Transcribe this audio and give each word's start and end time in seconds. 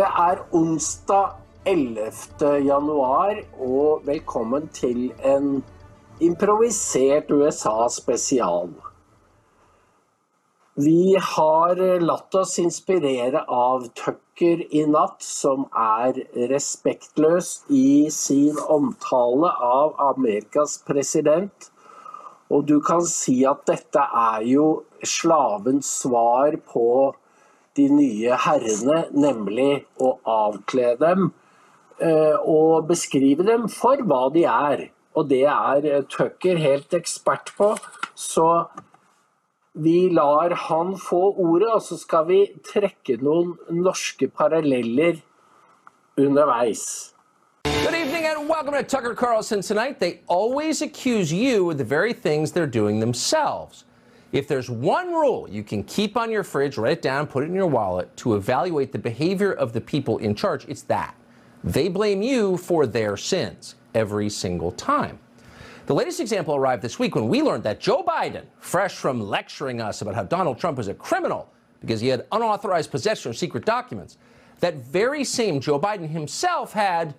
Det 0.00 0.06
er 0.08 0.38
onsdag 0.56 1.32
11. 1.68 2.12
januar, 2.64 3.36
og 3.60 4.06
velkommen 4.06 4.70
til 4.72 5.10
en 5.28 5.58
improvisert 6.24 7.28
USA-spesial. 7.28 8.72
Vi 10.86 11.18
har 11.20 11.84
latt 12.00 12.40
oss 12.40 12.56
inspirere 12.64 13.44
av 13.44 13.90
Tucker 13.92 14.64
i 14.72 14.86
natt, 14.88 15.20
som 15.20 15.68
er 15.76 16.24
respektløs 16.54 17.52
i 17.68 18.08
sin 18.08 18.56
omtale 18.72 19.52
av 19.52 19.98
Amerikas 20.14 20.80
president. 20.88 21.72
Og 22.48 22.64
du 22.72 22.78
kan 22.80 23.04
si 23.04 23.42
at 23.44 23.66
dette 23.68 24.08
er 24.24 24.48
jo 24.48 24.70
slavens 25.04 25.92
svar 26.00 26.56
på 26.72 26.86
de 27.78 27.86
nye 27.92 28.36
herrene, 28.46 29.04
nemlig 29.14 29.84
å 30.02 30.16
avkle 30.26 30.94
dem 31.00 31.30
eh, 32.02 32.36
og 32.40 32.88
beskrive 32.90 33.46
dem 33.46 33.68
for 33.70 34.02
hva 34.06 34.26
de 34.34 34.46
er. 34.50 34.88
Og 35.18 35.28
det 35.30 35.44
er 35.50 36.04
Tucker 36.10 36.58
helt 36.62 36.94
ekspert 36.94 37.52
på. 37.56 37.74
Så 38.14 38.46
vi 39.74 40.08
lar 40.10 40.54
han 40.66 40.96
få 40.98 41.34
ordet, 41.38 41.68
og 41.68 41.82
så 41.82 41.98
skal 41.98 42.26
vi 42.26 42.40
trekke 42.66 43.20
noen 43.22 43.54
norske 43.70 44.28
paralleller 44.28 45.20
underveis. 46.18 47.14
Good 47.64 47.94
evening 47.94 48.26
and 48.26 48.48
welcome 48.48 48.74
to 48.74 48.82
Tucker 48.82 49.14
Carlson 49.14 49.62
tonight. 49.62 50.00
They 50.00 50.20
always 50.26 50.82
accuse 50.82 51.32
you 51.32 51.70
of 51.70 51.78
the 51.78 51.84
very 51.84 52.12
things 52.12 52.52
they're 52.52 52.66
doing 52.66 53.00
themselves. 53.00 53.84
If 54.32 54.46
there's 54.46 54.70
one 54.70 55.12
rule 55.12 55.48
you 55.50 55.64
can 55.64 55.82
keep 55.82 56.16
on 56.16 56.30
your 56.30 56.44
fridge, 56.44 56.78
write 56.78 56.98
it 56.98 57.02
down, 57.02 57.26
put 57.26 57.42
it 57.42 57.46
in 57.46 57.54
your 57.54 57.66
wallet 57.66 58.16
to 58.18 58.36
evaluate 58.36 58.92
the 58.92 58.98
behavior 58.98 59.52
of 59.52 59.72
the 59.72 59.80
people 59.80 60.18
in 60.18 60.34
charge, 60.34 60.64
it's 60.68 60.82
that. 60.82 61.16
They 61.64 61.88
blame 61.88 62.22
you 62.22 62.56
for 62.56 62.86
their 62.86 63.16
sins 63.16 63.74
every 63.94 64.30
single 64.30 64.70
time. 64.72 65.18
The 65.86 65.94
latest 65.94 66.20
example 66.20 66.54
arrived 66.54 66.82
this 66.82 67.00
week 67.00 67.16
when 67.16 67.28
we 67.28 67.42
learned 67.42 67.64
that 67.64 67.80
Joe 67.80 68.04
Biden, 68.06 68.44
fresh 68.58 68.94
from 68.94 69.20
lecturing 69.20 69.80
us 69.80 70.02
about 70.02 70.14
how 70.14 70.22
Donald 70.22 70.58
Trump 70.58 70.78
is 70.78 70.86
a 70.86 70.94
criminal 70.94 71.52
because 71.80 72.00
he 72.00 72.08
had 72.08 72.26
unauthorized 72.30 72.92
possession 72.92 73.30
of 73.30 73.36
secret 73.36 73.64
documents, 73.64 74.16
that 74.60 74.76
very 74.76 75.24
same 75.24 75.58
Joe 75.58 75.80
Biden 75.80 76.08
himself 76.08 76.72
had 76.72 77.14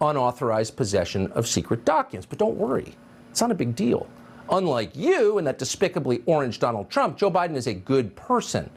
unauthorized 0.00 0.76
possession 0.76 1.30
of 1.32 1.46
secret 1.46 1.84
documents. 1.84 2.26
But 2.26 2.38
don't 2.38 2.56
worry, 2.56 2.94
it's 3.30 3.40
not 3.42 3.50
a 3.50 3.54
big 3.54 3.76
deal. 3.76 4.06
Unlike 4.50 4.94
you 4.94 5.38
and 5.38 5.46
that 5.46 5.58
despicably 5.58 6.22
orange 6.26 6.58
Donald 6.58 6.90
Trump, 6.90 7.16
Joe 7.16 7.30
Biden 7.30 7.56
is 7.56 7.66
a 7.66 7.74
good 7.74 8.14
person. 8.14 8.68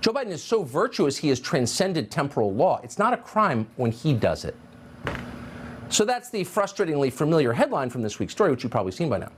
Joe 0.00 0.12
Biden 0.12 0.28
is 0.28 0.42
so 0.42 0.62
virtuous 0.62 1.16
he 1.16 1.28
has 1.28 1.40
transcended 1.40 2.10
temporal 2.10 2.54
law. 2.54 2.80
It's 2.84 2.98
not 2.98 3.12
a 3.12 3.16
crime 3.16 3.66
when 3.76 3.90
he 3.90 4.14
does 4.14 4.44
it. 4.44 4.54
So 5.88 6.04
that's 6.04 6.30
the 6.30 6.44
frustratingly 6.44 7.12
familiar 7.12 7.52
headline 7.52 7.90
from 7.90 8.02
this 8.02 8.18
week's 8.18 8.32
story, 8.32 8.50
which 8.50 8.62
you've 8.62 8.70
probably 8.70 8.92
seen 8.92 9.08
by 9.08 9.18
now. 9.18 9.32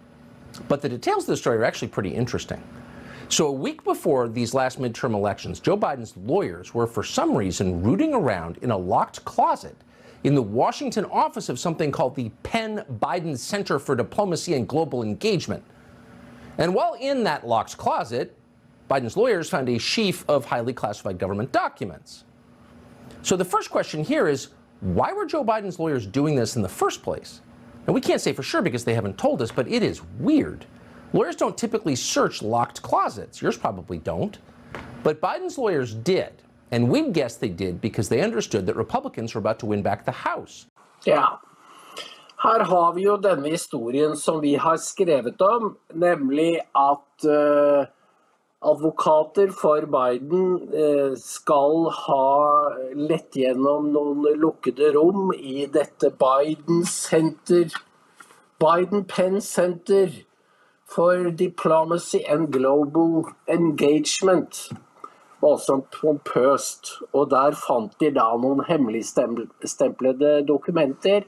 But 0.69 0.83
the 0.83 0.89
details 0.89 1.25
of 1.25 1.29
the 1.29 1.37
story 1.37 1.59
are 1.59 1.65
actually 1.65 1.89
pretty 1.89 2.11
interesting. 2.11 2.63
So, 3.29 3.47
a 3.47 3.53
week 3.53 3.85
before 3.85 4.29
these 4.29 4.55
last 4.55 4.81
midterm 4.81 5.15
elections, 5.15 5.61
Joe 5.61 5.77
Biden's 5.77 6.17
lawyers 6.17 6.75
were 6.75 6.89
for 6.89 7.05
some 7.05 7.37
reason 7.37 7.81
rooting 7.81 8.13
around 8.13 8.59
in 8.61 8.73
a 8.73 8.77
locked 8.77 9.25
closet 9.25 9.77
in 10.25 10.35
the 10.35 10.43
Washington 10.43 11.05
office 11.07 11.49
of 11.49 11.59
something 11.59 11.91
called 11.91 12.15
the 12.15 12.31
Penn 12.43 12.85
Biden 13.01 13.37
Center 13.37 13.79
for 13.79 13.97
Diplomacy 13.97 14.55
and 14.55 14.69
Global 14.69 15.03
Engagement. 15.03 15.65
And 16.59 16.75
while 16.75 16.95
in 17.01 17.25
that 17.25 17.47
locked 17.47 17.77
closet, 17.79 18.37
Biden's 18.91 19.17
lawyers 19.17 19.49
found 19.49 19.69
a 19.69 19.79
sheaf 19.79 20.25
of 20.29 20.45
highly 20.45 20.73
classified 20.73 21.19
government 21.19 21.53
documents. 21.53 22.25
So 23.23 23.37
the 23.37 23.45
first 23.45 23.71
question 23.71 24.05
here 24.05 24.29
is 24.29 24.49
why 24.81 25.13
were 25.13 25.27
Joe 25.27 25.45
Biden's 25.45 25.79
lawyers 25.79 26.07
doing 26.07 26.35
this 26.35 26.57
in 26.57 26.63
the 26.63 26.69
first 26.69 27.03
place? 27.03 27.41
And 27.87 27.95
we 27.95 28.01
can't 28.01 28.21
say 28.21 28.33
for 28.33 28.43
sure 28.43 28.63
because 28.63 28.85
they 28.85 28.95
haven't 28.95 29.17
told 29.17 29.41
us, 29.43 29.51
but 29.51 29.69
it 29.69 29.83
is 29.83 30.03
weird. 30.19 30.67
Lawyers 31.13 31.37
don't 31.37 31.57
typically 31.57 31.97
search 31.97 32.43
locked 32.43 32.83
closets. 32.83 33.41
Yours 33.41 33.57
probably 33.57 33.99
don't. 33.99 34.39
But 35.03 35.21
Biden's 35.21 35.59
lawyers 35.59 35.95
did. 35.95 36.43
And 36.71 36.89
we 36.89 37.11
guess 37.11 37.37
they 37.37 37.49
did 37.49 37.81
because 37.81 38.09
they 38.09 38.23
understood 38.23 38.67
that 38.67 38.77
Republicans 38.77 39.35
were 39.35 39.41
about 39.41 39.59
to 39.59 39.67
win 39.67 39.83
back 39.83 40.05
the 40.05 40.13
House. 40.13 40.67
Ja. 41.05 41.41
Her 42.43 42.65
har 42.65 42.93
vi 42.93 43.03
jo 43.03 43.17
denne 43.17 43.51
historien 43.51 44.17
som 44.17 44.41
vi 44.41 44.55
har 44.55 44.77
skrevet 44.77 45.43
om, 45.43 45.77
nemlig 45.93 46.61
at 46.77 47.27
uh, 47.29 47.85
advokater 48.63 49.51
for 49.53 49.85
Biden 49.85 50.55
uh, 50.73 51.17
skal 51.21 51.91
ha 51.93 52.31
lett 52.97 53.37
gjennom 53.37 53.91
noen 53.93 54.25
lukkede 54.41 54.95
rom 54.97 55.35
i 55.37 55.67
dette 55.67 56.13
Biden 56.17 56.87
Center, 56.87 57.69
Biden 58.61 59.05
Penn 59.05 59.41
Center 59.41 60.09
for 60.89 61.31
Diplomacy 61.31 62.25
and 62.29 62.53
Global 62.53 63.29
Engagement 63.49 64.71
voldsomt 65.41 65.91
pompøst. 65.95 66.97
Og 67.15 67.31
der 67.33 67.57
fant 67.59 67.97
de 68.01 68.13
da 68.15 68.29
noen 68.41 68.65
hemmeligstemplede 68.69 70.41
dokumenter. 70.49 71.27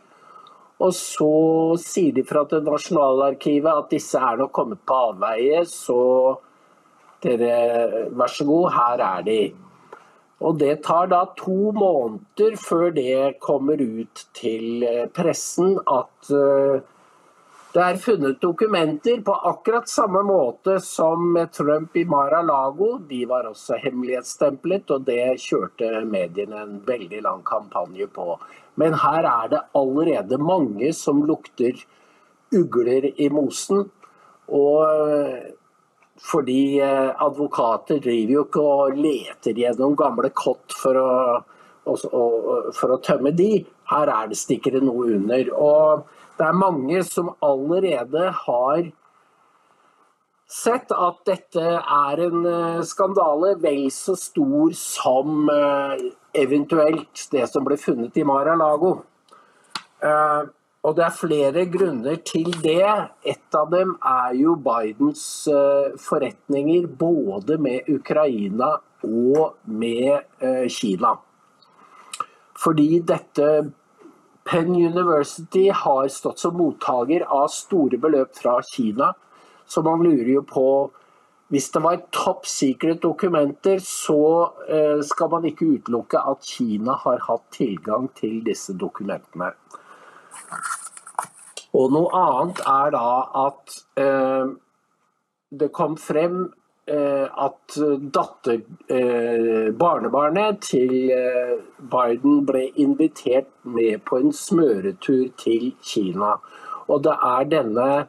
Og 0.82 0.94
så 0.98 1.32
sier 1.78 2.14
de 2.16 2.24
fra 2.26 2.44
til 2.50 2.64
Nasjonalarkivet 2.66 3.84
at 3.84 3.92
disse 3.92 4.18
er 4.18 4.40
nok 4.40 4.54
kommet 4.56 4.80
på 4.88 4.96
avveie, 5.10 5.60
så 5.68 5.98
dere, 7.22 8.08
vær 8.10 8.32
så 8.32 8.46
god, 8.48 8.72
her 8.74 9.04
er 9.06 9.26
de. 9.28 9.42
Og 10.42 10.58
det 10.58 10.80
tar 10.82 11.06
da 11.12 11.20
to 11.38 11.70
måneder 11.76 12.56
før 12.58 12.90
det 12.96 13.38
kommer 13.44 13.78
ut 13.78 14.24
til 14.34 14.82
pressen 15.14 15.76
at 15.86 16.32
uh, 16.34 16.82
det 17.72 17.80
er 17.80 17.96
funnet 17.96 18.40
dokumenter 18.40 19.22
på 19.24 19.32
akkurat 19.48 19.88
samme 19.88 20.20
måte 20.28 20.74
som 20.84 21.30
med 21.32 21.54
Trump 21.56 21.96
i 21.96 22.04
Mar-a-Lago. 22.04 22.98
De 23.08 23.22
var 23.30 23.48
også 23.48 23.78
hemmelighetsstemplet, 23.80 24.92
og 24.92 25.06
det 25.06 25.40
kjørte 25.40 26.02
mediene 26.04 26.60
en 26.66 26.76
veldig 26.84 27.22
lang 27.24 27.40
kampanje 27.48 28.10
på. 28.12 28.36
Men 28.76 28.98
her 29.00 29.24
er 29.24 29.48
det 29.54 29.62
allerede 29.80 30.36
mange 30.36 30.92
som 30.92 31.24
lukter 31.24 31.80
ugler 32.52 33.08
i 33.16 33.32
mosen. 33.32 33.86
Og 34.52 34.84
fordi 36.22 36.62
eh, 36.84 37.10
advokater 37.24 38.02
driver 38.04 38.36
jo 38.36 38.46
ikke 38.46 38.70
og 38.76 38.98
leter 39.00 39.56
gjennom 39.56 39.96
gamle 39.96 40.28
kott 40.36 40.76
for 40.76 41.00
å, 41.00 41.12
for 41.88 42.92
å 42.92 43.00
tømme 43.00 43.32
de. 43.32 43.62
Her 43.90 44.12
er 44.12 44.28
det 44.28 44.38
stikker 44.38 44.76
det 44.76 44.84
noe 44.84 45.08
under. 45.16 45.56
og 45.56 46.10
det 46.38 46.48
er 46.48 46.56
mange 46.56 47.02
som 47.04 47.30
allerede 47.44 48.28
har 48.44 48.90
sett 50.52 50.92
at 50.92 51.20
dette 51.28 51.62
er 51.80 52.24
en 52.26 52.46
eh, 52.48 52.80
skandale 52.84 53.54
vel 53.62 53.86
så 53.94 54.14
stor 54.18 54.72
som 54.76 55.48
eh, 55.52 56.08
eventuelt 56.42 57.26
det 57.32 57.46
som 57.50 57.64
ble 57.64 57.78
funnet 57.80 58.18
i 58.20 58.26
Mar-a-Lago. 58.28 58.98
Eh, 60.02 60.42
og 60.82 60.96
det 60.98 61.04
er 61.06 61.14
flere 61.14 61.64
grunner 61.70 62.18
til 62.26 62.50
det. 62.64 62.90
Et 63.22 63.56
av 63.56 63.70
dem 63.70 63.94
er 64.02 64.32
jo 64.34 64.56
Bidens 64.58 65.22
forretninger 66.02 66.88
både 66.98 67.54
med 67.62 67.86
Ukraina 67.86 68.72
og 69.06 69.60
med 69.62 70.66
Kina. 70.74 71.12
Fordi 72.58 72.98
dette 73.06 73.46
Penn 74.44 74.74
University 74.74 75.68
har 75.70 76.08
stått 76.08 76.42
som 76.42 76.56
mottaker 76.58 77.24
av 77.30 77.48
store 77.52 77.98
beløp 77.98 78.34
fra 78.36 78.58
Kina. 78.66 79.12
Så 79.66 79.82
man 79.82 80.02
lurer 80.02 80.34
jo 80.38 80.42
på 80.42 80.66
Hvis 81.52 81.66
det 81.68 81.82
var 81.84 81.98
top 82.16 82.46
secret 82.48 83.02
dokumenter, 83.02 83.76
så 83.84 84.54
eh, 84.72 85.02
skal 85.04 85.28
man 85.28 85.44
ikke 85.44 85.66
utelukke 85.74 86.22
at 86.30 86.46
Kina 86.48 86.94
har 86.96 87.18
hatt 87.26 87.42
tilgang 87.52 88.06
til 88.16 88.38
disse 88.46 88.72
dokumentene. 88.72 89.50
Og 91.76 91.92
noe 91.92 92.08
annet 92.16 92.62
er 92.64 92.94
da 92.96 93.10
at 93.42 93.76
eh, 94.00 94.48
det 95.60 95.68
kom 95.76 95.98
frem 96.00 96.46
at 96.88 97.76
datter, 98.14 98.62
eh, 98.90 99.70
barnebarnet 99.70 100.60
til 100.66 101.10
eh, 101.14 101.60
Biden 101.78 102.42
ble 102.46 102.64
invitert 102.74 103.46
med 103.62 104.02
på 104.04 104.18
en 104.18 104.32
smøretur 104.32 105.28
til 105.38 105.72
Kina. 105.82 106.34
Og 106.88 107.04
det 107.04 107.14
er 107.14 107.44
denne 107.44 108.08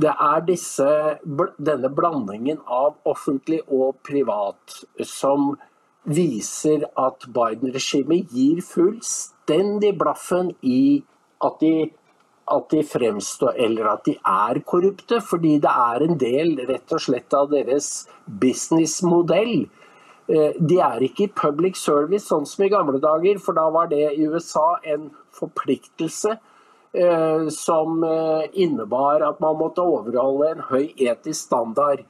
det 0.00 0.12
er 0.14 0.40
disse, 0.46 1.18
denne 1.58 1.90
blandingen 1.90 2.60
av 2.66 2.94
offentlig 3.04 3.58
og 3.66 3.98
privat 4.06 4.84
som 5.04 5.56
viser 6.06 6.86
at 6.96 7.26
Biden-regimet 7.26 8.30
gir 8.32 8.62
fullstendig 8.64 9.96
blaffen 9.98 10.54
i 10.62 11.02
at 11.44 11.58
de 11.60 11.90
at 12.50 12.70
de 12.72 12.82
fremstår 12.86 13.58
eller 13.66 13.92
at 13.92 14.04
de 14.08 14.16
er 14.18 14.60
korrupte, 14.66 15.20
fordi 15.24 15.58
det 15.62 15.70
er 15.70 16.04
en 16.06 16.18
del 16.20 16.56
rett 16.68 16.96
og 16.96 17.02
slett 17.04 17.36
av 17.36 17.50
deres 17.52 17.90
businessmodell. 18.26 19.68
Eh, 20.30 20.58
de 20.58 20.78
er 20.82 21.06
ikke 21.06 21.26
i 21.26 21.32
public 21.42 21.78
service 21.80 22.28
sånn 22.30 22.46
som 22.46 22.64
i 22.64 22.70
gamle 22.72 23.00
dager, 23.02 23.40
for 23.42 23.56
da 23.56 23.66
var 23.72 23.90
det 23.90 24.12
i 24.14 24.28
USA 24.30 24.76
en 24.94 25.08
forpliktelse 25.34 26.36
eh, 26.94 27.48
som 27.54 28.04
eh, 28.06 28.46
innebar 28.62 29.24
at 29.26 29.40
man 29.42 29.58
måtte 29.58 29.82
overholde 29.82 30.52
en 30.52 30.66
høy 30.70 30.92
etisk 30.94 31.40
standard. 31.48 32.04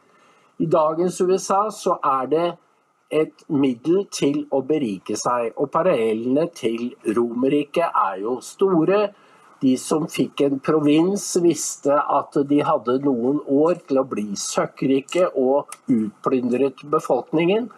I 0.61 0.69
dagens 0.69 1.21
USA 1.21 1.69
så 1.73 1.97
er 2.05 2.29
det 2.35 2.49
et 3.11 3.43
middel 3.49 4.05
til 4.13 4.45
å 4.55 4.61
berike 4.63 5.17
seg, 5.19 5.55
og 5.57 5.73
parallellene 5.75 6.47
til 6.55 6.93
Romerriket 7.17 7.89
er 7.89 8.21
jo 8.23 8.37
store. 8.45 9.09
De 9.61 9.75
som 9.77 10.07
fikk 10.09 10.41
en 10.47 10.61
provins, 10.65 11.25
visste 11.45 11.93
at 11.93 12.37
de 12.49 12.63
hadde 12.65 12.97
noen 13.05 13.43
år 13.45 13.83
til 13.89 14.01
å 14.01 14.07
bli 14.09 14.31
søkkrike 14.39 15.27
og 15.37 15.75
utplyndret 15.93 16.81
befolkningen. 16.89 17.69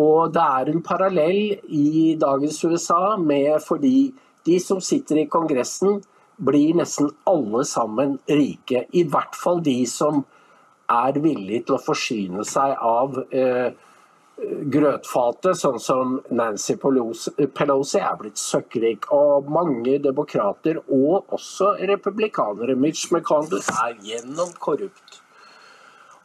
Og 0.00 0.32
det 0.32 0.42
er 0.42 0.70
en 0.72 0.84
parallell 0.84 1.58
i 1.68 2.14
dagens 2.20 2.62
USA 2.64 3.18
med 3.20 3.60
fordi 3.64 4.12
de 4.46 4.56
som 4.60 4.80
sitter 4.80 5.20
i 5.22 5.28
Kongressen, 5.30 6.00
blir 6.42 6.74
nesten 6.74 7.12
alle 7.28 7.60
sammen 7.68 8.16
rike. 8.26 8.86
I 8.90 9.04
hvert 9.06 9.36
fall 9.38 9.60
de 9.62 9.82
som 9.86 10.24
er 10.90 11.20
villige 11.22 11.68
til 11.68 11.76
å 11.76 11.84
forsyne 11.84 12.44
seg 12.48 12.72
av 12.82 13.20
eh, 13.30 13.68
grøtfatet, 14.72 15.58
sånn 15.58 15.80
som 15.82 16.14
Nancy 16.34 16.76
Pelosi 16.80 18.00
er 18.00 18.16
blitt 18.20 18.40
søkkrik. 18.40 19.08
Og 19.14 19.50
mange 19.52 19.98
demokrater, 20.02 20.80
og 20.88 21.32
også 21.34 21.74
republikanere, 21.90 22.76
Mitch 22.78 23.10
McConnell, 23.12 23.62
er 23.84 23.98
gjennom 24.06 24.54
korrupt. 24.62 25.20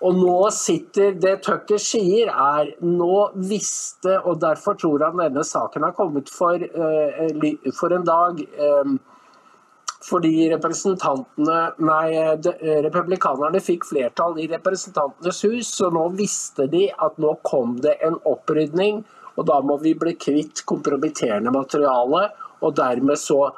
Og 0.05 0.13
nå 0.13 0.51
sitter 0.53 1.15
Det 1.17 1.39
Tucker 1.45 1.81
sier, 1.81 2.29
er 2.29 2.69
nå 2.85 3.13
visste, 3.49 4.19
og 4.19 4.41
derfor 4.43 4.77
tror 4.77 5.07
han 5.07 5.23
denne 5.23 5.45
saken 5.47 5.87
har 5.87 5.95
kommet 5.97 6.29
for, 6.29 6.61
uh, 6.61 7.71
for 7.79 7.95
en 7.95 8.05
dag. 8.05 8.43
Fordi 10.07 10.31
nei, 10.47 12.07
de, 12.39 12.51
republikanerne 12.85 13.59
fikk 13.63 13.87
flertall 13.89 14.37
i 14.39 14.47
Representantenes 14.47 15.41
hus, 15.43 15.71
så 15.81 15.89
nå 15.91 16.05
visste 16.15 16.67
de 16.71 16.85
at 16.91 17.17
nå 17.19 17.33
kom 17.47 17.75
det 17.83 17.97
en 18.07 18.15
opprydning, 18.23 19.03
og 19.35 19.49
da 19.49 19.59
må 19.61 19.75
vi 19.81 19.93
bli 19.99 20.15
kvitt 20.15 20.63
kompromitterende 20.69 21.51
materiale. 21.53 22.29
Og 22.63 22.73
dermed 22.77 23.19
så 23.21 23.51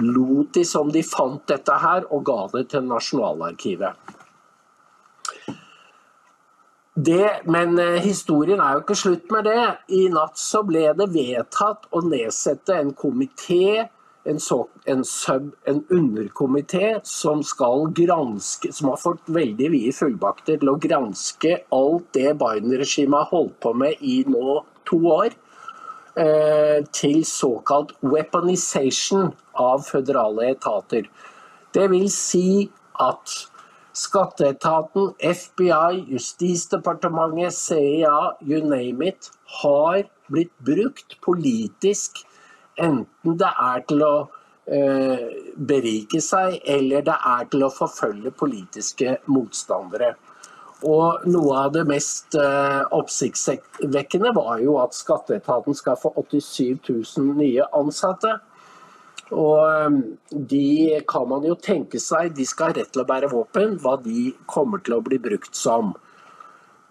lot 0.00 0.54
de 0.54 0.62
som 0.64 0.88
de 0.92 1.02
fant 1.04 1.42
dette 1.48 1.74
her, 1.82 2.06
og 2.12 2.24
ga 2.28 2.38
det 2.54 2.68
til 2.72 2.86
Nasjonalarkivet. 2.86 4.14
Det, 6.96 7.42
men 7.44 7.76
eh, 7.78 7.98
historien 8.00 8.60
er 8.64 8.78
jo 8.78 8.84
ikke 8.86 8.96
slutt 8.96 9.32
med 9.34 9.44
det. 9.44 9.64
I 9.92 10.06
natt 10.08 10.40
så 10.40 10.62
ble 10.64 10.86
det 10.96 11.10
vedtatt 11.12 11.90
å 11.92 12.00
nedsette 12.06 12.78
en 12.78 12.94
komité, 12.96 13.84
en, 14.26 14.38
en, 14.92 15.04
sub, 15.04 15.48
en 15.64 15.80
underkomité, 15.90 17.00
som 17.06 17.42
skal 17.46 17.88
granske 17.94 18.72
Som 18.74 18.90
har 18.92 19.00
fått 19.00 19.30
veldig 19.30 19.70
vide 19.72 19.94
fullmakter 19.94 20.60
til 20.60 20.72
å 20.72 20.78
granske 20.82 21.52
alt 21.74 22.08
det 22.16 22.34
Biden-regimet 22.40 23.22
har 23.22 23.32
holdt 23.32 23.58
på 23.62 23.74
med 23.74 24.02
i 24.02 24.22
nå 24.28 24.60
to 24.88 25.00
år. 25.14 25.34
Eh, 26.16 26.80
til 26.96 27.20
såkalt 27.28 27.92
weaponization 28.00 29.34
av 29.52 29.84
føderale 29.84 30.50
etater. 30.54 31.10
Det 31.76 31.90
vil 31.92 32.08
si 32.12 32.70
at 33.00 33.34
Skatteetaten, 33.96 35.14
FBI, 35.20 36.02
Justisdepartementet, 36.12 37.54
CIA, 37.56 38.36
you 38.44 38.60
name 38.60 39.08
it, 39.08 39.30
har 39.62 40.02
blitt 40.28 40.52
brukt 40.60 41.16
politisk. 41.24 42.25
Enten 42.76 43.38
det 43.40 43.48
er 43.48 43.82
til 43.88 44.02
å 44.04 44.14
eh, 44.68 45.26
berike 45.56 46.20
seg, 46.20 46.58
eller 46.64 47.04
det 47.06 47.16
er 47.16 47.46
til 47.52 47.64
å 47.66 47.72
forfølge 47.72 48.34
politiske 48.36 49.16
motstandere. 49.32 50.14
Og 50.84 51.24
noe 51.32 51.60
av 51.62 51.72
det 51.72 51.86
mest 51.88 52.36
eh, 52.36 52.82
oppsiktsvekkende 52.92 54.34
var 54.36 54.60
jo 54.60 54.76
at 54.82 54.96
skatteetaten 54.96 55.76
skal 55.78 55.96
få 56.00 56.12
87 56.18 56.90
000 56.90 57.32
nye 57.38 57.64
ansatte. 57.76 58.36
Og 59.34 59.58
ehm, 59.66 60.02
de 60.30 61.00
kan 61.08 61.26
man 61.28 61.46
jo 61.48 61.56
tenke 61.58 61.98
seg, 61.98 62.34
de 62.36 62.44
skal 62.46 62.70
ha 62.70 62.76
rett 62.76 62.92
til 62.94 63.02
å 63.02 63.08
bære 63.08 63.32
våpen, 63.32 63.78
hva 63.82 63.96
de 64.04 64.30
kommer 64.46 64.84
til 64.84 64.98
å 64.98 65.02
bli 65.02 65.18
brukt 65.22 65.56
som. 65.58 65.94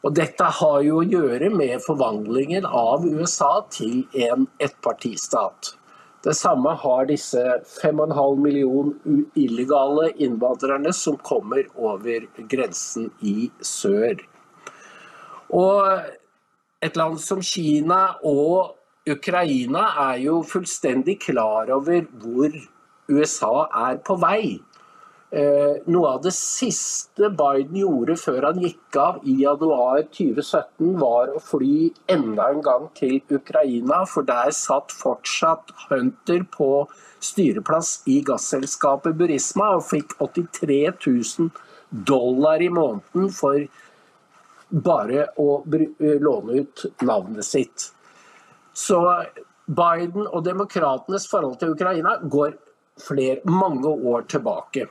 Og 0.05 0.13
dette 0.13 0.45
har 0.59 0.83
jo 0.85 0.99
å 1.01 1.07
gjøre 1.07 1.49
med 1.49 1.81
forvandlingen 1.81 2.67
av 2.69 3.07
USA 3.07 3.63
til 3.73 4.03
en 4.27 4.45
ettpartistat. 4.61 5.71
Det 6.25 6.33
samme 6.37 6.75
har 6.81 7.07
disse 7.09 7.41
5,5 7.79 8.37
millioner 8.41 9.25
illegale 9.37 10.11
innvandrerne 10.21 10.93
som 10.93 11.17
kommer 11.25 11.65
over 11.73 12.27
grensen 12.53 13.09
i 13.21 13.49
sør. 13.65 14.21
Og 15.53 16.85
et 16.85 16.97
land 16.97 17.17
som 17.21 17.41
Kina 17.45 18.17
og 18.25 18.75
Ukraina 19.09 19.87
er 20.11 20.21
jo 20.23 20.39
fullstendig 20.45 21.19
klar 21.27 21.69
over 21.73 22.05
hvor 22.21 22.53
USA 23.09 23.53
er 23.89 24.01
på 24.05 24.17
vei. 24.21 24.57
Eh, 25.35 25.81
noe 25.91 26.13
av 26.15 26.21
det 26.23 26.31
siste 26.31 27.27
Biden 27.35 27.75
gjorde 27.81 28.13
før 28.15 28.45
han 28.47 28.61
gikk 28.63 28.95
av 29.01 29.17
i 29.27 29.33
januar 29.41 30.05
2017, 30.15 30.93
var 31.01 31.33
å 31.35 31.41
fly 31.43 31.89
enda 32.13 32.45
en 32.53 32.61
gang 32.63 32.85
til 32.95 33.17
Ukraina, 33.35 34.05
for 34.07 34.23
der 34.23 34.53
satt 34.55 34.95
fortsatt 34.95 35.75
Hunter 35.89 36.47
på 36.55 36.69
styreplass 37.19 37.97
i 38.07 38.21
gasselskapet 38.23 39.19
Burisma 39.19 39.73
og 39.75 39.83
fikk 39.89 40.15
83 40.23 40.79
000 41.03 41.51
dollar 42.07 42.63
i 42.63 42.71
måneden 42.71 43.27
for 43.35 43.59
bare 44.87 45.29
å 45.35 45.61
låne 45.67 46.61
ut 46.63 46.89
navnet 47.03 47.43
sitt. 47.43 47.89
Så 48.71 49.03
Biden 49.67 50.29
og 50.29 50.43
demokratenes 50.47 51.27
forhold 51.27 51.59
til 51.59 51.75
Ukraina 51.75 52.21
går 52.23 52.55
flere, 53.03 53.41
mange 53.43 53.91
år 53.91 54.29
tilbake. 54.31 54.87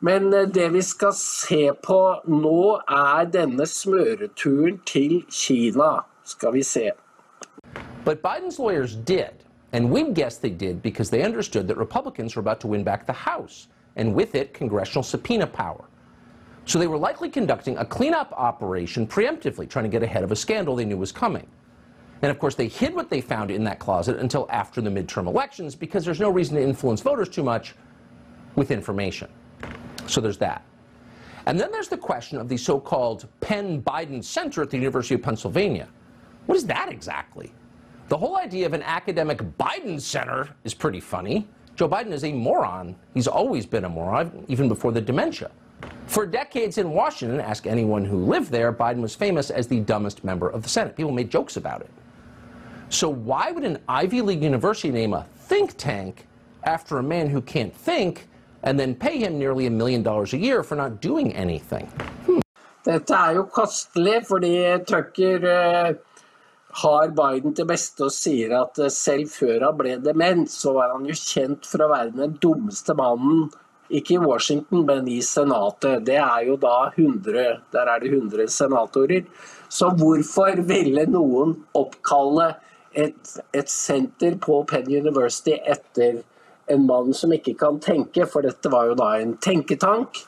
Men 0.00 0.32
eh, 0.34 0.48
det 0.48 0.68
vi 0.72 0.82
skal 0.82 1.12
se 1.14 1.70
på 1.82 1.98
nå, 2.28 2.80
er 2.88 3.24
denne 3.32 3.66
smøreturen 3.66 4.80
til 4.86 5.22
Kina. 5.32 6.04
Skal 6.24 6.52
vi 6.52 6.62
se. 6.62 6.90
But 8.04 8.22
Biden's 8.22 8.58
lawyers 8.58 8.94
did, 8.94 9.44
and 9.72 9.90
we 9.90 10.02
guess 10.12 10.38
they 10.38 10.50
did 10.50 10.82
because 10.82 11.10
they 11.10 11.24
understood 11.24 11.66
that 11.68 11.76
Republicans 11.76 12.36
were 12.36 12.40
about 12.40 12.60
to 12.60 12.68
win 12.68 12.84
back 12.84 13.06
the 13.06 13.12
House, 13.12 13.68
and 13.96 14.14
with 14.14 14.34
it, 14.34 14.54
congressional 14.54 15.02
subpoena 15.02 15.46
power. 15.46 15.84
So 16.66 16.78
they 16.78 16.88
were 16.88 16.98
likely 16.98 17.30
conducting 17.30 17.78
a 17.78 17.84
cleanup 17.84 18.32
operation 18.32 19.06
preemptively, 19.06 19.68
trying 19.68 19.84
to 19.84 19.88
get 19.88 20.02
ahead 20.02 20.24
of 20.24 20.32
a 20.32 20.36
scandal 20.36 20.76
they 20.76 20.84
knew 20.84 20.96
was 20.96 21.12
coming. 21.12 21.46
And 22.22 22.30
of 22.30 22.38
course, 22.38 22.54
they 22.54 22.68
hid 22.68 22.94
what 22.94 23.08
they 23.08 23.20
found 23.20 23.50
in 23.50 23.62
that 23.64 23.78
closet 23.78 24.18
until 24.18 24.48
after 24.50 24.80
the 24.80 24.90
midterm 24.90 25.26
elections 25.26 25.74
because 25.74 26.04
there's 26.04 26.20
no 26.20 26.30
reason 26.30 26.56
to 26.56 26.62
influence 26.62 27.00
voters 27.00 27.28
too 27.28 27.44
much 27.44 27.74
with 28.56 28.70
information. 28.70 29.28
So 30.06 30.20
there's 30.20 30.38
that. 30.38 30.62
And 31.46 31.58
then 31.58 31.70
there's 31.70 31.88
the 31.88 31.96
question 31.96 32.38
of 32.38 32.48
the 32.48 32.56
so 32.56 32.80
called 32.80 33.28
Penn 33.40 33.80
Biden 33.82 34.22
Center 34.22 34.62
at 34.62 34.70
the 34.70 34.76
University 34.76 35.14
of 35.14 35.22
Pennsylvania. 35.22 35.88
What 36.46 36.56
is 36.56 36.66
that 36.66 36.90
exactly? 36.90 37.52
The 38.08 38.16
whole 38.16 38.36
idea 38.36 38.66
of 38.66 38.72
an 38.72 38.82
academic 38.82 39.38
Biden 39.58 40.00
Center 40.00 40.48
is 40.64 40.74
pretty 40.74 41.00
funny. 41.00 41.48
Joe 41.76 41.88
Biden 41.88 42.12
is 42.12 42.24
a 42.24 42.32
moron. 42.32 42.96
He's 43.14 43.28
always 43.28 43.66
been 43.66 43.84
a 43.84 43.88
moron, 43.88 44.44
even 44.48 44.68
before 44.68 44.92
the 44.92 45.00
dementia. 45.00 45.50
For 46.06 46.24
decades 46.24 46.78
in 46.78 46.90
Washington, 46.90 47.40
ask 47.40 47.66
anyone 47.66 48.04
who 48.04 48.24
lived 48.24 48.50
there, 48.50 48.72
Biden 48.72 49.00
was 49.00 49.14
famous 49.14 49.50
as 49.50 49.66
the 49.66 49.80
dumbest 49.80 50.24
member 50.24 50.48
of 50.48 50.62
the 50.62 50.68
Senate. 50.68 50.96
People 50.96 51.12
made 51.12 51.30
jokes 51.30 51.56
about 51.56 51.82
it. 51.82 51.90
So 52.88 53.08
why 53.08 53.50
would 53.50 53.64
an 53.64 53.78
Ivy 53.88 54.22
League 54.22 54.42
university 54.42 54.90
name 54.90 55.12
a 55.12 55.26
think 55.36 55.76
tank 55.76 56.26
after 56.64 56.98
a 56.98 57.02
man 57.02 57.28
who 57.28 57.42
can't 57.42 57.74
think 57.74 58.28
and 58.66 58.78
then 58.78 58.94
pay 58.94 59.16
him 59.18 59.38
nearly 59.38 59.66
a 59.66 59.70
million 59.70 60.02
dollars 60.02 60.34
a 60.34 60.38
year 60.38 60.62
for 60.62 60.76
not 60.76 61.00
doing 61.00 61.32
anything? 61.34 61.86
Hmm. 62.26 62.42
Dette 62.86 63.14
er 63.14 63.38
jo 63.38 63.46
kostelig, 63.50 64.20
fordi 64.28 64.52
Tucker 64.86 65.46
uh, 65.50 65.94
har 66.82 67.14
Biden 67.14 67.54
til 67.54 67.66
beste 67.66 68.06
og 68.06 68.14
sier 68.14 68.52
at 68.60 68.78
uh, 68.82 68.90
selv 68.92 69.30
før 69.30 69.68
han 69.68 69.78
ble 69.78 69.96
dement, 70.02 70.50
så 70.50 70.74
var 70.76 70.92
han 70.94 71.06
jo 71.06 71.16
kjent 71.18 71.66
for 71.66 71.86
å 71.86 71.92
være 71.94 72.14
den 72.18 72.36
dummeste 72.42 72.94
mannen 72.98 73.48
ikke 73.86 74.16
i 74.16 74.22
Washington, 74.22 74.82
men 74.86 75.08
i 75.08 75.20
Senatet. 75.22 76.02
Det 76.06 76.18
er 76.18 76.46
jo 76.48 76.56
da 76.58 76.90
100, 76.90 77.44
der 77.74 77.90
er 77.90 78.02
det 78.02 78.10
100 78.10 78.48
senatorer. 78.50 79.26
Så 79.70 79.92
hvorfor 79.98 80.58
ville 80.66 81.06
noen 81.10 81.54
oppkalle 81.78 82.52
et, 82.96 83.36
et 83.54 83.70
senter 83.70 84.38
på 84.42 84.62
Penn 84.66 84.90
University 84.90 85.54
etter 85.62 86.24
en 86.66 86.86
mann 86.86 87.14
som 87.14 87.32
ikke 87.32 87.54
kan 87.58 87.80
tenke, 87.82 88.26
for 88.26 88.46
dette 88.46 88.70
var 88.72 88.90
jo 88.90 88.96
da 88.98 89.12
en 89.20 89.36
tenketank. 89.42 90.22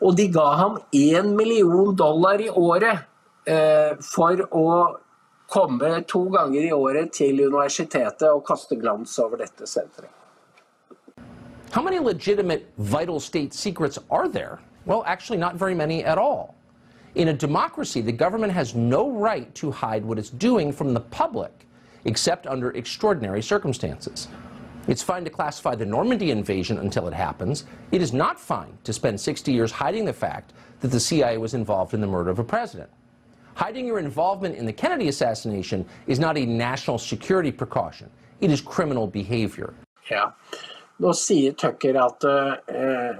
Og 0.00 0.16
de 0.16 0.28
ga 0.32 0.46
ham 0.56 0.78
én 0.96 1.34
million 1.36 1.94
dollar 1.96 2.40
i 2.40 2.48
året 2.48 3.04
eh, 3.46 3.96
for 4.00 4.44
å 4.56 4.66
komme 5.50 6.04
to 6.08 6.24
ganger 6.30 6.68
i 6.68 6.72
året 6.72 7.12
til 7.12 7.42
universitetet 7.42 8.28
og 8.30 8.44
kaste 8.46 8.78
glans 8.80 9.18
over 9.18 9.42
dette 9.42 9.66
senteret. 9.66 10.12
How 11.72 11.82
many 11.82 11.98
legitimate 11.98 12.66
vital 12.78 13.20
state 13.20 13.54
secrets 13.54 13.98
are 14.10 14.28
there? 14.28 14.58
Well, 14.86 15.04
actually, 15.06 15.38
not 15.38 15.54
very 15.54 15.74
many 15.74 16.04
at 16.04 16.18
all. 16.18 16.54
In 17.14 17.28
a 17.28 17.32
democracy, 17.32 18.00
the 18.00 18.12
government 18.12 18.52
has 18.52 18.74
no 18.74 19.10
right 19.10 19.52
to 19.56 19.70
hide 19.70 20.04
what 20.04 20.18
it's 20.18 20.30
doing 20.30 20.72
from 20.72 20.94
the 20.94 21.00
public, 21.00 21.66
except 22.04 22.46
under 22.46 22.70
extraordinary 22.72 23.42
circumstances. 23.42 24.28
It's 24.90 25.04
fine 25.04 25.22
to 25.22 25.30
classify 25.30 25.76
the 25.76 25.86
Normandy 25.86 26.32
invasion 26.32 26.78
until 26.78 27.06
it 27.06 27.14
happens. 27.14 27.64
It 27.92 28.02
is 28.02 28.12
not 28.12 28.40
fine 28.40 28.76
to 28.82 28.92
spend 28.92 29.20
60 29.20 29.52
years 29.52 29.70
hiding 29.70 30.04
the 30.04 30.12
fact 30.12 30.52
that 30.80 30.88
the 30.88 30.98
CIA 30.98 31.38
was 31.38 31.54
involved 31.54 31.94
in 31.94 32.00
the 32.00 32.08
murder 32.08 32.28
of 32.28 32.40
a 32.40 32.44
president. 32.44 32.90
Hiding 33.54 33.86
your 33.86 34.00
involvement 34.00 34.56
in 34.56 34.66
the 34.66 34.72
Kennedy 34.72 35.06
assassination 35.06 35.86
is 36.08 36.18
not 36.18 36.36
a 36.36 36.44
national 36.44 36.98
security 36.98 37.52
precaution. 37.52 38.10
It 38.40 38.50
is 38.50 38.60
criminal 38.60 39.06
behavior. 39.06 39.74
Ja. 40.10 40.32
Nå 40.98 41.14
sier 41.14 41.54
Tucker 41.54 41.96
at 41.96 42.26
eh, 42.26 43.14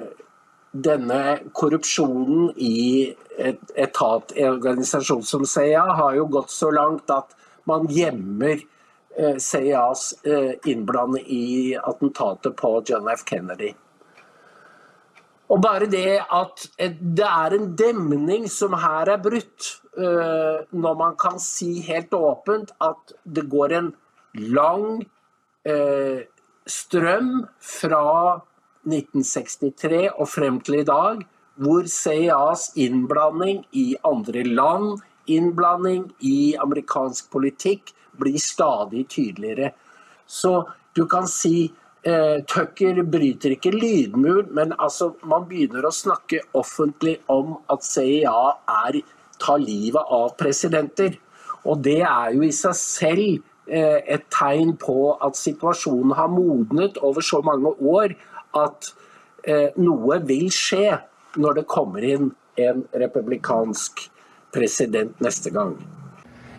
denne 0.74 1.20
korrupsjonen 1.54 2.50
i 2.56 3.14
et 3.38 3.62
etat, 3.78 4.34
en 4.34 4.56
organisasjon 4.56 5.22
som 5.22 5.46
CIA, 5.46 5.86
har 6.02 6.18
jo 6.18 6.26
gått 6.26 6.50
så 6.50 6.74
langt 6.74 7.14
at 7.14 7.30
man 7.70 7.86
gjemmer 7.86 8.58
CIAs 9.38 10.14
eh, 10.24 10.52
innblanding 10.70 11.24
i 11.26 11.76
attentatet 11.76 12.56
på 12.56 12.82
John 12.86 13.08
F. 13.10 13.24
Kennedy. 13.26 13.72
Og 15.50 15.58
bare 15.62 15.88
det 15.90 16.20
at 16.22 16.66
eh, 16.78 16.92
det 16.94 17.26
er 17.26 17.56
en 17.56 17.70
demning 17.78 18.46
som 18.50 18.76
her 18.78 19.10
er 19.16 19.22
brutt, 19.22 19.70
eh, 19.98 20.62
når 20.70 20.98
man 20.98 21.16
kan 21.18 21.40
si 21.42 21.80
helt 21.86 22.14
åpent 22.14 22.70
at 22.80 23.16
det 23.26 23.48
går 23.50 23.74
en 23.78 23.90
lang 24.38 25.02
eh, 25.66 26.22
strøm 26.70 27.32
fra 27.58 28.06
1963 28.86 30.06
og 30.14 30.28
frem 30.30 30.60
til 30.64 30.80
i 30.80 30.86
dag, 30.86 31.24
hvor 31.60 31.88
CIAs 31.90 32.70
innblanding 32.78 33.64
i 33.76 33.96
andre 34.06 34.46
land, 34.46 35.02
innblanding 35.36 36.08
i 36.26 36.54
amerikansk 36.60 37.30
politikk, 37.32 37.94
blir 38.20 38.38
stadig 38.38 39.06
tydeligere. 39.08 39.72
Så 40.26 40.68
du 40.92 41.06
kan 41.08 41.28
si 41.28 41.70
eh, 42.02 42.42
Tucker 42.46 43.02
bryter 43.02 43.54
ikke 43.54 43.72
lydmur, 43.74 44.50
men 44.54 44.74
altså, 44.78 45.12
man 45.24 45.46
begynner 45.48 45.86
å 45.86 45.94
snakke 45.94 46.42
offentlig 46.58 47.18
om 47.32 47.56
at 47.72 47.86
CIA 47.86 48.36
er, 48.86 49.00
tar 49.40 49.62
livet 49.62 50.12
av 50.12 50.34
presidenter. 50.40 51.16
Og 51.64 51.80
det 51.84 52.00
er 52.02 52.34
jo 52.36 52.44
i 52.44 52.52
seg 52.54 52.76
selv 52.76 53.26
eh, 53.70 54.00
et 54.04 54.26
tegn 54.34 54.74
på 54.80 55.14
at 55.22 55.38
situasjonen 55.38 56.14
har 56.18 56.32
modnet 56.32 57.00
over 57.04 57.24
så 57.24 57.42
mange 57.46 57.72
år 57.80 58.16
at 58.58 58.92
eh, 59.44 59.70
noe 59.80 60.20
vil 60.26 60.48
skje 60.54 60.98
når 61.40 61.60
det 61.60 61.68
kommer 61.70 62.04
inn 62.04 62.32
en 62.60 62.82
republikansk 62.98 64.08
president 64.52 65.18
neste 65.18 65.52
gang. 65.52 65.86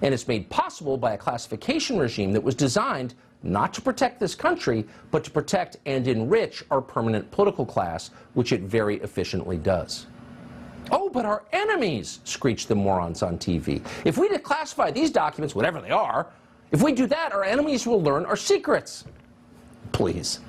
And 0.02 0.14
it's 0.14 0.28
made 0.28 0.50
possible 0.50 0.98
by 0.98 1.14
a 1.14 1.18
classification 1.18 1.98
regime 1.98 2.32
that 2.34 2.42
was 2.42 2.56
designed 2.56 3.14
not 3.44 3.74
to 3.74 3.82
protect 3.82 4.20
this 4.20 4.36
country, 4.36 4.86
but 5.10 5.24
to 5.24 5.32
protect 5.32 5.78
and 5.86 6.08
enrich 6.08 6.64
our 6.72 6.82
permanent 6.82 7.30
political 7.32 7.66
class, 7.66 8.12
which 8.34 8.52
it 8.52 8.62
very 8.62 8.98
efficiently 8.98 9.58
does. 9.58 10.08
Oh, 10.92 11.10
but 11.10 11.26
our 11.26 11.44
enemies, 11.54 12.20
screeched 12.24 12.68
the 12.68 12.76
morons 12.76 13.24
on 13.24 13.38
TV. 13.38 13.86
If 14.06 14.18
we 14.18 14.30
declassify 14.30 14.94
these 14.94 15.12
documents, 15.12 15.56
whatever 15.56 15.82
they 15.82 15.92
are, 15.92 16.28
if 16.72 16.82
we 16.82 16.92
do 16.92 17.08
that, 17.08 17.34
our 17.34 17.44
enemies 17.44 17.86
will 17.86 18.02
learn 18.02 18.26
our 18.26 18.36
secrets. 18.36 19.06
Please. 19.92 20.40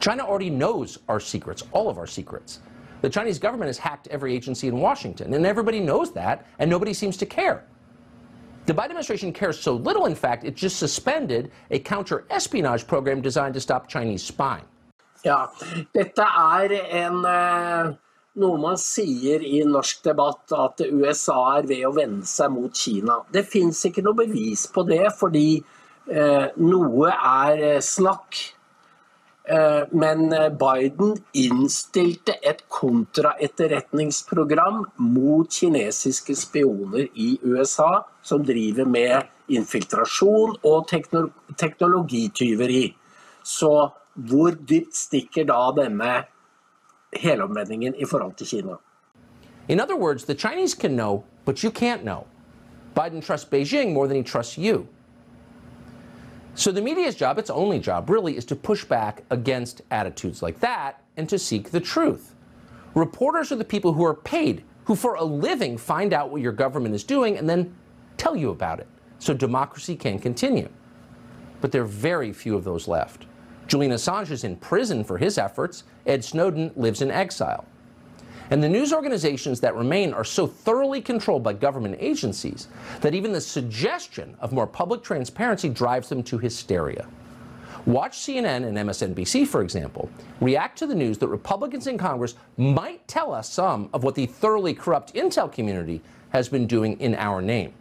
China 0.00 0.24
already 0.24 0.50
knows 0.50 0.98
our 1.08 1.20
secrets, 1.20 1.64
all 1.72 1.88
of 1.88 1.98
our 1.98 2.06
secrets. 2.06 2.60
The 3.00 3.10
Chinese 3.10 3.38
government 3.38 3.68
has 3.68 3.78
hacked 3.78 4.08
every 4.08 4.34
agency 4.34 4.68
in 4.68 4.80
Washington, 4.80 5.34
and 5.34 5.46
everybody 5.46 5.80
knows 5.80 6.12
that, 6.12 6.46
and 6.58 6.68
nobody 6.68 6.92
seems 6.92 7.16
to 7.18 7.26
care. 7.26 7.64
The 8.66 8.74
Biden 8.74 8.90
administration 8.90 9.32
cares 9.32 9.58
so 9.58 9.74
little, 9.74 10.06
in 10.06 10.14
fact, 10.14 10.44
it 10.44 10.54
just 10.54 10.78
suspended 10.78 11.50
a 11.70 11.78
counter 11.78 12.26
espionage 12.30 12.86
program 12.86 13.22
designed 13.22 13.54
to 13.54 13.60
stop 13.60 13.88
Chinese 13.88 14.22
spying. 14.22 14.64
Ja, 15.24 15.48
dette 15.94 16.22
er 16.22 16.72
en 16.72 17.24
eh, 17.24 17.94
noe 18.38 18.58
man 18.60 18.76
sier 18.78 19.42
i 19.42 19.62
norsk 19.66 20.04
debatt, 20.04 20.52
at 20.52 20.84
USA 20.84 21.38
er 21.58 21.66
ved 21.70 21.86
å 21.88 21.94
vende 21.96 22.28
seg 22.28 22.52
mot 22.54 22.74
Kina. 22.74 23.22
Det 23.32 23.46
fins 23.48 23.80
ikke 23.88 24.04
noe 24.04 24.18
bevis 24.20 24.66
på 24.70 24.84
det, 24.86 25.06
fordi 25.18 25.62
eh, 26.12 26.46
noe 26.60 27.10
er 27.16 27.64
eh, 27.72 27.80
snakk. 27.82 28.44
Eh, 29.48 29.82
Men 29.90 30.32
eh, 30.32 30.48
Biden 30.48 31.16
innstilte 31.32 32.32
et 32.42 32.68
kontraetterretningsprogram 32.68 34.86
mot 34.96 35.52
kinesiske 35.52 36.36
spioner 36.36 37.08
i 37.14 37.38
USA, 37.42 38.06
som 38.22 38.44
driver 38.44 38.84
med 38.84 39.22
infiltrasjon 39.48 40.56
og 40.62 40.88
teknologityveri. 41.56 42.96
Så 43.42 43.90
hvor 44.14 44.50
dypt 44.50 44.96
stikker 44.96 45.44
da 45.48 45.72
denne 45.76 46.24
helomvendingen 47.16 47.94
i 47.96 48.04
forhold 48.04 48.34
til 48.36 48.46
Kina? 48.46 48.72
In 49.68 49.80
other 49.80 49.96
words, 49.96 50.24
the 50.24 50.34
Chinese 50.34 50.74
can 50.74 50.90
know, 50.90 51.24
but 51.44 51.64
you 51.64 51.70
can't 51.70 52.02
know. 52.02 52.26
Biden 52.94 53.22
trusts 53.22 53.50
Beijing 53.50 53.92
more 53.92 54.08
than 54.08 54.16
he 54.16 54.22
trusts 54.22 54.58
you. 54.58 54.86
So 56.58 56.72
the 56.72 56.82
media's 56.82 57.14
job, 57.14 57.38
its 57.38 57.50
only 57.50 57.78
job, 57.78 58.10
really, 58.10 58.36
is 58.36 58.44
to 58.46 58.56
push 58.56 58.84
back 58.84 59.22
against 59.30 59.82
attitudes 59.92 60.42
like 60.42 60.58
that 60.58 61.00
and 61.16 61.28
to 61.28 61.38
seek 61.38 61.70
the 61.70 61.78
truth. 61.78 62.34
Reporters 62.96 63.52
are 63.52 63.56
the 63.56 63.64
people 63.64 63.92
who 63.92 64.04
are 64.04 64.12
paid, 64.12 64.64
who 64.86 64.96
for 64.96 65.14
a 65.14 65.22
living 65.22 65.78
find 65.78 66.12
out 66.12 66.30
what 66.30 66.42
your 66.42 66.50
government 66.50 66.96
is 66.96 67.04
doing 67.04 67.38
and 67.38 67.48
then 67.48 67.72
tell 68.16 68.34
you 68.34 68.50
about 68.50 68.80
it, 68.80 68.88
so 69.20 69.32
democracy 69.32 69.94
can 69.94 70.18
continue. 70.18 70.68
But 71.60 71.70
there 71.70 71.82
are 71.82 71.86
very 71.86 72.32
few 72.32 72.56
of 72.56 72.64
those 72.64 72.88
left. 72.88 73.26
Julian 73.68 73.92
Assange 73.92 74.32
is 74.32 74.42
in 74.42 74.56
prison 74.56 75.04
for 75.04 75.16
his 75.16 75.38
efforts. 75.38 75.84
Ed 76.06 76.24
Snowden 76.24 76.72
lives 76.74 77.02
in 77.02 77.12
exile. 77.12 77.66
And 78.50 78.62
the 78.62 78.68
news 78.68 78.92
organizations 78.92 79.60
that 79.60 79.74
remain 79.74 80.14
are 80.14 80.24
so 80.24 80.46
thoroughly 80.46 81.02
controlled 81.02 81.42
by 81.42 81.52
government 81.52 81.96
agencies 82.00 82.68
that 83.00 83.14
even 83.14 83.32
the 83.32 83.40
suggestion 83.40 84.36
of 84.40 84.52
more 84.52 84.66
public 84.66 85.02
transparency 85.02 85.68
drives 85.68 86.08
them 86.08 86.22
to 86.24 86.38
hysteria. 86.38 87.06
Watch 87.84 88.18
CNN 88.18 88.66
and 88.66 88.76
MSNBC, 88.76 89.46
for 89.46 89.62
example, 89.62 90.10
react 90.40 90.78
to 90.78 90.86
the 90.86 90.94
news 90.94 91.18
that 91.18 91.28
Republicans 91.28 91.86
in 91.86 91.96
Congress 91.96 92.34
might 92.56 93.06
tell 93.06 93.32
us 93.32 93.50
some 93.50 93.88
of 93.92 94.02
what 94.02 94.14
the 94.14 94.26
thoroughly 94.26 94.74
corrupt 94.74 95.14
intel 95.14 95.50
community 95.50 96.02
has 96.30 96.48
been 96.48 96.66
doing 96.66 96.98
in 97.00 97.14
our 97.14 97.40
name 97.40 97.72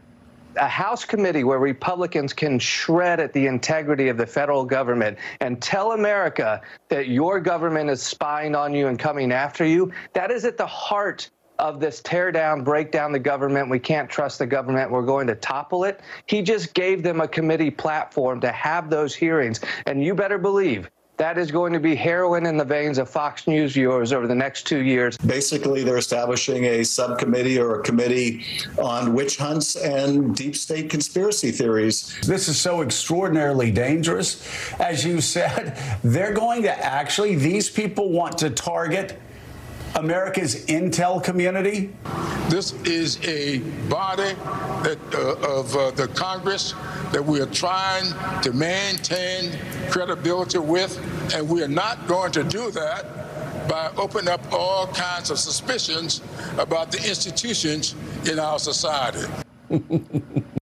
a 0.59 0.67
House 0.67 1.05
committee 1.05 1.43
where 1.43 1.59
Republicans 1.59 2.33
can 2.33 2.59
shred 2.59 3.19
at 3.19 3.33
the 3.33 3.47
integrity 3.47 4.09
of 4.09 4.17
the 4.17 4.25
federal 4.25 4.65
government 4.65 5.17
and 5.39 5.61
tell 5.61 5.93
America 5.93 6.61
that 6.89 7.07
your 7.07 7.39
government 7.39 7.89
is 7.89 8.01
spying 8.01 8.55
on 8.55 8.73
you 8.73 8.87
and 8.87 8.99
coming 8.99 9.31
after 9.31 9.65
you, 9.65 9.91
that 10.13 10.31
is 10.31 10.45
at 10.45 10.57
the 10.57 10.67
heart 10.67 11.29
of 11.59 11.79
this 11.79 12.01
tear 12.01 12.31
down, 12.31 12.63
break 12.63 12.91
down 12.91 13.11
the 13.11 13.19
government. 13.19 13.69
We 13.69 13.79
can't 13.79 14.09
trust 14.09 14.39
the 14.39 14.45
government. 14.45 14.91
We're 14.91 15.01
going 15.01 15.27
to 15.27 15.35
topple 15.35 15.85
it. 15.85 16.01
He 16.27 16.41
just 16.41 16.73
gave 16.73 17.03
them 17.03 17.21
a 17.21 17.27
committee 17.27 17.71
platform 17.71 18.39
to 18.41 18.51
have 18.51 18.89
those 18.89 19.15
hearings. 19.15 19.61
And 19.85 20.03
you 20.03 20.13
better 20.13 20.37
believe 20.37 20.89
that 21.17 21.37
is 21.37 21.51
going 21.51 21.73
to 21.73 21.79
be 21.79 21.95
heroin 21.95 22.45
in 22.45 22.57
the 22.57 22.63
veins 22.63 22.99
of 22.99 23.09
Fox 23.09 23.47
News 23.47 23.73
viewers 23.73 24.13
over 24.13 24.27
the 24.27 24.35
next 24.35 24.67
two 24.67 24.83
years. 24.83 25.17
Basically, 25.17 25.83
they're 25.83 25.97
establishing 25.97 26.65
a 26.65 26.83
subcommittee 26.83 27.59
or 27.59 27.79
a 27.79 27.83
committee 27.83 28.45
on 28.77 29.13
witch 29.13 29.37
hunts 29.37 29.75
and 29.75 30.35
deep 30.35 30.55
state 30.55 30.89
conspiracy 30.89 31.51
theories. 31.51 32.15
This 32.21 32.47
is 32.47 32.59
so 32.59 32.81
extraordinarily 32.81 33.71
dangerous. 33.71 34.41
As 34.79 35.03
you 35.03 35.19
said, 35.19 35.77
they're 36.03 36.33
going 36.33 36.61
to 36.63 36.85
actually, 36.85 37.35
these 37.35 37.69
people 37.69 38.11
want 38.11 38.37
to 38.39 38.51
target 38.51 39.19
America's 39.95 40.65
intel 40.65 41.23
community? 41.23 41.93
This 42.49 42.73
is 42.83 43.19
a 43.25 43.59
body 43.89 44.33
that, 44.83 44.97
uh, 45.13 45.59
of 45.59 45.75
uh, 45.75 45.91
the 45.91 46.07
Congress 46.09 46.73
that 47.11 47.23
we 47.23 47.41
are 47.41 47.47
trying 47.47 48.13
to 48.41 48.53
maintain 48.53 49.57
credibility 49.89 50.59
with, 50.59 50.97
and 51.33 51.47
we 51.49 51.63
are 51.63 51.67
not 51.67 52.07
going 52.07 52.31
to 52.33 52.43
do 52.43 52.71
that 52.71 53.05
by 53.67 53.91
opening 53.97 54.29
up 54.29 54.41
all 54.53 54.87
kinds 54.87 55.29
of 55.29 55.39
suspicions 55.39 56.21
about 56.57 56.91
the 56.91 56.97
institutions 57.07 57.95
in 58.29 58.39
our 58.39 58.59
society. 58.59 59.27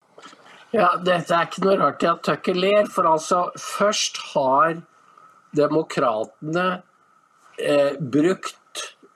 Ja, 0.74 0.88
Dette 1.06 1.36
er 1.38 1.46
ikke 1.46 1.62
noe 1.62 1.75
rart 1.77 2.00
til 2.01 2.10
at 2.10 2.24
Tucker 2.25 2.56
ler, 2.58 2.88
for 2.89 3.06
altså 3.06 3.44
først 3.62 4.18
har 4.32 4.80
demokratene 5.53 6.82
eh, 7.60 7.94
brukt 8.15 8.58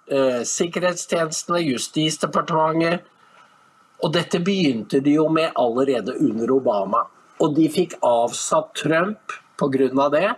sikkerhetstjenestene, 0.08 1.62
Justisdepartementet, 1.74 3.06
Og 3.98 4.14
dette 4.14 4.38
begynte 4.40 5.00
de 5.02 5.16
jo 5.16 5.28
med 5.34 5.56
allerede 5.58 6.14
under 6.22 6.52
Obama. 6.54 7.00
Og 7.42 7.56
de 7.56 7.66
fikk 7.70 7.96
avsatt 8.06 8.76
Trump 8.78 9.34
pga. 9.58 10.10
det. 10.10 10.36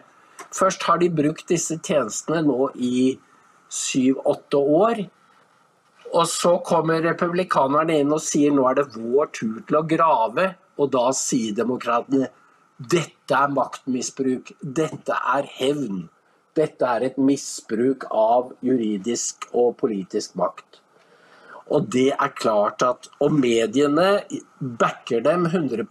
Først 0.52 0.84
har 0.84 0.98
de 0.98 1.10
brukt 1.10 1.48
disse 1.48 1.78
tjenestene 1.78 2.42
nå 2.42 2.70
i 2.76 3.20
syv-åtte 3.70 4.58
år. 4.58 5.10
Og 6.14 6.26
så 6.26 6.58
kommer 6.66 7.04
republikanerne 7.04 8.00
inn 8.00 8.14
og 8.14 8.22
sier 8.22 8.52
nå 8.52 8.66
er 8.70 8.80
det 8.80 8.96
vår 8.96 9.30
tur 9.34 9.60
til 9.68 9.76
å 9.76 9.84
grave. 9.84 10.56
Og 10.80 10.92
da 10.92 11.12
sier 11.12 11.54
demokratene 11.54 12.30
dette 12.80 13.36
er 13.36 13.52
maktmisbruk. 13.52 14.54
Dette 14.62 15.14
er 15.36 15.44
hevn. 15.60 16.08
Dette 16.58 16.86
er 16.86 17.06
et 17.10 17.18
misbruk 17.22 18.08
av 18.10 18.54
juridisk 18.66 19.50
og 19.54 19.76
politisk 19.80 20.36
makt. 20.40 20.82
Og 21.70 21.86
det 21.94 22.10
er 22.16 22.32
klart 22.34 22.82
at 22.82 23.12
Og 23.22 23.32
mediene 23.32 24.24
backer 24.60 25.22
dem 25.22 25.46
100 25.46 25.86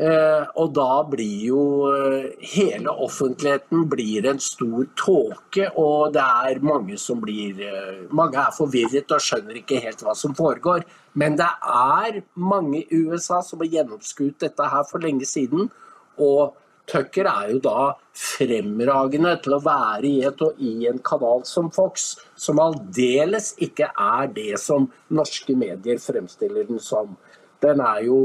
Eh, 0.00 0.44
og 0.56 0.70
da 0.72 1.02
blir 1.04 1.42
jo 1.44 1.62
eh, 1.92 2.30
hele 2.54 2.90
offentligheten 3.04 3.84
blir 3.92 4.24
en 4.30 4.40
stor 4.40 4.86
tåke, 4.96 5.66
og 5.76 6.14
det 6.16 6.22
er 6.22 6.62
mange 6.64 6.96
som 6.98 7.20
blir 7.20 7.60
eh, 7.60 8.00
Mange 8.10 8.40
er 8.40 8.56
forvirret 8.56 9.12
og 9.12 9.20
skjønner 9.20 9.60
ikke 9.60 9.82
helt 9.84 10.00
hva 10.02 10.16
som 10.16 10.34
foregår. 10.34 10.86
Men 11.12 11.36
det 11.36 11.50
er 11.68 12.22
mange 12.34 12.80
i 12.82 13.02
USA 13.04 13.42
som 13.44 13.60
har 13.60 13.68
gjennomskuet 13.76 14.40
dette 14.40 14.70
her 14.74 14.88
for 14.88 15.04
lenge 15.04 15.28
siden. 15.28 15.68
Og 16.16 16.56
Tucker 16.90 17.28
er 17.30 17.52
jo 17.52 17.60
da 17.62 17.92
fremragende 18.18 19.36
til 19.44 19.54
å 19.56 19.60
være 19.62 20.08
i, 20.08 20.16
et, 20.26 20.42
i 20.58 20.88
en 20.90 20.98
kanal 21.04 21.44
som 21.48 21.70
Fox, 21.72 22.16
som 22.36 22.60
aldeles 22.62 23.52
ikke 23.62 23.88
er 23.92 24.32
det 24.34 24.58
som 24.60 24.88
norske 25.14 25.56
medier 25.56 26.02
fremstiller 26.02 26.66
den 26.68 26.82
som. 26.82 27.14
Den 27.62 27.80
er 27.80 28.02
jo 28.08 28.18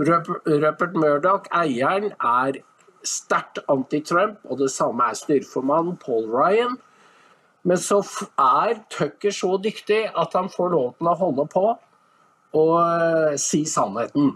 Rupert 0.00 0.96
Murdoch, 0.96 1.50
eieren, 1.52 2.14
er 2.16 2.62
sterkt 3.04 3.60
anti-Trump, 3.68 4.40
og 4.48 4.62
det 4.62 4.70
samme 4.72 5.10
er 5.10 5.18
styreformannen 5.18 5.98
Paul 6.00 6.28
Ryan. 6.32 6.78
Men 7.62 7.76
så 7.76 8.00
er 8.40 8.80
Tucker 8.92 9.34
så 9.36 9.58
dyktig 9.60 10.06
at 10.16 10.36
han 10.36 10.48
får 10.48 10.72
lov 10.72 10.94
til 10.96 11.10
å 11.10 11.16
holde 11.20 11.46
på 11.52 11.66
og 12.56 12.72
uh, 12.80 13.36
si 13.38 13.62
sannheten. 13.68 14.32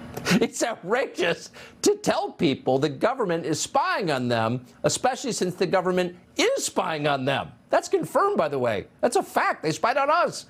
It's 0.40 0.62
outrageous 0.62 1.50
to 1.82 1.96
tell 1.96 2.32
people 2.32 2.78
the 2.78 2.88
government 2.88 3.46
is 3.46 3.60
spying 3.60 4.10
on 4.10 4.28
them, 4.28 4.66
especially 4.82 5.32
since 5.32 5.54
the 5.54 5.66
government 5.66 6.16
is 6.36 6.64
spying 6.64 7.06
on 7.06 7.24
them. 7.24 7.52
That's 7.70 7.88
confirmed, 7.88 8.36
by 8.36 8.48
the 8.48 8.58
way. 8.58 8.86
That's 9.00 9.16
a 9.16 9.22
fact. 9.22 9.62
They 9.62 9.72
spied 9.72 9.96
on 9.96 10.10
us. 10.10 10.46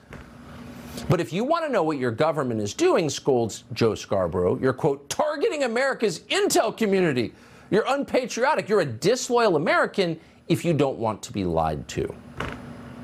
But 1.09 1.21
if 1.21 1.33
you 1.33 1.45
want 1.45 1.65
to 1.67 1.71
know 1.71 1.83
what 1.83 1.99
your 1.99 2.11
government 2.11 2.61
is 2.61 2.75
doing, 2.75 3.09
scolds 3.09 3.65
Joe 3.73 3.95
Scarborough, 3.95 4.59
you're, 4.59 4.73
quote, 4.73 5.09
targeting 5.09 5.63
America's 5.65 6.21
intel 6.31 6.77
community. 6.77 7.33
You're 7.71 7.85
unpatriotic. 7.87 8.69
You're 8.69 8.81
a 8.81 8.87
disloyal 8.87 9.57
American 9.57 10.19
if 10.49 10.65
you 10.65 10.73
don't 10.73 10.99
want 10.99 11.23
to 11.25 11.33
be 11.33 11.45
lied 11.45 11.87
to. 11.89 12.13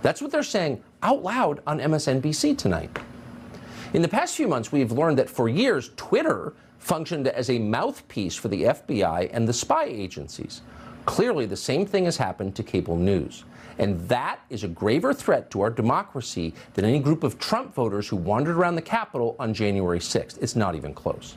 That's 0.00 0.20
what 0.22 0.30
they're 0.30 0.42
saying 0.42 0.82
out 1.02 1.22
loud 1.22 1.62
on 1.66 1.78
MSNBC 1.78 2.56
tonight. 2.56 2.90
In 3.94 4.00
the 4.00 4.08
past 4.08 4.36
few 4.36 4.48
months, 4.48 4.72
we've 4.72 4.90
learned 4.90 5.18
that 5.18 5.28
for 5.28 5.50
years, 5.50 5.90
Twitter 5.96 6.54
functioned 6.78 7.28
as 7.28 7.50
a 7.50 7.58
mouthpiece 7.58 8.34
for 8.34 8.48
the 8.48 8.62
FBI 8.62 9.28
and 9.32 9.46
the 9.46 9.52
spy 9.52 9.84
agencies. 9.84 10.62
Clearly, 11.04 11.44
the 11.44 11.56
same 11.56 11.84
thing 11.84 12.06
has 12.06 12.16
happened 12.16 12.56
to 12.56 12.62
cable 12.62 12.96
news. 12.96 13.44
And 13.78 14.00
that 14.08 14.40
is 14.48 14.64
a 14.64 14.68
graver 14.68 15.12
threat 15.12 15.50
to 15.50 15.60
our 15.60 15.68
democracy 15.68 16.54
than 16.72 16.86
any 16.86 17.00
group 17.00 17.22
of 17.22 17.38
Trump 17.38 17.74
voters 17.74 18.08
who 18.08 18.16
wandered 18.16 18.56
around 18.56 18.76
the 18.76 18.82
Capitol 18.82 19.36
on 19.38 19.52
January 19.52 19.98
6th. 19.98 20.38
It's 20.40 20.56
not 20.56 20.74
even 20.74 20.94
close. 20.94 21.36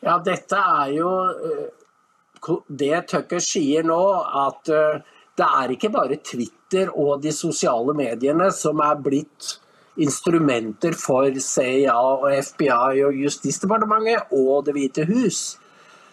Ja, 0.00 0.18
dette 0.18 0.56
er 0.56 0.90
jo 0.94 1.08
eh, 1.26 2.50
det 2.68 3.08
Tucker 3.08 3.40
sier 3.42 3.82
nå, 3.82 4.02
at 4.46 4.68
eh, 4.70 5.00
det 5.38 5.48
er 5.62 5.72
ikke 5.74 5.90
bare 5.90 6.20
Twitter 6.22 6.92
og 6.94 7.22
de 7.22 7.32
sosiale 7.32 7.94
mediene 7.96 8.52
som 8.54 8.78
er 8.84 9.00
blitt 9.02 9.56
instrumenter 9.98 10.94
for 10.98 11.34
CIA 11.42 11.94
og 11.94 12.28
FBI 12.32 13.02
og 13.06 13.18
Justisdepartementet 13.24 14.32
og 14.32 14.66
Det 14.66 14.74
hvite 14.76 15.06
hus. 15.08 15.58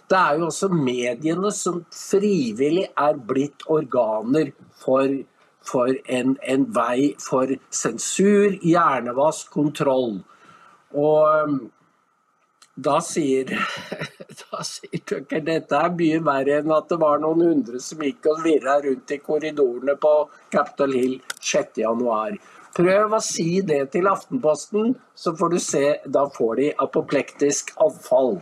Det 0.09 0.17
er 0.17 0.37
jo 0.37 0.49
også 0.49 0.69
mediene 0.69 1.51
som 1.51 1.79
frivillig 1.89 2.85
er 2.97 3.17
blitt 3.29 3.65
organer 3.73 4.51
for, 4.77 5.09
for 5.65 5.89
en, 6.05 6.35
en, 6.45 6.67
vei 6.75 7.15
for 7.21 7.49
sensur, 7.73 8.53
hjernevask, 8.61 9.49
kontroll. 9.53 10.19
Og 10.93 11.47
um, 11.47 11.57
da 12.75 12.99
sier, 13.01 13.49
da 14.43 14.61
sier 14.67 15.01
Tucker 15.09 15.41
dette 15.47 15.79
er 15.79 15.93
mye 15.97 16.19
verre 16.27 16.59
enn 16.59 16.73
at 16.75 16.89
det 16.91 16.99
var 17.01 17.21
noen 17.23 17.41
hundre 17.47 17.81
som 17.81 18.03
gikk 18.05 18.29
og 18.29 18.43
virra 18.45 18.77
rundt 18.83 19.15
i 19.15 19.21
korridorene 19.23 19.95
på 20.01 20.13
Capitol 20.53 20.93
Hill 20.99 21.15
6.1. 21.39 22.37
Prøv 22.75 23.13
å 23.15 23.21
si 23.23 23.61
det 23.63 23.85
til 23.93 24.09
Aftenposten, 24.11 24.95
så 25.15 25.31
får 25.39 25.53
du 25.53 25.59
se. 25.63 25.85
Da 26.11 26.25
får 26.35 26.55
de 26.59 26.67
apoplektisk 26.83 27.71
avfall. 27.81 28.39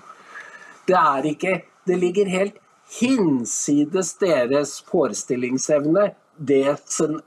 Det 0.89 0.97
er 0.97 1.29
ikke 1.33 1.61
Det 1.83 1.97
ligger 1.99 2.29
helt 2.31 2.59
hinsides 2.95 4.13
deres 4.21 4.77
forestillingsevne 4.87 6.13
det 6.37 6.77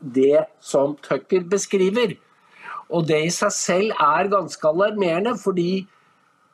det 0.01 0.47
som 0.61 0.95
Tucker 0.97 1.45
beskriver. 1.45 2.17
Og 2.89 3.05
det 3.05 3.19
i 3.27 3.35
seg 3.35 3.53
selv 3.53 4.01
er 4.01 4.31
ganske 4.33 4.65
alarmerende, 4.69 5.35
fordi 5.37 5.87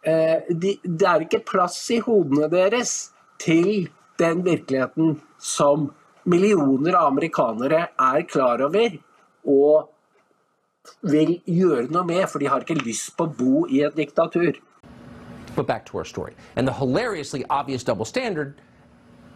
eh, 0.03 0.51
de, 0.51 0.75
det 0.83 1.07
er 1.07 1.23
ikke 1.23 1.45
plass 1.47 1.79
i 1.95 2.01
hodene 2.03 2.49
deres 2.51 3.12
til 3.38 3.88
den 4.19 4.43
virkeligheten 4.43 5.21
som 5.38 5.93
millioner 6.27 6.97
av 6.99 7.12
amerikanere 7.12 7.87
er 7.95 8.27
klar 8.27 8.67
over 8.67 8.99
og 9.47 9.88
vil 11.03 11.40
gjøre 11.47 11.88
noe 11.90 12.05
med, 12.05 12.27
for 12.29 12.38
de 12.38 12.49
har 12.51 12.64
ikke 12.64 12.83
lyst 12.83 13.16
på 13.16 13.27
å 13.27 13.35
bo 13.38 13.66
i 13.71 13.83
et 13.87 13.97
diktatur. 13.97 14.59
But 15.55 15.66
back 15.66 15.85
to 15.87 15.99
our 15.99 16.05
story 16.05 16.35
and 16.57 16.66
the 16.66 16.73
hilariously 16.73 17.45
obvious 17.51 17.85
double 17.85 18.05
standard 18.05 18.61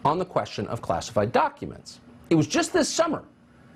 on 0.03 0.17
the 0.17 0.25
question 0.25 0.67
of 0.67 0.81
classified 0.81 1.31
documents. 1.31 1.99
It 2.29 2.35
was 2.35 2.47
just 2.47 2.73
this 2.73 2.89
summer 2.89 3.23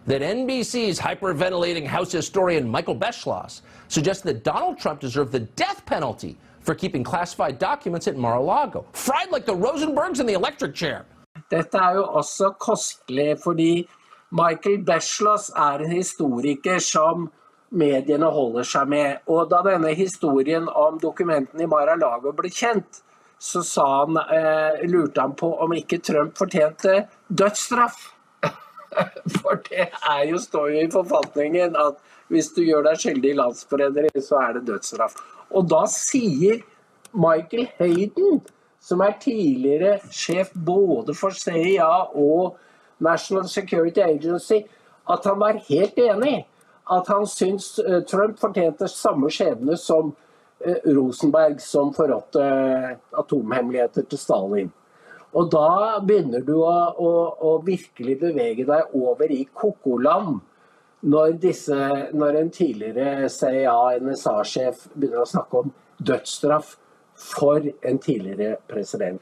that 0.08 0.22
NBC's 0.22 1.00
hyperventilating 1.00 1.86
House 1.86 2.12
historian 2.12 2.68
Michael 2.68 2.96
Beschloss 2.96 3.62
suggested 3.88 4.28
that 4.28 4.44
Donald 4.44 4.80
Trump 4.80 5.00
deserved 5.00 5.32
the 5.32 5.42
death 5.56 5.86
penalty 5.86 6.38
for 6.62 6.76
keeping 6.76 7.04
classified 7.04 7.60
documents 7.60 8.08
at 8.08 8.18
Mar-a-Lago, 8.18 8.86
fried 8.94 9.32
like 9.32 9.46
the 9.46 9.56
Rosenbergs 9.56 10.20
in 10.20 10.26
the 10.26 10.34
electric 10.34 10.76
chair. 10.76 11.06
Dette 11.50 11.76
er 11.76 11.96
jo 11.96 12.04
også 12.04 12.54
kostelig, 12.60 13.38
fordi 13.44 13.88
Michael 14.32 14.86
Beschloss 14.86 15.50
er 15.50 15.84
en 15.84 15.92
historiker 15.92 16.80
som 16.80 17.32
mediene 17.72 18.28
holder 18.32 18.68
seg 18.68 18.90
med. 18.92 19.22
Og 19.32 19.50
da 19.52 19.62
denne 19.66 19.94
historien 19.98 20.68
om 20.68 21.00
dokumentene 21.02 21.66
i 21.66 21.70
Mar-a-Lago 21.72 22.34
ble 22.36 22.52
kjent, 22.52 23.02
så 23.42 23.64
han, 23.88 24.18
eh, 24.18 24.84
lurte 24.88 25.22
han 25.22 25.34
på 25.34 25.50
om 25.64 25.74
ikke 25.74 26.02
Trump 26.04 26.38
fortjente 26.38 27.08
dødsstraff. 27.28 28.12
For 29.40 29.62
det 29.70 29.88
er 29.90 30.26
jo, 30.30 30.38
står 30.38 30.74
jo 30.76 30.84
i 30.84 30.92
forfatningen 30.92 31.76
at 31.80 31.98
hvis 32.32 32.52
du 32.56 32.62
gjør 32.64 32.86
deg 32.86 33.00
skyldig 33.02 33.32
i 33.32 33.40
landsforræderi, 33.40 34.12
så 34.22 34.40
er 34.40 34.54
det 34.60 34.68
dødsstraff. 34.70 35.18
Og 35.52 35.68
da 35.68 35.84
sier 35.90 36.62
Michael 37.12 37.68
Hayden, 37.80 38.42
som 38.82 39.02
er 39.02 39.18
tidligere 39.22 39.98
sjef 40.14 40.54
både 40.56 41.14
for 41.18 41.36
CIA 41.36 41.90
og 42.18 42.58
National 43.00 43.50
Security 43.50 44.00
Agency, 44.00 44.62
at 45.10 45.26
han 45.26 45.40
var 45.40 45.60
helt 45.68 45.98
enig. 46.00 46.46
At 46.92 47.08
han 47.08 47.28
syns 47.28 47.78
eh, 47.80 48.02
Trump 48.08 48.40
fortjente 48.40 48.90
samme 48.92 49.32
skjebne 49.32 49.78
som 49.80 50.12
eh, 50.60 50.84
Rosenberg, 50.92 51.62
som 51.64 51.94
forrådte 51.96 52.44
eh, 52.44 52.94
atomhemmeligheter 53.22 54.08
til 54.12 54.20
Stalin. 54.20 54.72
Og 55.32 55.48
da 55.54 56.02
begynner 56.04 56.44
du 56.44 56.58
å, 56.60 56.76
å, 57.00 57.12
å 57.40 57.52
virkelig 57.64 58.18
bevege 58.20 58.68
deg 58.68 58.96
over 59.00 59.32
i 59.32 59.46
kokoland. 59.56 60.42
Når, 61.02 61.40
når 62.14 62.36
en 62.38 62.52
tidligere 62.54 63.30
CIA-NSA-sjef 63.34 64.84
begynner 64.94 65.24
å 65.24 65.32
snakke 65.32 65.64
om 65.64 65.72
dødsstraff 65.98 66.76
for 67.18 67.66
en 67.82 67.98
tidligere 68.04 68.60
president. 68.70 69.22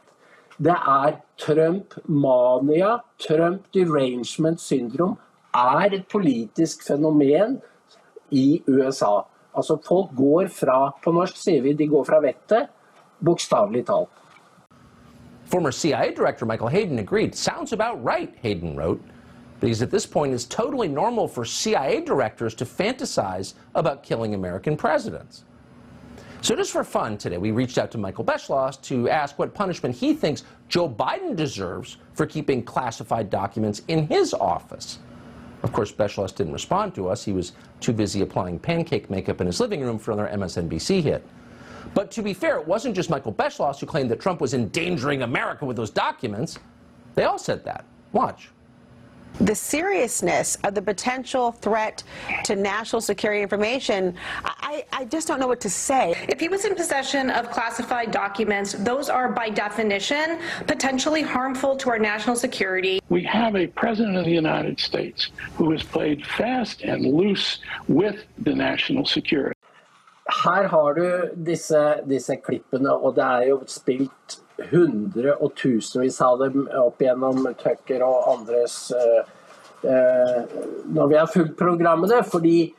Det 0.59 0.75
er 0.75 1.21
Trump-mania, 1.39 2.97
Trump 3.19 3.69
derangement 3.71 4.59
syndrom, 4.59 5.15
er 5.53 5.93
et 5.93 6.07
politisk 6.11 6.87
fenomen 6.87 7.61
i 8.31 8.63
USA. 8.67 9.21
Altså 9.55 9.77
Folk 9.87 10.09
går 10.17 10.47
fra 10.47 10.91
På 11.03 11.11
norsk 11.11 11.37
sier 11.37 11.61
vi 11.61 11.73
de 11.73 11.87
går 11.87 12.03
fra 12.03 12.19
vettet, 12.21 12.67
bokstavelig 13.25 13.85
talt. 13.85 14.09
Former 15.49 15.71
CIA 15.71 16.11
Director 16.15 16.45
Michael 16.45 16.69
Hayden 16.69 16.99
agreed. 16.99 17.35
Sounds 17.35 17.73
about 17.73 18.05
right, 18.05 18.29
Hayden 18.41 18.77
wrote. 18.77 19.01
Because 19.59 19.81
at 19.81 19.91
this 19.91 20.05
point, 20.05 20.33
it's 20.33 20.45
totally 20.45 20.87
normal 20.87 21.27
for 21.27 21.43
CIA 21.43 22.01
directors 22.01 22.55
to 22.55 22.65
fantasize 22.65 23.55
about 23.75 24.03
killing 24.03 24.33
American 24.33 24.77
presidents. 24.77 25.43
So, 26.41 26.55
just 26.55 26.71
for 26.71 26.85
fun 26.85 27.17
today, 27.17 27.37
we 27.37 27.51
reached 27.51 27.77
out 27.77 27.91
to 27.91 27.97
Michael 27.97 28.23
Beschloss 28.23 28.81
to 28.83 29.09
ask 29.09 29.37
what 29.37 29.53
punishment 29.53 29.93
he 29.95 30.13
thinks 30.13 30.43
Joe 30.69 30.87
Biden 30.87 31.35
deserves 31.35 31.97
for 32.13 32.25
keeping 32.25 32.63
classified 32.63 33.29
documents 33.29 33.81
in 33.89 34.07
his 34.07 34.33
office. 34.33 34.99
Of 35.63 35.73
course, 35.73 35.91
Beschloss 35.91 36.33
didn't 36.33 36.53
respond 36.53 36.95
to 36.95 37.09
us. 37.09 37.23
He 37.23 37.33
was 37.33 37.53
too 37.79 37.93
busy 37.93 38.21
applying 38.21 38.59
pancake 38.59 39.09
makeup 39.09 39.41
in 39.41 39.47
his 39.47 39.59
living 39.59 39.81
room 39.81 39.99
for 39.99 40.11
another 40.11 40.29
MSNBC 40.29 41.01
hit. 41.01 41.25
But 41.93 42.11
to 42.11 42.21
be 42.21 42.33
fair, 42.33 42.57
it 42.57 42.67
wasn't 42.67 42.95
just 42.95 43.09
Michael 43.09 43.33
Beschloss 43.33 43.79
who 43.79 43.85
claimed 43.85 44.11
that 44.11 44.19
Trump 44.19 44.41
was 44.41 44.53
endangering 44.53 45.23
America 45.23 45.65
with 45.65 45.75
those 45.75 45.89
documents. 45.89 46.59
They 47.15 47.23
all 47.23 47.39
said 47.39 47.65
that. 47.65 47.83
Watch 48.13 48.49
the 49.39 49.55
seriousness 49.55 50.57
of 50.63 50.75
the 50.75 50.81
potential 50.81 51.51
threat 51.51 52.03
to 52.43 52.55
national 52.55 53.01
security 53.01 53.41
information, 53.41 54.15
I, 54.71 54.85
I, 54.93 55.05
just 55.05 55.27
don't 55.27 55.39
know 55.39 55.47
what 55.47 55.61
to 55.61 55.69
say. 55.69 56.13
If 56.27 56.39
he 56.39 56.47
was 56.47 56.63
in 56.63 56.75
possession 56.75 57.31
of 57.31 57.49
classified 57.49 58.11
documents, 58.11 58.73
those 58.73 59.09
are 59.09 59.27
by 59.27 59.49
definition 59.49 60.37
potentially 60.67 61.23
harmful 61.23 61.75
to 61.77 61.89
our 61.89 61.97
national 61.97 62.35
security. 62.35 62.99
We 63.09 63.23
have 63.23 63.55
a 63.55 63.65
president 63.65 64.17
of 64.17 64.25
the 64.25 64.37
United 64.45 64.79
States 64.79 65.31
who 65.55 65.71
has 65.71 65.81
played 65.81 66.23
fast 66.23 66.83
and 66.83 67.03
loose 67.03 67.57
with 67.87 68.25
the 68.37 68.53
national 68.53 69.05
security. 69.07 69.57
Her 70.43 70.67
har 70.67 70.93
du 70.93 71.29
disse, 71.43 72.03
disse 72.05 72.37
klippene, 72.37 72.93
og 72.93 73.15
det 73.15 73.23
er 73.25 73.47
jo 73.49 73.63
spilt 73.65 74.39
hundre 74.69 75.33
og 75.41 75.55
tusenvis 75.57 76.21
av 76.21 76.43
dem 76.45 76.67
opp 76.77 77.01
gjennom 77.01 77.47
Tucker 77.57 78.05
og 78.05 78.35
andres 78.35 78.91
uh, 78.93 79.23
uh, 79.81 80.43
når 80.85 81.07
vi 81.07 81.17
har 81.17 81.31
fulgt 81.33 81.57
programmene. 81.57 82.21
Fordi 82.21 82.75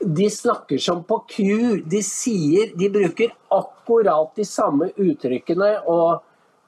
de 0.00 0.30
snakker 0.30 0.78
som 0.78 1.02
på 1.04 1.18
Q. 1.28 1.42
De 1.84 2.02
sier 2.04 2.72
De 2.78 2.88
bruker 2.92 3.34
akkurat 3.50 4.34
de 4.36 4.44
samme 4.44 4.90
uttrykkene. 4.96 5.78
og 5.86 6.22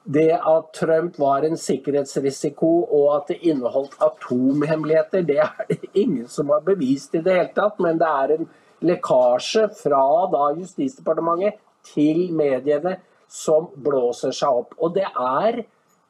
det 0.09 0.31
at 0.33 0.71
Trump 0.73 1.19
var 1.19 1.43
en 1.45 1.57
sikkerhetsrisiko 1.59 2.69
og 2.87 3.09
at 3.13 3.27
det 3.29 3.43
inneholdt 3.45 3.97
atomhemmeligheter, 4.01 5.21
det 5.21 5.37
er 5.43 5.67
det 5.69 5.91
ingen 5.93 6.27
som 6.27 6.49
har 6.49 6.63
bevist 6.65 7.13
i 7.13 7.21
det 7.21 7.35
hele 7.35 7.53
tatt. 7.53 7.77
Men 7.83 7.99
det 7.99 8.07
er 8.09 8.33
en 8.37 8.49
lekkasje 8.89 9.67
fra 9.77 10.01
da 10.31 10.49
Justisdepartementet 10.57 11.59
til 11.91 12.29
mediene 12.33 12.95
som 13.29 13.69
blåser 13.75 14.33
seg 14.33 14.63
opp. 14.63 14.73
Og 14.81 14.95
det 14.97 15.05
er 15.09 15.61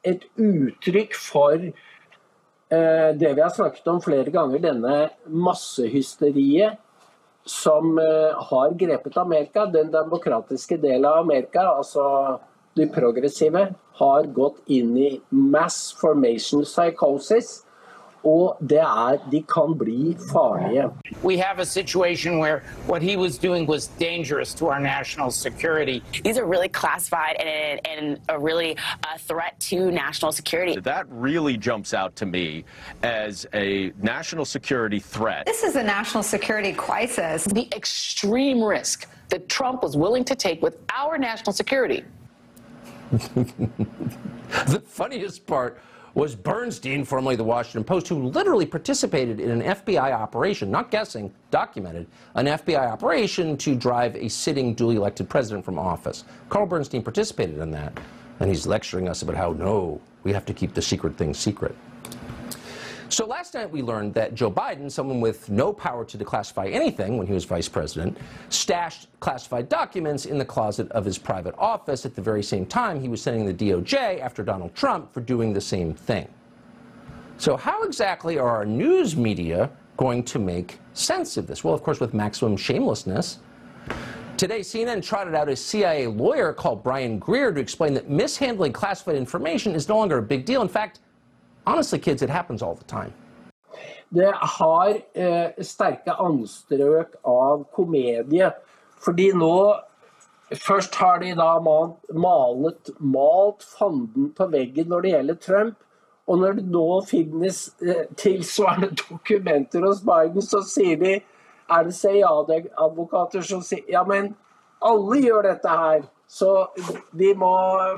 et 0.07 0.23
uttrykk 0.39 1.17
for 1.19 1.57
eh, 1.59 3.09
det 3.19 3.33
vi 3.35 3.43
har 3.43 3.51
snakket 3.51 3.89
om 3.91 3.99
flere 4.05 4.31
ganger, 4.31 4.63
denne 4.63 5.09
massehysteriet 5.27 6.79
som 7.49 7.97
eh, 7.99 8.43
har 8.51 8.71
grepet 8.77 9.17
Amerika. 9.17 9.65
Den 9.65 9.91
demokratiske 9.91 10.77
delen 10.77 11.05
av 11.05 11.23
Amerika, 11.23 11.65
altså 11.65 12.03
de 12.77 12.85
progressive, 12.93 13.65
har 13.99 14.29
gått 14.35 14.61
inn 14.71 14.93
i 14.97 15.09
mass 15.29 15.89
formation 15.99 16.63
psychosis 16.63 17.63
og 18.23 18.57
det 18.69 18.79
er 18.79 19.17
De 19.31 19.43
kan 19.43 19.77
bli 19.77 20.17
farlige. 20.31 20.91
We 21.23 21.37
have 21.37 21.59
a 21.59 21.65
situation 21.65 22.39
where 22.39 22.61
what 22.87 23.01
he 23.01 23.17
was 23.17 23.37
doing 23.37 23.67
was 23.67 23.87
dangerous 23.87 24.53
to 24.55 24.65
our 24.65 24.79
national 24.79 25.31
security. 25.31 26.03
These 26.23 26.37
are 26.37 26.45
really 26.45 26.69
classified 26.69 27.35
and, 27.39 27.79
and 27.85 28.19
a 28.29 28.37
really 28.39 28.71
a 28.71 29.15
uh, 29.15 29.17
threat 29.17 29.59
to 29.69 29.91
national 29.91 30.31
security. 30.31 30.79
That 30.79 31.05
really 31.09 31.57
jumps 31.57 31.93
out 31.93 32.15
to 32.15 32.25
me 32.25 32.65
as 33.03 33.45
a 33.53 33.91
national 34.01 34.45
security 34.45 34.99
threat. 34.99 35.45
This 35.45 35.63
is 35.63 35.75
a 35.75 35.83
national 35.83 36.23
security 36.23 36.73
crisis. 36.73 37.45
The 37.45 37.67
extreme 37.75 38.63
risk 38.63 39.07
that 39.29 39.47
Trump 39.47 39.83
was 39.83 39.95
willing 39.95 40.23
to 40.25 40.35
take 40.35 40.61
with 40.61 40.77
our 40.93 41.17
national 41.17 41.53
security. 41.53 42.03
the 43.11 44.81
funniest 44.85 45.45
part 45.47 45.81
was 46.13 46.35
Bernstein, 46.35 47.03
formerly 47.03 47.35
the 47.35 47.43
Washington 47.43 47.83
Post, 47.83 48.07
who 48.07 48.23
literally 48.23 48.65
participated 48.65 49.39
in 49.39 49.49
an 49.49 49.61
FBI 49.61 50.11
operation, 50.11 50.71
not 50.71 50.91
guessing, 50.91 51.31
documented, 51.51 52.07
an 52.35 52.47
FBI 52.47 52.91
operation 52.91 53.57
to 53.57 53.75
drive 53.75 54.15
a 54.15 54.27
sitting 54.27 54.73
duly 54.73 54.95
elected 54.95 55.29
president 55.29 55.63
from 55.63 55.77
office. 55.77 56.23
Carl 56.49 56.65
Bernstein 56.65 57.03
participated 57.03 57.57
in 57.57 57.71
that, 57.71 57.97
and 58.39 58.49
he's 58.49 58.65
lecturing 58.65 59.07
us 59.07 59.21
about 59.21 59.35
how, 59.35 59.53
no, 59.53 60.01
we 60.23 60.33
have 60.33 60.45
to 60.45 60.53
keep 60.53 60.73
the 60.73 60.81
secret 60.81 61.17
thing 61.17 61.33
secret. 61.33 61.75
So 63.11 63.25
last 63.25 63.55
night 63.55 63.71
we 63.71 63.81
learned 63.81 64.13
that 64.13 64.35
Joe 64.35 64.51
Biden, 64.51 64.89
someone 64.91 65.19
with 65.19 65.49
no 65.49 65.73
power 65.73 66.05
to 66.05 66.15
declassify 66.15 66.71
anything 66.71 67.17
when 67.17 67.25
he 67.25 67.33
was 67.33 67.43
vice 67.43 67.67
president, 67.67 68.15
stashed 68.49 69.07
classified 69.19 69.67
documents 69.67 70.27
in 70.27 70.37
the 70.37 70.45
closet 70.45 70.91
of 70.91 71.05
his 71.05 71.17
private 71.17 71.55
office 71.57 72.05
at 72.05 72.13
the 72.13 72.21
very 72.21 72.43
same 72.43 72.67
time 72.67 73.01
he 73.01 73.09
was 73.09 73.19
sending 73.19 73.47
the 73.47 73.53
DOJ 73.53 74.19
after 74.19 74.43
Donald 74.43 74.75
Trump 74.75 75.11
for 75.11 75.21
doing 75.21 75.53
the 75.53 75.61
same 75.61 75.91
thing. 75.91 76.27
So 77.39 77.57
how 77.57 77.81
exactly 77.81 78.37
are 78.37 78.47
our 78.47 78.65
news 78.65 79.15
media 79.15 79.71
going 79.97 80.23
to 80.25 80.37
make 80.37 80.79
sense 80.93 81.35
of 81.35 81.47
this? 81.47 81.63
Well, 81.63 81.73
of 81.73 81.81
course, 81.81 81.99
with 81.99 82.13
maximum 82.13 82.57
shamelessness. 82.57 83.39
Today, 84.37 84.59
CNN 84.59 85.03
trotted 85.03 85.33
out 85.33 85.49
a 85.49 85.55
CIA 85.55 86.05
lawyer 86.05 86.53
called 86.53 86.83
Brian 86.83 87.17
Greer 87.17 87.51
to 87.51 87.59
explain 87.59 87.95
that 87.95 88.07
mishandling 88.07 88.71
classified 88.71 89.15
information 89.15 89.73
is 89.73 89.89
no 89.89 89.97
longer 89.97 90.19
a 90.19 90.21
big 90.21 90.45
deal. 90.45 90.61
In 90.61 90.69
fact, 90.69 90.99
Honestly, 91.65 91.99
kids, 91.99 92.21
it 92.21 92.29
happens 92.29 92.61
all 92.61 92.75
the 92.75 92.85
time. 92.85 93.13
Det 94.09 94.33
har 94.33 94.95
eh, 95.13 95.51
sterke 95.61 96.15
anstrøk 96.17 97.19
av 97.23 97.67
komedie. 97.75 98.51
Fordi 98.99 99.31
nå 99.37 99.53
Først 100.49 100.95
har 100.95 101.19
de 101.21 101.35
da 101.37 101.59
malet, 101.61 102.89
malt 102.97 103.61
fanden 103.77 104.31
på 104.33 104.47
veggen 104.49 104.87
når 104.89 105.01
det 105.01 105.11
gjelder 105.11 105.35
Trump. 105.45 105.75
Og 106.25 106.39
når 106.41 106.55
det 106.57 106.63
nå 106.73 107.01
finnes 107.05 107.59
eh, 107.81 108.07
tilsvarende 108.17 108.89
dokumenter 109.03 109.85
hos 109.85 110.01
Biden, 110.01 110.41
så 110.41 110.63
sier 110.65 110.97
de 110.97 111.19
er 111.69 111.85
det 111.85 111.93
CIA-advokater 111.93 113.45
som 113.45 113.61
sier 113.61 113.85
ja, 113.93 114.01
men 114.09 114.31
alle 114.81 115.21
gjør 115.21 115.51
dette 115.51 115.69
her. 115.83 116.01
Så 116.29 116.49
de 117.17 117.29
må 117.37 117.53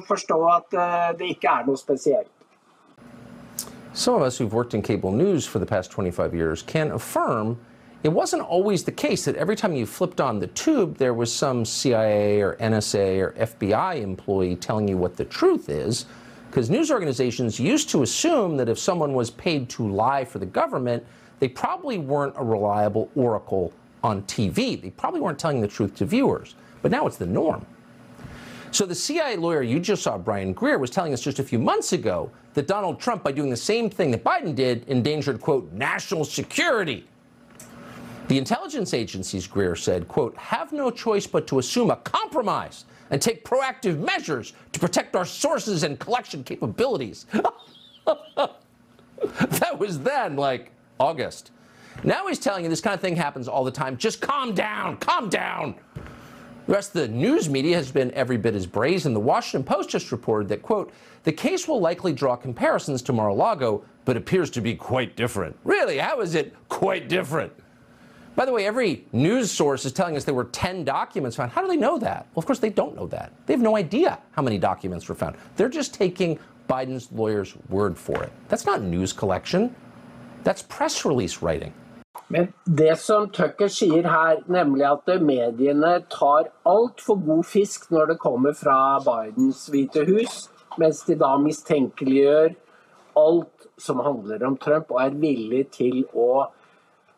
forstå 0.07 0.39
at 0.51 0.75
eh, 0.75 1.09
det 1.19 1.33
ikke 1.37 1.55
er 1.55 1.67
noe 1.67 1.79
spesielt. 1.79 2.31
Some 3.93 4.15
of 4.15 4.21
us 4.21 4.37
who've 4.37 4.53
worked 4.53 4.73
in 4.73 4.81
cable 4.81 5.11
news 5.11 5.45
for 5.45 5.59
the 5.59 5.65
past 5.65 5.91
25 5.91 6.33
years 6.33 6.61
can 6.61 6.91
affirm 6.91 7.59
it 8.03 8.09
wasn't 8.09 8.41
always 8.41 8.83
the 8.83 8.91
case 8.91 9.25
that 9.25 9.35
every 9.35 9.55
time 9.55 9.75
you 9.75 9.85
flipped 9.85 10.19
on 10.19 10.39
the 10.39 10.47
tube, 10.47 10.97
there 10.97 11.13
was 11.13 11.31
some 11.31 11.63
CIA 11.63 12.41
or 12.41 12.55
NSA 12.55 13.19
or 13.19 13.31
FBI 13.33 14.01
employee 14.01 14.55
telling 14.55 14.87
you 14.87 14.97
what 14.97 15.17
the 15.17 15.25
truth 15.25 15.69
is. 15.69 16.05
Because 16.49 16.69
news 16.69 16.89
organizations 16.89 17.59
used 17.59 17.89
to 17.91 18.01
assume 18.01 18.57
that 18.57 18.69
if 18.69 18.79
someone 18.79 19.13
was 19.13 19.29
paid 19.29 19.69
to 19.69 19.87
lie 19.87 20.25
for 20.25 20.39
the 20.39 20.47
government, 20.47 21.05
they 21.39 21.47
probably 21.47 21.99
weren't 21.99 22.33
a 22.37 22.43
reliable 22.43 23.11
oracle 23.13 23.71
on 24.03 24.23
TV. 24.23 24.81
They 24.81 24.89
probably 24.89 25.21
weren't 25.21 25.37
telling 25.37 25.61
the 25.61 25.67
truth 25.67 25.93
to 25.97 26.05
viewers. 26.05 26.55
But 26.81 26.89
now 26.91 27.05
it's 27.05 27.17
the 27.17 27.27
norm. 27.27 27.65
So 28.71 28.85
the 28.85 28.95
CIA 28.95 29.35
lawyer 29.35 29.61
you 29.61 29.81
just 29.81 30.01
saw, 30.01 30.17
Brian 30.17 30.53
Greer, 30.53 30.77
was 30.77 30.89
telling 30.89 31.11
us 31.13 31.21
just 31.21 31.39
a 31.39 31.43
few 31.43 31.59
months 31.59 31.91
ago 31.91 32.31
that 32.53 32.67
Donald 32.67 33.01
Trump, 33.01 33.21
by 33.23 33.33
doing 33.33 33.49
the 33.49 33.57
same 33.57 33.89
thing 33.89 34.11
that 34.11 34.23
Biden 34.23 34.55
did, 34.55 34.87
endangered, 34.87 35.41
quote, 35.41 35.71
national 35.73 36.23
security. 36.23 37.05
The 38.29 38.37
intelligence 38.37 38.93
agencies, 38.93 39.45
Greer 39.45 39.75
said, 39.75 40.07
quote, 40.07 40.37
have 40.37 40.71
no 40.71 40.89
choice 40.89 41.27
but 41.27 41.47
to 41.47 41.59
assume 41.59 41.91
a 41.91 41.97
compromise 41.97 42.85
and 43.09 43.21
take 43.21 43.43
proactive 43.43 43.99
measures 43.99 44.53
to 44.71 44.79
protect 44.79 45.17
our 45.17 45.25
sources 45.25 45.83
and 45.83 45.99
collection 45.99 46.41
capabilities. 46.41 47.25
that 48.05 49.77
was 49.77 49.99
then, 49.99 50.37
like 50.37 50.71
August. 50.97 51.51
Now 52.05 52.27
he's 52.27 52.39
telling 52.39 52.63
you 52.63 52.69
this 52.69 52.79
kind 52.79 52.93
of 52.93 53.01
thing 53.01 53.17
happens 53.17 53.49
all 53.49 53.65
the 53.65 53.71
time. 53.71 53.97
Just 53.97 54.21
calm 54.21 54.53
down, 54.53 54.95
calm 54.97 55.27
down. 55.27 55.75
The 56.71 56.77
rest 56.77 56.95
of 56.95 57.01
the 57.01 57.09
news 57.09 57.49
media 57.49 57.75
has 57.75 57.91
been 57.91 58.13
every 58.13 58.37
bit 58.37 58.55
as 58.55 58.65
brazen. 58.65 59.13
The 59.13 59.19
Washington 59.19 59.61
Post 59.65 59.89
just 59.89 60.09
reported 60.09 60.47
that, 60.47 60.61
quote, 60.61 60.93
the 61.23 61.31
case 61.33 61.67
will 61.67 61.81
likely 61.81 62.13
draw 62.13 62.37
comparisons 62.37 63.01
to 63.01 63.11
Mar-a-Lago, 63.11 63.83
but 64.05 64.15
appears 64.15 64.49
to 64.51 64.61
be 64.61 64.73
quite 64.73 65.17
different. 65.17 65.53
Really, 65.65 65.97
how 65.97 66.21
is 66.21 66.33
it 66.33 66.55
quite 66.69 67.09
different? 67.09 67.51
By 68.37 68.45
the 68.45 68.53
way, 68.53 68.65
every 68.65 69.05
news 69.11 69.51
source 69.51 69.83
is 69.83 69.91
telling 69.91 70.15
us 70.15 70.23
there 70.23 70.33
were 70.33 70.45
10 70.45 70.85
documents 70.85 71.35
found. 71.35 71.51
How 71.51 71.61
do 71.61 71.67
they 71.67 71.75
know 71.75 71.97
that? 71.97 72.27
Well, 72.33 72.39
of 72.39 72.45
course, 72.45 72.59
they 72.59 72.69
don't 72.69 72.95
know 72.95 73.07
that. 73.07 73.33
They 73.47 73.53
have 73.53 73.61
no 73.61 73.75
idea 73.75 74.17
how 74.31 74.41
many 74.41 74.57
documents 74.57 75.09
were 75.09 75.15
found. 75.15 75.35
They're 75.57 75.67
just 75.67 75.93
taking 75.93 76.39
Biden's 76.69 77.11
lawyer's 77.11 77.53
word 77.67 77.97
for 77.97 78.23
it. 78.23 78.31
That's 78.47 78.65
not 78.65 78.81
news 78.81 79.11
collection. 79.11 79.75
That's 80.45 80.61
press 80.61 81.03
release 81.03 81.41
writing. 81.41 81.73
Men 82.27 82.47
det 82.65 82.93
som 82.99 83.29
Tucker 83.31 83.69
sier 83.71 84.07
her, 84.07 84.41
nemlig 84.51 84.85
at 84.87 85.09
mediene 85.23 85.93
tar 86.11 86.49
altfor 86.67 87.19
god 87.23 87.45
fisk 87.47 87.89
når 87.91 88.13
det 88.13 88.21
kommer 88.23 88.55
fra 88.55 88.99
Bidens 89.03 89.65
hvite 89.71 90.03
hus, 90.07 90.45
mens 90.79 91.03
de 91.07 91.15
da 91.19 91.33
mistenkeliggjør 91.39 92.53
alt 93.19 93.67
som 93.79 93.99
handler 94.03 94.43
om 94.47 94.57
Trump, 94.59 94.91
og 94.91 95.01
er 95.03 95.17
villig 95.23 95.65
til 95.75 96.03
å 96.11 96.29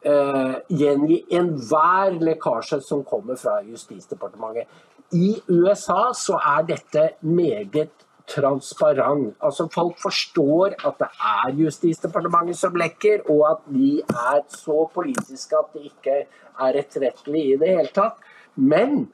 eh, 0.05 0.55
gjengi 0.69 1.19
enhver 1.39 2.17
lekkasje 2.29 2.81
som 2.85 3.03
kommer 3.05 3.37
fra 3.37 3.59
Justisdepartementet. 3.65 4.69
I 5.13 5.35
USA 5.49 6.07
så 6.17 6.39
er 6.41 6.65
dette 6.69 7.09
meget 7.21 8.02
transparent. 8.29 9.33
Altså 9.43 9.67
Folk 9.73 9.97
forstår 10.01 10.77
at 10.87 10.99
det 11.01 11.09
er 11.31 11.57
Justisdepartementet 11.63 12.59
som 12.59 12.77
lekker, 12.79 13.25
og 13.29 13.43
at 13.51 13.65
de 13.73 13.97
er 14.01 14.43
så 14.51 14.85
politiske 14.93 15.57
at 15.59 15.73
det 15.73 15.89
ikke 15.91 16.21
er 16.23 16.79
etterrettelig 16.79 17.43
i 17.53 17.59
det 17.59 17.73
hele 17.75 17.91
tatt. 17.93 18.17
Men 18.55 19.07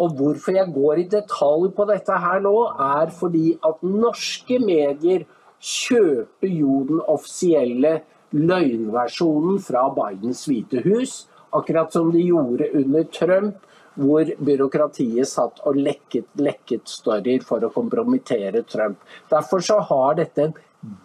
og 0.00 0.14
hvorfor 0.16 0.56
jeg 0.56 0.72
går 0.74 1.02
i 1.02 1.08
detalj 1.12 1.68
på 1.76 1.84
dette 1.90 2.16
her 2.24 2.40
nå, 2.42 2.54
er 2.80 3.12
fordi 3.12 3.58
at 3.68 3.82
norske 3.84 4.58
medier 4.62 5.26
kjøper 5.62 6.48
jo 6.48 6.78
den 6.88 7.02
offisielle 7.06 8.00
løgnversjonen 8.32 9.60
fra 9.62 9.84
Bidens 9.94 10.46
hvite 10.48 10.80
hus, 10.86 11.26
akkurat 11.52 11.92
som 11.92 12.08
de 12.12 12.24
gjorde 12.24 12.70
under 12.80 13.04
Trump, 13.12 13.60
hvor 13.94 14.28
byråkratiet 14.44 15.28
satt 15.28 15.60
og 15.68 15.76
lekket, 15.76 16.28
lekket 16.40 16.88
storyer 16.88 17.44
for 17.44 17.64
å 17.64 17.72
kompromittere 17.74 18.64
Trump. 18.68 19.02
Derfor 19.30 19.64
så 19.64 19.80
har 19.90 20.16
dette 20.20 20.48
en 20.48 20.54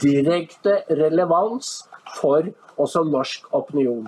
direkte 0.01 0.81
relevans 0.89 1.83
for 2.17 2.47
også 2.77 3.03
norsk 3.03 3.51
opinion. 3.53 4.07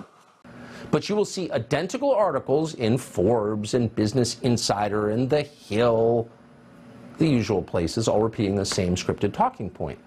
But 0.90 1.08
you 1.08 1.14
will 1.14 1.26
see 1.26 1.50
identical 1.52 2.12
articles 2.12 2.74
in 2.74 2.98
Forbes 2.98 3.74
and 3.74 3.94
Business 3.94 4.38
Insider 4.42 5.10
and 5.10 5.30
The 5.30 5.42
Hill, 5.42 6.28
the 7.18 7.28
usual 7.28 7.62
places, 7.62 8.08
all 8.08 8.22
repeating 8.22 8.56
the 8.56 8.64
same 8.64 8.96
scripted 8.96 9.32
talking 9.32 9.70
point. 9.70 9.98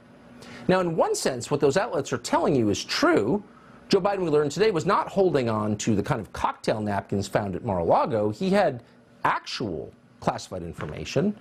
Now, 0.67 0.79
in 0.79 0.95
one 0.95 1.15
sense, 1.15 1.51
what 1.51 1.59
those 1.59 1.77
outlets 1.77 2.11
are 2.11 2.17
telling 2.17 2.55
you 2.55 2.69
is 2.69 2.83
true. 2.83 3.43
Joe 3.89 4.01
Biden, 4.01 4.19
we 4.19 4.29
learned 4.29 4.51
today, 4.51 4.71
was 4.71 4.85
not 4.85 5.07
holding 5.07 5.49
on 5.49 5.77
to 5.77 5.95
the 5.95 6.03
kind 6.03 6.19
of 6.19 6.33
cocktail 6.33 6.81
napkins 6.81 7.27
found 7.27 7.55
at 7.55 7.63
Mar 7.63 7.79
a 7.79 7.83
Lago. 7.83 8.31
He 8.31 8.49
had 8.49 8.83
actual 9.23 9.93
classified 10.19 10.63
information 10.63 11.35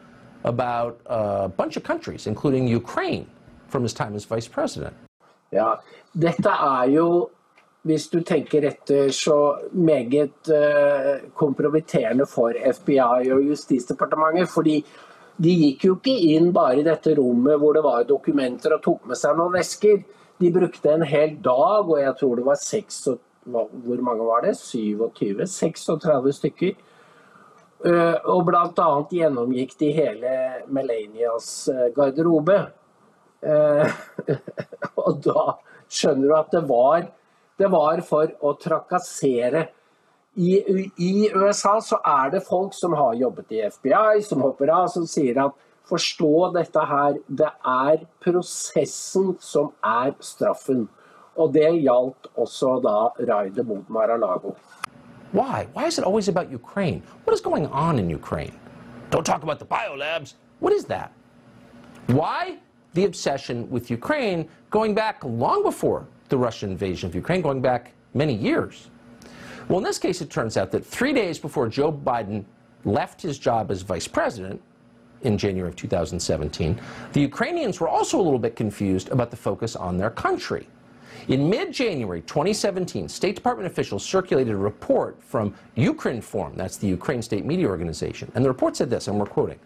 about 0.44 1.00
a 1.06 1.48
bunch 1.48 1.76
of 1.76 1.84
countries, 1.84 2.26
including 2.26 2.66
Ukraine, 2.66 3.26
from 3.68 3.82
his 3.82 3.94
time 3.94 4.14
as 4.14 4.24
vice 4.24 4.48
president. 4.48 4.94
Ja, 5.50 5.76
dette 6.12 6.48
er 6.48 6.84
jo 6.90 7.30
hvis 7.82 8.08
du 8.08 8.20
tenker 8.22 8.62
etter, 8.68 9.08
så 9.10 9.58
meget 9.72 10.50
uh, 10.54 11.30
kompromitterende 11.34 12.26
for 12.26 12.54
FBI 12.74 13.30
og 13.32 13.42
Justisdepartementet. 13.42 14.48
fordi 14.48 14.84
de 15.42 15.54
gikk 15.56 15.84
jo 15.84 15.94
ikke 15.96 16.14
inn 16.36 16.52
bare 16.52 16.78
i 16.78 16.84
dette 16.86 17.14
rommet 17.18 17.58
hvor 17.58 17.72
det 17.74 17.82
var 17.82 18.04
dokumenter 18.06 18.76
og 18.76 18.82
tok 18.84 19.06
med 19.10 19.18
seg 19.18 19.36
noen 19.38 19.56
vesker. 19.56 20.02
De 20.40 20.50
brukte 20.54 20.92
en 20.92 21.04
hel 21.06 21.36
dag, 21.44 21.88
og 21.88 21.98
jeg 22.00 22.14
tror 22.20 22.38
det 22.38 22.46
var 22.46 22.60
6, 22.60 23.02
Hvor 23.44 24.00
mange 24.00 24.24
var 24.24 24.42
det? 24.46 24.56
27? 24.56 25.46
36 25.46 26.32
stykker. 26.32 26.74
Uh, 27.82 28.14
og 28.30 28.44
bl.a. 28.46 28.90
gjennomgikk 29.10 29.74
de 29.80 29.88
hele 29.90 30.34
Melanias 30.70 31.68
uh, 31.68 31.88
garderobe. 31.94 32.60
og 35.02 35.16
da 35.24 35.56
skjønner 35.90 36.28
du 36.28 36.34
at 36.36 36.52
det 36.54 36.60
var 36.68 37.08
det 37.62 37.68
var 37.70 38.00
for 38.06 38.32
å 38.42 38.54
trakassere. 38.60 39.66
I, 40.34 40.56
I, 40.96 41.12
USA 41.34 41.76
så 41.84 41.98
er 42.08 42.32
det 42.32 42.46
folk 42.46 42.72
som 42.74 42.94
har 42.96 43.18
jobbet 43.20 43.52
i 43.52 43.60
FBI, 43.68 44.22
som 44.24 44.42
hopper 44.42 44.72
av, 44.72 44.88
som 44.92 45.04
sier 45.08 45.38
at 45.44 45.58
forstå 45.92 46.52
dette 46.56 46.84
her, 46.88 47.20
det 47.28 47.50
er 47.68 48.04
prosessen 48.24 49.36
som 49.40 49.72
er 49.84 50.14
straffen. 50.24 50.88
Og 51.36 51.52
det 51.54 51.68
gjaldt 51.82 52.28
også 52.36 52.78
da 52.84 52.96
raidet 53.32 53.66
mot 53.66 53.88
Mar-a-Lago. 53.88 54.54
Why? 55.32 55.66
Why 55.74 55.86
is 55.86 55.98
it 55.98 56.04
always 56.04 56.28
about 56.28 56.52
Ukraine? 56.52 57.02
What 57.24 57.34
is 57.34 57.40
going 57.40 57.66
on 57.68 57.98
in 57.98 58.10
Ukraine? 58.10 58.52
Don't 59.10 59.24
talk 59.24 59.42
about 59.42 59.58
the 59.58 59.64
biolabs. 59.64 60.34
What 60.60 60.72
is 60.72 60.84
that? 60.84 61.10
Why 62.06 62.58
the 62.94 63.04
obsession 63.04 63.68
with 63.70 63.90
Ukraine 63.90 64.48
going 64.70 64.94
back 64.94 65.24
long 65.24 65.62
before 65.62 66.06
the 66.28 66.36
Russian 66.36 66.70
invasion 66.70 67.08
of 67.08 67.14
Ukraine, 67.14 67.42
going 67.42 67.60
back 67.60 67.92
many 68.14 68.34
years. 68.34 68.90
Well, 69.68 69.78
in 69.78 69.84
this 69.84 69.98
case, 69.98 70.20
it 70.20 70.30
turns 70.30 70.56
out 70.56 70.70
that 70.72 70.84
three 70.84 71.12
days 71.12 71.38
before 71.38 71.68
Joe 71.68 71.92
Biden 71.92 72.44
left 72.84 73.22
his 73.22 73.38
job 73.38 73.70
as 73.70 73.82
vice 73.82 74.08
president 74.08 74.60
in 75.24 75.38
January 75.38 75.68
of 75.68 75.76
2017, 75.76 76.80
the 77.12 77.20
Ukrainians 77.20 77.80
were 77.80 77.88
also 77.88 78.20
a 78.20 78.22
little 78.22 78.38
bit 78.38 78.56
confused 78.56 79.08
about 79.10 79.30
the 79.30 79.36
focus 79.36 79.76
on 79.76 79.96
their 79.96 80.10
country. 80.10 80.66
In 81.28 81.48
mid-January 81.48 82.22
2017, 82.22 83.08
State 83.08 83.36
Department 83.36 83.66
officials 83.66 84.04
circulated 84.04 84.54
a 84.54 84.56
report 84.56 85.22
from 85.22 85.54
Ukrinform, 85.76 86.56
that's 86.56 86.76
the 86.76 86.88
Ukraine 86.88 87.22
state 87.22 87.44
media 87.44 87.68
organization, 87.68 88.30
and 88.34 88.44
the 88.44 88.48
report 88.48 88.76
said 88.76 88.90
this, 88.90 89.06
and 89.06 89.18
we're 89.18 89.26
quoting, 89.26 89.58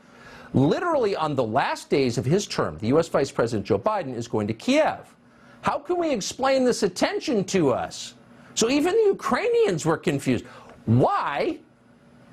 literally 0.53 1.17
on 1.17 1.35
the 1.35 1.45
last 1.45 1.89
days 1.89 2.19
of 2.19 2.25
his 2.25 2.47
term, 2.47 2.77
the 2.79 2.89
U.S. 2.89 3.09
Vice 3.09 3.31
President 3.31 3.67
Joe 3.67 3.79
Biden 3.79 4.15
is 4.15 4.29
going 4.29 4.47
to 4.49 4.55
Kiev. 4.55 5.15
How 5.63 5.79
can 5.79 5.99
we 5.99 6.11
explain 6.13 6.65
this 6.65 6.83
attention 6.83 7.45
to 7.45 7.71
us? 7.71 8.15
So 8.55 8.71
even 8.71 8.95
the 8.95 9.09
Ukrainians 9.09 9.85
were 9.85 9.97
confused. 9.97 10.45
Why 10.85 11.59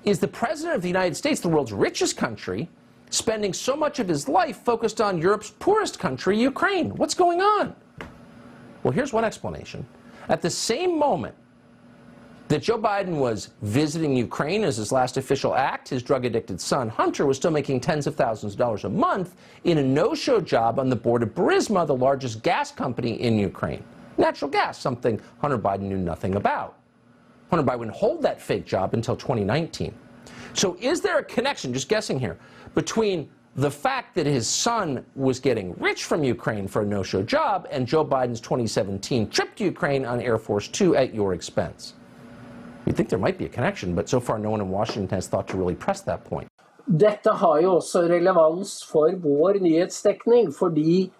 is 0.03 0.19
the 0.19 0.27
President 0.27 0.75
of 0.75 0.81
the 0.81 0.87
United 0.87 1.15
States, 1.15 1.39
the 1.39 1.49
world's 1.49 1.73
richest 1.73 2.17
country, 2.17 2.69
spending 3.13 3.53
so 3.53 3.75
much 3.75 3.99
of 3.99 4.07
his 4.07 4.27
life 4.27 4.57
focused 4.63 4.99
on 4.99 5.21
Europe's 5.21 5.51
poorest 5.51 5.99
country, 5.99 6.39
Ukraine? 6.39 6.89
What's 6.95 7.13
going 7.13 7.41
on? 7.41 7.75
Well, 8.81 8.91
here's 8.91 9.13
one 9.13 9.23
explanation. 9.23 9.85
At 10.29 10.41
the 10.41 10.49
same 10.49 10.97
moment 10.97 11.35
that 12.47 12.63
Joe 12.63 12.79
Biden 12.79 13.19
was 13.19 13.51
visiting 13.61 14.15
Ukraine 14.15 14.63
as 14.63 14.77
his 14.77 14.91
last 14.91 15.17
official 15.17 15.53
act, 15.53 15.89
his 15.89 16.01
drug 16.01 16.25
addicted 16.25 16.59
son, 16.59 16.89
Hunter, 16.89 17.27
was 17.27 17.37
still 17.37 17.51
making 17.51 17.81
tens 17.81 18.07
of 18.07 18.15
thousands 18.15 18.53
of 18.53 18.59
dollars 18.59 18.83
a 18.83 18.89
month 18.89 19.35
in 19.63 19.77
a 19.77 19.83
no 19.83 20.15
show 20.15 20.41
job 20.41 20.79
on 20.79 20.89
the 20.89 20.95
board 20.95 21.21
of 21.21 21.35
Burisma, 21.35 21.85
the 21.85 21.95
largest 21.95 22.41
gas 22.41 22.71
company 22.71 23.21
in 23.21 23.37
Ukraine. 23.37 23.83
Natural 24.17 24.49
gas, 24.49 24.79
something 24.79 25.21
Hunter 25.39 25.59
Biden 25.59 25.81
knew 25.81 25.97
nothing 25.97 26.35
about. 26.35 26.79
Hunter 27.51 27.65
Biden 27.65 27.79
would 27.79 27.89
hold 27.89 28.23
that 28.23 28.41
fake 28.41 28.65
job 28.65 28.95
until 28.95 29.15
2019. 29.15 29.93
So, 30.53 30.77
is 30.79 31.01
there 31.01 31.17
a 31.17 31.23
connection, 31.23 31.73
just 31.73 31.89
guessing 31.89 32.19
here, 32.19 32.37
between 32.75 33.29
the 33.55 33.69
fact 33.69 34.15
that 34.15 34.25
his 34.25 34.47
son 34.47 35.05
was 35.15 35.39
getting 35.39 35.73
rich 35.79 36.05
from 36.05 36.23
Ukraine 36.23 36.67
for 36.67 36.81
a 36.81 36.85
no 36.85 37.03
show 37.03 37.21
job 37.21 37.67
and 37.71 37.87
Joe 37.87 38.05
Biden's 38.05 38.41
2017 38.41 39.29
trip 39.29 39.55
to 39.55 39.63
Ukraine 39.63 40.05
on 40.05 40.19
Air 40.19 40.37
Force 40.37 40.67
Two 40.67 40.95
at 40.95 41.13
your 41.13 41.33
expense? 41.33 41.93
You'd 42.85 42.95
think 42.95 43.09
there 43.09 43.19
might 43.19 43.37
be 43.37 43.45
a 43.45 43.49
connection, 43.49 43.95
but 43.95 44.09
so 44.09 44.19
far 44.19 44.37
no 44.39 44.49
one 44.49 44.61
in 44.61 44.69
Washington 44.69 45.15
has 45.15 45.27
thought 45.27 45.47
to 45.49 45.57
really 45.57 45.75
press 45.75 46.01
that 46.01 46.23
point. 46.25 46.47
Dette 46.85 47.31
har 47.31 47.61
jo 47.61 47.75
også 47.79 48.07
relevans 48.09 48.83
for 48.83 49.11
vår 49.15 49.59
nyhetsdekning, 49.63 50.51
fordi 50.51 51.11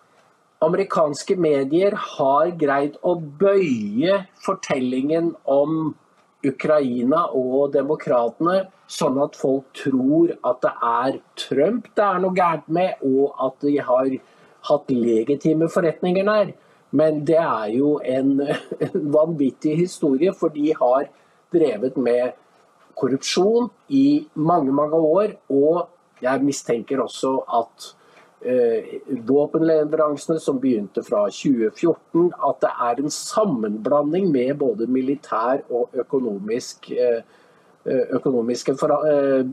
amerikanske 0.62 1.36
medier 1.36 1.96
har 1.96 2.52
greid 2.60 2.98
å 3.04 3.16
bøye 3.16 4.26
fortellingen 4.46 5.34
om 5.46 5.96
Ukraina 6.44 7.24
og 7.32 7.72
demokratene, 7.74 8.66
sånn 8.92 9.20
at 9.24 9.38
folk 9.40 9.70
tror 9.78 10.34
at 10.44 10.60
det 10.66 10.74
er 10.90 11.18
Trump 11.40 11.88
det 11.96 12.04
er 12.04 12.22
noe 12.24 12.36
gærent 12.36 12.68
med, 12.68 13.00
og 13.08 13.34
at 13.48 13.64
de 13.64 13.78
har 13.80 14.12
hatt 14.70 14.92
legitime 14.92 15.70
forretninger 15.72 16.28
der. 16.28 16.54
Men 16.94 17.24
det 17.26 17.40
er 17.42 17.72
jo 17.74 17.96
en, 18.06 18.36
en 18.88 19.10
vanvittig 19.16 19.78
historie, 19.80 20.34
for 20.36 20.54
de 20.54 20.74
har 20.78 21.10
drevet 21.54 21.98
med 21.98 22.36
korrupsjon 23.00 23.72
i 23.90 24.28
mange, 24.36 24.72
mange 24.76 25.00
år. 25.00 25.36
Og 25.50 25.88
jeg 26.24 26.46
mistenker 26.46 27.02
også 27.04 27.38
at 27.62 27.94
våpenleveransene 29.28 30.40
som 30.40 30.60
begynte 30.60 31.04
fra 31.04 31.26
2014, 31.32 32.32
at 32.50 32.60
det 32.62 32.72
er 32.88 33.00
en 33.00 33.14
sammenblanding 33.14 34.32
med 34.32 34.58
både 34.60 34.88
militær 34.88 35.64
og 35.70 35.90
økonomisk, 35.94 36.92
eh, 36.92 37.22
eh 37.86 38.16
økonomiske 38.16 38.72
eh, 38.72 39.46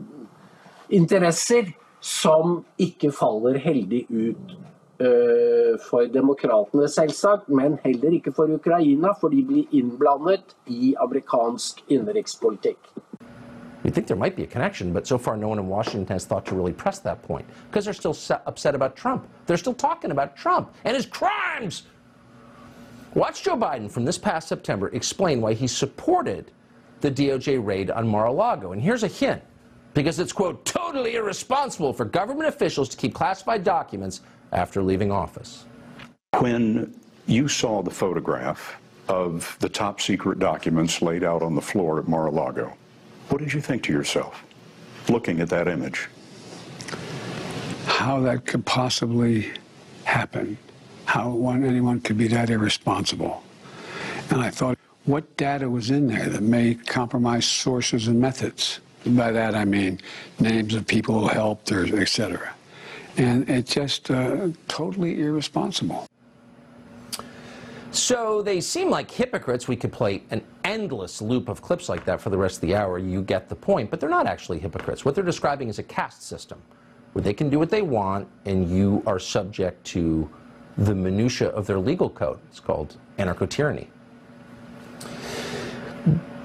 interesser 0.89 1.73
som 2.01 2.65
ikke 2.79 3.11
faller 3.11 3.57
heldig 3.57 4.05
ut 4.09 4.57
Eh, 5.01 5.79
for 5.89 6.05
demokratene, 6.13 6.85
selvsagt, 6.87 7.47
men 7.49 7.79
heller 7.83 8.13
ikke 8.13 8.33
for 8.35 8.51
Ukraina, 8.53 9.15
for 9.21 9.33
de 9.33 9.41
blir 9.47 9.71
innblandet 9.73 10.53
i 10.69 10.91
amerikansk 11.01 11.79
innenrikspolitikk. 11.89 12.91
You 13.83 13.89
think 13.89 14.07
there 14.07 14.17
might 14.17 14.35
be 14.35 14.43
a 14.43 14.47
connection, 14.47 14.93
but 14.93 15.07
so 15.07 15.17
far 15.17 15.35
no 15.35 15.47
one 15.47 15.57
in 15.57 15.67
Washington 15.67 16.05
has 16.13 16.25
thought 16.25 16.45
to 16.47 16.55
really 16.55 16.73
press 16.73 16.99
that 16.99 17.23
point 17.23 17.45
because 17.69 17.85
they're 17.85 17.93
still 17.93 18.15
upset 18.45 18.75
about 18.75 18.95
Trump. 18.95 19.27
They're 19.47 19.57
still 19.57 19.73
talking 19.73 20.11
about 20.11 20.35
Trump 20.35 20.73
and 20.83 20.95
his 20.95 21.05
crimes. 21.05 21.83
Watch 23.15 23.43
Joe 23.43 23.57
Biden 23.57 23.89
from 23.91 24.05
this 24.05 24.17
past 24.17 24.47
September 24.47 24.89
explain 24.89 25.41
why 25.41 25.53
he 25.53 25.67
supported 25.67 26.51
the 27.01 27.11
DOJ 27.11 27.65
raid 27.65 27.89
on 27.89 28.07
Mar-a-Lago. 28.07 28.71
And 28.71 28.81
here's 28.81 29.03
a 29.03 29.07
hint 29.07 29.41
because 29.93 30.19
it's, 30.19 30.31
quote, 30.31 30.63
totally 30.63 31.15
irresponsible 31.15 31.91
for 31.91 32.05
government 32.05 32.47
officials 32.47 32.87
to 32.89 32.97
keep 32.97 33.13
classified 33.13 33.63
documents 33.63 34.21
after 34.51 34.83
leaving 34.83 35.11
office. 35.11 35.65
When 36.37 36.95
you 37.25 37.47
saw 37.47 37.81
the 37.81 37.91
photograph 37.91 38.77
of 39.07 39.57
the 39.59 39.67
top 39.67 39.99
secret 39.99 40.39
documents 40.39 41.01
laid 41.01 41.23
out 41.23 41.41
on 41.41 41.55
the 41.55 41.61
floor 41.61 41.99
at 41.99 42.07
Mar-a-Lago. 42.07 42.73
What 43.31 43.39
did 43.39 43.53
you 43.53 43.61
think 43.61 43.83
to 43.83 43.93
yourself 43.93 44.43
looking 45.07 45.39
at 45.39 45.47
that 45.49 45.69
image? 45.69 46.09
How 47.85 48.19
that 48.19 48.45
could 48.45 48.65
possibly 48.65 49.53
happen, 50.03 50.57
how 51.05 51.29
one, 51.29 51.63
anyone 51.63 52.01
could 52.01 52.17
be 52.17 52.27
that 52.27 52.49
irresponsible. 52.49 53.41
And 54.31 54.41
I 54.41 54.49
thought, 54.49 54.77
what 55.05 55.37
data 55.37 55.69
was 55.69 55.91
in 55.91 56.07
there 56.07 56.27
that 56.27 56.43
may 56.43 56.75
compromise 56.75 57.45
sources 57.45 58.09
and 58.09 58.19
methods? 58.19 58.81
By 59.05 59.31
that 59.31 59.55
I 59.55 59.63
mean 59.63 60.01
names 60.41 60.75
of 60.75 60.85
people 60.85 61.21
who 61.21 61.27
helped 61.29 61.71
or 61.71 61.85
et 62.01 62.09
cetera. 62.09 62.53
And 63.15 63.49
it's 63.49 63.73
just 63.73 64.11
uh, 64.11 64.49
totally 64.67 65.21
irresponsible. 65.21 66.05
So 67.91 68.41
they 68.41 68.61
seem 68.61 68.89
like 68.89 69.11
hypocrites. 69.11 69.67
We 69.67 69.75
could 69.75 69.91
play 69.91 70.23
an 70.31 70.41
endless 70.63 71.21
loop 71.21 71.49
of 71.49 71.61
clips 71.61 71.89
like 71.89 72.05
that 72.05 72.21
for 72.21 72.29
the 72.29 72.37
rest 72.37 72.55
of 72.55 72.61
the 72.61 72.75
hour. 72.75 72.97
You 72.97 73.21
get 73.21 73.49
the 73.49 73.55
point. 73.55 73.91
But 73.91 73.99
they're 73.99 74.09
not 74.09 74.27
actually 74.27 74.59
hypocrites. 74.59 75.03
What 75.03 75.13
they're 75.13 75.23
describing 75.23 75.67
is 75.67 75.77
a 75.77 75.83
caste 75.83 76.23
system 76.23 76.61
where 77.13 77.21
they 77.21 77.33
can 77.33 77.49
do 77.49 77.59
what 77.59 77.69
they 77.69 77.81
want 77.81 78.27
and 78.45 78.69
you 78.69 79.03
are 79.05 79.19
subject 79.19 79.83
to 79.87 80.29
the 80.77 80.95
minutia 80.95 81.49
of 81.49 81.67
their 81.67 81.79
legal 81.79 82.09
code. 82.09 82.39
It's 82.49 82.61
called 82.61 82.95
anarcho-tyranny. 83.19 83.89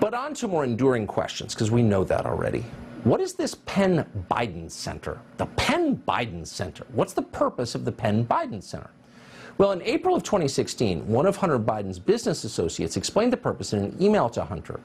But 0.00 0.14
on 0.14 0.34
to 0.34 0.48
more 0.48 0.64
enduring 0.64 1.06
questions, 1.06 1.54
because 1.54 1.70
we 1.70 1.82
know 1.82 2.04
that 2.04 2.26
already. 2.26 2.64
What 3.04 3.20
is 3.20 3.34
this 3.34 3.54
Penn 3.66 4.04
Biden 4.28 4.70
Center? 4.70 5.20
The 5.36 5.46
Penn 5.46 6.02
Biden 6.08 6.44
Center. 6.44 6.84
What's 6.92 7.12
the 7.12 7.22
purpose 7.22 7.76
of 7.76 7.84
the 7.84 7.92
Penn 7.92 8.24
Biden 8.24 8.62
Center? 8.62 8.90
Well, 9.58 9.72
in 9.72 9.80
April 9.82 10.14
of 10.14 10.22
2016, 10.22 11.08
one 11.08 11.24
of 11.24 11.36
Hunter 11.36 11.58
Biden's 11.58 11.98
business 11.98 12.44
associates 12.44 12.98
explained 12.98 13.32
the 13.32 13.38
purpose 13.38 13.72
in 13.72 13.84
an 13.84 13.96
email 13.98 14.28
to 14.30 14.44
Hunter. 14.44 14.80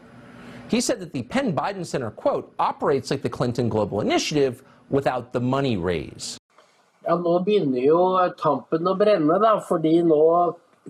He 0.70 0.80
said 0.80 1.02
that 1.02 1.12
the 1.12 1.24
Penn 1.24 1.54
Biden 1.54 1.86
Center, 1.86 2.10
quote, 2.10 2.54
operates 2.58 3.12
like 3.12 3.22
the 3.22 3.30
Clinton 3.30 3.68
Global 3.68 4.00
Initiative 4.00 4.64
without 4.90 5.34
the 5.34 5.42
money 5.42 5.76
raise. 5.76 6.38
Ja, 7.04 7.18
nå 7.18 7.40
begynner 7.44 7.84
jo 7.84 8.00
tampen 8.40 8.88
å 8.88 8.96
brenne, 8.96 9.42
da, 9.42 9.58
fordi 9.60 9.98
nå 10.08 10.22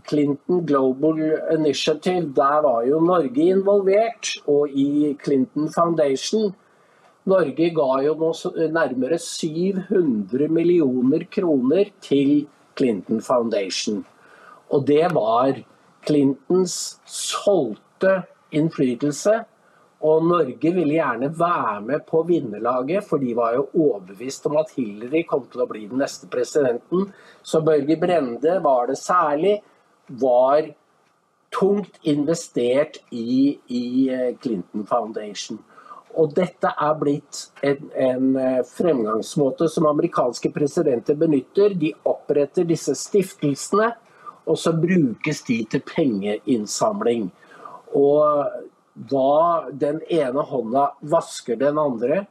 Clinton 0.06 0.62
Global 0.67 1.17
Initiative, 1.56 2.30
der 2.38 2.62
var 2.62 2.86
jo 2.86 3.02
Norge 3.02 3.50
involvert, 3.50 4.36
og 4.46 4.70
i 4.70 5.15
Clinton 5.24 5.72
Foundation. 5.74 6.52
Norge 7.26 7.74
ga 7.74 7.91
jo 8.06 8.13
nå 8.20 8.34
nærmere 8.78 9.17
700 9.17 10.52
millioner 10.54 11.26
kroner 11.34 11.89
til 11.98 12.44
Clinton 12.44 12.58
Foundation. 13.21 14.05
Og 14.71 14.88
det 14.88 15.07
var 15.13 15.60
Clintons 16.05 16.99
solgte 17.05 18.21
innflytelse. 18.51 19.43
Og 20.01 20.25
Norge 20.25 20.71
ville 20.73 20.95
gjerne 20.95 21.29
være 21.38 21.81
med 21.86 22.05
på 22.10 22.23
vinnerlaget, 22.25 23.05
for 23.05 23.21
de 23.21 23.36
var 23.38 23.53
jo 23.53 23.67
overbevist 23.73 24.47
om 24.49 24.57
at 24.57 24.71
Hillary 24.73 25.21
kom 25.29 25.43
til 25.51 25.62
å 25.62 25.67
bli 25.69 25.84
den 25.91 26.01
neste 26.01 26.29
presidenten. 26.31 27.12
Så 27.45 27.62
Børge 27.62 27.99
Brende 28.01 28.55
var 28.63 28.89
det 28.89 28.97
særlig, 28.97 29.60
var 30.10 30.71
tungt 31.53 31.99
investert 32.07 32.97
i, 33.12 33.60
i 33.67 33.84
eh, 34.10 34.31
Clinton 34.41 34.88
Foundation. 34.89 35.60
Og 36.19 36.34
dette 36.36 36.67
er 36.67 36.95
blitt 37.00 37.45
en, 37.63 37.86
en, 37.95 38.36
eh, 38.36 38.63
fremgangsmåte 38.67 39.69
som 39.71 39.88
amerikanske 39.88 40.52
presidenter 40.52 41.15
benytter. 41.15 41.76
De 41.80 41.93
oppretter 42.04 42.67
disse 42.67 42.95
stiftelsene, 43.00 43.93
og 44.45 44.58
så 44.60 44.74
brukes 44.76 45.43
de 45.47 45.62
til 45.71 45.84
pengeinnsamling. 45.88 47.30
Og 47.95 48.52
hva 49.12 49.71
den 49.71 50.02
ene 50.12 50.43
hånda 50.47 50.91
vasker 51.02 51.60
den 51.60 51.80
andre. 51.80 52.26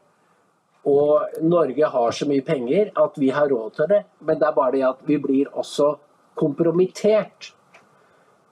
Og 0.88 1.40
Norge 1.44 1.88
har 1.92 2.12
så 2.16 2.28
mye 2.28 2.44
penger 2.44 2.92
at 3.00 3.16
vi 3.20 3.30
har 3.32 3.48
råd 3.48 3.74
til 3.76 3.90
det, 3.92 4.02
men 4.20 4.38
det 4.40 4.48
er 4.48 4.56
bare 4.56 4.76
det 4.76 4.84
at 4.88 5.02
vi 5.08 5.18
blir 5.20 5.50
også 5.52 5.94
kompromittert. 6.40 7.52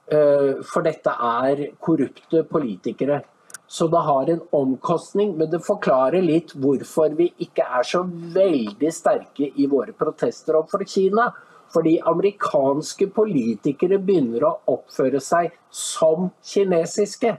Eh, 0.09 0.61
for 0.65 0.85
dette 0.85 1.13
er 1.13 1.67
korrupte 1.81 2.43
politikere. 2.49 3.21
Så 3.69 3.87
det 3.87 3.97
har 3.97 4.29
en 4.29 4.41
omkostning, 4.51 5.35
men 5.37 5.49
det 5.51 5.59
forklarer 5.61 6.23
litt 6.25 6.55
hvorfor 6.57 7.13
vi 7.13 7.27
ikke 7.45 7.67
er 7.77 7.85
så 7.85 8.01
veldig 8.33 8.89
sterke 8.93 9.51
i 9.53 9.67
våre 9.69 9.93
protester 9.93 10.57
overfor 10.57 10.81
Kina. 10.89 11.27
Fordi 11.69 11.99
amerikanske 12.01 13.11
politikere 13.13 13.99
begynner 14.01 14.47
å 14.47 14.55
oppføre 14.73 15.21
seg 15.21 15.53
som 15.69 16.31
kinesiske. 16.41 17.35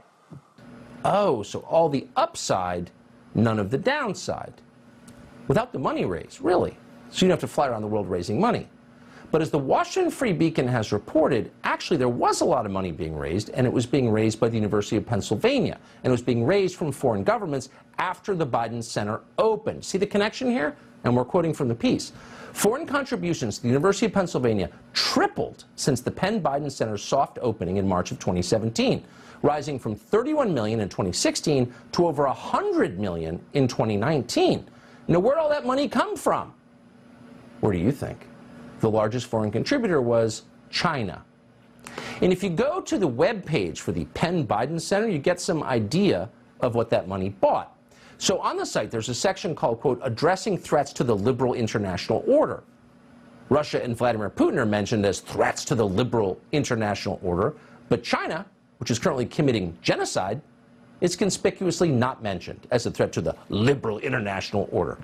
Oh, 1.03 1.43
so 1.43 1.65
all 1.67 1.91
the 1.91 2.07
upside, 2.17 2.93
none 3.35 3.59
of 3.59 3.71
the 3.71 3.79
downside. 3.79 4.63
Without 5.49 5.73
the 5.73 5.81
money 5.81 6.05
raise, 6.05 6.41
really. 6.41 6.79
So 7.11 7.27
you 7.27 7.29
don't 7.29 7.41
have 7.41 7.49
to 7.49 7.49
fly 7.49 7.67
around 7.67 7.83
the 7.83 7.89
world 7.89 8.09
raising 8.09 8.39
money. 8.39 8.69
But 9.31 9.43
as 9.43 9.51
the 9.51 9.59
Washington 9.59 10.11
Free 10.11 10.33
Beacon 10.33 10.67
has 10.67 10.93
reported, 10.93 11.53
actually 11.63 11.97
there 11.97 12.09
was 12.09 12.41
a 12.41 12.45
lot 12.45 12.67
of 12.67 12.73
money 12.73 12.91
being 12.91 13.17
raised, 13.17 13.51
and 13.51 13.67
it 13.67 13.73
was 13.73 13.87
being 13.87 14.11
raised 14.11 14.41
by 14.41 14.49
the 14.49 14.57
University 14.57 14.97
of 14.97 15.07
Pennsylvania. 15.07 15.79
And 16.03 16.11
it 16.11 16.13
was 16.13 16.23
being 16.23 16.45
raised 16.45 16.77
from 16.77 16.91
foreign 16.91 17.23
governments 17.23 17.69
after 17.99 18.35
the 18.35 18.47
Biden 18.47 18.83
Center 18.83 19.21
opened. 19.39 19.85
See 19.85 19.99
the 19.99 20.07
connection 20.07 20.51
here? 20.51 20.77
And 21.05 21.17
we're 21.17 21.25
quoting 21.25 21.55
from 21.55 21.69
the 21.69 21.75
piece. 21.75 22.13
Foreign 22.53 22.85
contributions 22.85 23.57
to 23.57 23.63
the 23.63 23.69
University 23.69 24.07
of 24.07 24.13
Pennsylvania 24.13 24.69
tripled 24.93 25.65
since 25.77 26.01
the 26.01 26.11
Penn 26.11 26.43
Biden 26.43 26.71
Center's 26.71 27.03
soft 27.03 27.39
opening 27.41 27.77
in 27.77 27.87
March 27.87 28.11
of 28.11 28.19
2017, 28.19 29.05
rising 29.43 29.79
from 29.79 29.95
31 29.95 30.53
million 30.53 30.81
in 30.81 30.89
2016 30.89 31.73
to 31.93 32.07
over 32.07 32.27
100 32.27 32.99
million 32.99 33.41
in 33.53 33.69
2019. 33.69 34.67
Now, 35.07 35.21
where'd 35.21 35.39
all 35.39 35.49
that 35.49 35.65
money 35.65 35.89
come 35.89 36.17
from? 36.17 36.53
Where 37.61 37.73
do 37.73 37.79
you 37.79 37.93
think? 37.93 38.27
The 38.81 38.91
largest 38.91 39.27
foreign 39.27 39.51
contributor 39.51 40.01
was 40.01 40.43
China. 40.71 41.23
And 42.23 42.33
if 42.33 42.43
you 42.43 42.51
go 42.51 42.81
to 42.81 42.99
the 42.99 43.07
web 43.07 43.45
page 43.45 43.81
for 43.81 43.93
the 43.93 44.05
Penn 44.07 44.47
Biden 44.47 44.81
Center, 44.81 45.09
you 45.09 45.19
get 45.19 45.41
some 45.41 45.63
idea 45.63 46.29
of 46.61 46.75
what 46.75 46.91
that 46.91 47.09
money 47.09 47.31
bought. 47.31 47.77
So 48.19 48.39
on 48.41 48.57
the 48.57 48.67
site, 48.67 48.91
there's 48.91 49.09
a 49.09 49.15
section 49.15 49.55
called, 49.55 49.81
quote, 49.81 49.99
addressing 50.03 50.59
threats 50.59 50.93
to 50.95 51.05
the 51.05 51.17
liberal 51.17 51.55
international 51.55 52.23
order. 52.27 52.63
Russia 53.49 53.83
and 53.83 53.97
Vladimir 53.97 54.31
Putin 54.31 54.59
are 54.59 54.67
mentioned 54.67 55.07
as 55.07 55.21
threats 55.21 55.65
to 55.65 55.75
the 55.75 55.87
liberal 55.87 56.39
international 56.53 57.19
order, 57.23 57.55
but 57.89 58.05
China, 58.05 58.47
which 58.79 58.91
is 58.91 58.99
currently 58.99 59.27
committing 59.27 59.77
genocide, 59.83 60.41
is 61.01 61.17
conspicuously 61.17 61.91
not 61.91 62.23
mentioned 62.23 62.67
as 62.71 62.85
a 62.87 62.91
threat 62.91 63.13
to 63.13 63.21
the 63.21 63.35
liberal 63.49 63.99
international 64.01 64.69
order. 64.71 64.99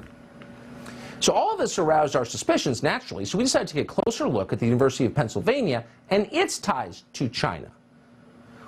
So 1.21 1.33
all 1.33 1.53
of 1.53 1.59
this 1.59 1.79
aroused 1.79 2.15
our 2.15 2.25
suspicions 2.25 2.83
naturally, 2.83 3.25
so 3.25 3.39
we 3.39 3.45
decided 3.45 3.69
to 3.69 3.75
take 3.75 3.91
a 3.91 4.03
closer 4.03 4.29
look 4.29 4.53
at 4.53 4.59
the 4.59 4.67
University 4.67 5.07
of 5.07 5.15
Pennsylvania 5.15 5.85
and 6.11 6.29
its 6.31 6.59
ties 6.59 7.05
to 7.15 7.29
China. 7.29 7.71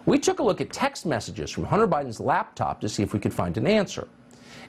We 0.06 0.18
took 0.18 0.38
a 0.38 0.42
look 0.42 0.62
at 0.62 0.72
text 0.72 1.04
messages 1.04 1.50
from 1.50 1.64
Hunter 1.64 1.87
Biden's 1.87 2.20
laptop 2.20 2.80
to 2.80 2.88
see 2.88 3.02
if 3.02 3.12
we 3.12 3.20
could 3.20 3.34
find 3.34 3.58
an 3.58 3.66
answer. 3.66 4.08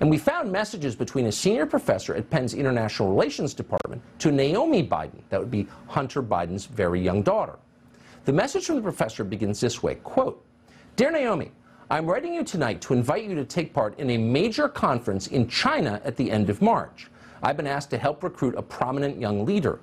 And 0.01 0.09
we 0.09 0.17
found 0.17 0.51
messages 0.51 0.95
between 0.95 1.27
a 1.27 1.31
senior 1.31 1.65
professor 1.65 2.13
at 2.13 2.29
Penn's 2.29 2.53
International 2.53 3.09
Relations 3.09 3.53
Department 3.53 4.01
to 4.19 4.31
Naomi 4.31 4.85
Biden, 4.85 5.21
that 5.29 5.39
would 5.39 5.51
be 5.51 5.67
Hunter 5.87 6.21
Biden's 6.21 6.65
very 6.65 7.01
young 7.01 7.21
daughter. 7.21 7.57
The 8.25 8.33
message 8.33 8.65
from 8.65 8.75
the 8.75 8.81
professor 8.81 9.23
begins 9.23 9.59
this 9.59 9.81
way, 9.81 9.95
quote, 9.95 10.45
Dear 10.97 11.11
Naomi, 11.11 11.51
I'm 11.89 12.05
writing 12.05 12.33
you 12.33 12.43
tonight 12.43 12.81
to 12.81 12.93
invite 12.93 13.23
you 13.23 13.35
to 13.35 13.45
take 13.45 13.73
part 13.73 13.97
in 13.99 14.09
a 14.11 14.17
major 14.17 14.67
conference 14.67 15.27
in 15.27 15.47
China 15.47 16.01
at 16.03 16.17
the 16.17 16.29
end 16.29 16.49
of 16.49 16.61
March. 16.61 17.07
I've 17.41 17.58
been 17.58 17.67
asked 17.67 17.89
to 17.91 17.97
help 17.97 18.23
recruit 18.23 18.56
a 18.58 18.62
prominent 18.62 19.19
young 19.19 19.45
leader. 19.45 19.80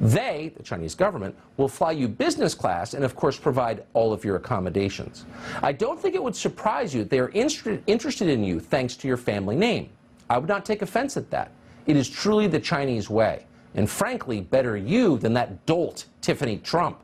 They, 0.00 0.52
the 0.56 0.62
Chinese 0.62 0.94
government, 0.94 1.34
will 1.56 1.68
fly 1.68 1.92
you 1.92 2.06
business 2.06 2.54
class 2.54 2.94
and, 2.94 3.04
of 3.04 3.16
course, 3.16 3.38
provide 3.38 3.84
all 3.94 4.12
of 4.12 4.24
your 4.24 4.36
accommodations. 4.36 5.24
I 5.62 5.72
don't 5.72 5.98
think 5.98 6.14
it 6.14 6.22
would 6.22 6.36
surprise 6.36 6.94
you 6.94 7.02
that 7.02 7.10
they 7.10 7.18
are 7.18 7.30
interested 7.30 8.28
in 8.28 8.44
you 8.44 8.60
thanks 8.60 8.94
to 8.96 9.08
your 9.08 9.16
family 9.16 9.56
name. 9.56 9.88
I 10.28 10.38
would 10.38 10.48
not 10.48 10.64
take 10.64 10.82
offense 10.82 11.16
at 11.16 11.30
that. 11.30 11.50
It 11.86 11.96
is 11.96 12.10
truly 12.10 12.46
the 12.46 12.60
Chinese 12.60 13.08
way. 13.08 13.46
And 13.74 13.88
frankly, 13.88 14.40
better 14.40 14.76
you 14.76 15.18
than 15.18 15.32
that 15.34 15.64
dolt, 15.66 16.06
Tiffany 16.20 16.58
Trump. 16.58 17.00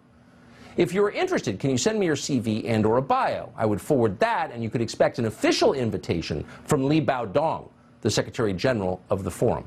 If 0.76 0.92
you're 0.92 1.10
interested, 1.10 1.60
can 1.60 1.70
you 1.70 1.78
send 1.78 1.98
me 1.98 2.06
your 2.06 2.16
CV 2.16 2.66
and 2.66 2.86
or 2.86 2.96
a 2.96 3.02
bio? 3.02 3.52
I 3.56 3.66
would 3.66 3.80
forward 3.80 4.18
that, 4.20 4.50
and 4.52 4.62
you 4.62 4.70
could 4.70 4.80
expect 4.80 5.18
an 5.18 5.26
official 5.26 5.74
invitation 5.74 6.44
from 6.64 6.88
Li 6.88 7.00
Baodong, 7.00 7.68
the 8.00 8.10
Secretary 8.10 8.54
General 8.54 9.02
of 9.10 9.22
the 9.22 9.30
Forum. 9.30 9.64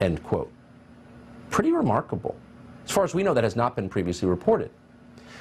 End 0.00 0.22
quote. 0.22 0.50
Pretty 1.50 1.72
remarkable. 1.72 2.36
As 2.84 2.90
far 2.90 3.04
as 3.04 3.14
we 3.14 3.22
know, 3.22 3.34
that 3.34 3.44
has 3.44 3.56
not 3.56 3.76
been 3.76 3.88
previously 3.88 4.28
reported. 4.28 4.70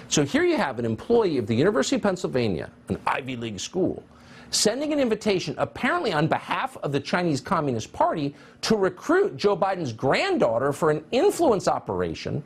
So 0.10 0.24
here 0.24 0.44
you 0.44 0.58
have 0.58 0.80
an 0.80 0.86
employee 0.86 1.38
of 1.38 1.48
the 1.48 1.56
University 1.56 1.98
of 1.98 2.02
Pennsylvania, 2.02 2.70
an 2.90 2.98
Ivy 3.06 3.36
League 3.36 3.60
school, 3.60 4.04
sending 4.52 4.94
an 4.94 5.00
invitation, 5.00 5.54
apparently 5.58 6.14
on 6.14 6.28
behalf 6.28 6.78
of 6.78 6.92
the 6.92 7.00
Chinese 7.00 7.42
Communist 7.42 7.92
Party, 7.92 8.34
to 8.62 8.78
recruit 8.78 9.36
Joe 9.36 9.58
Biden's 9.58 9.92
granddaughter 9.92 10.72
for 10.72 10.92
an 10.92 11.04
influence 11.12 11.68
operation 11.68 12.44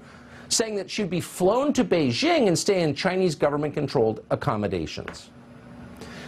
saying 0.50 0.76
that 0.76 0.90
she'd 0.90 1.10
be 1.10 1.22
flown 1.22 1.72
to 1.74 1.86
Beijing 1.86 2.48
and 2.48 2.58
stay 2.58 2.82
in 2.82 2.94
Chinese 2.94 3.36
government 3.36 3.74
controlled 3.74 4.24
accommodations. 4.32 5.30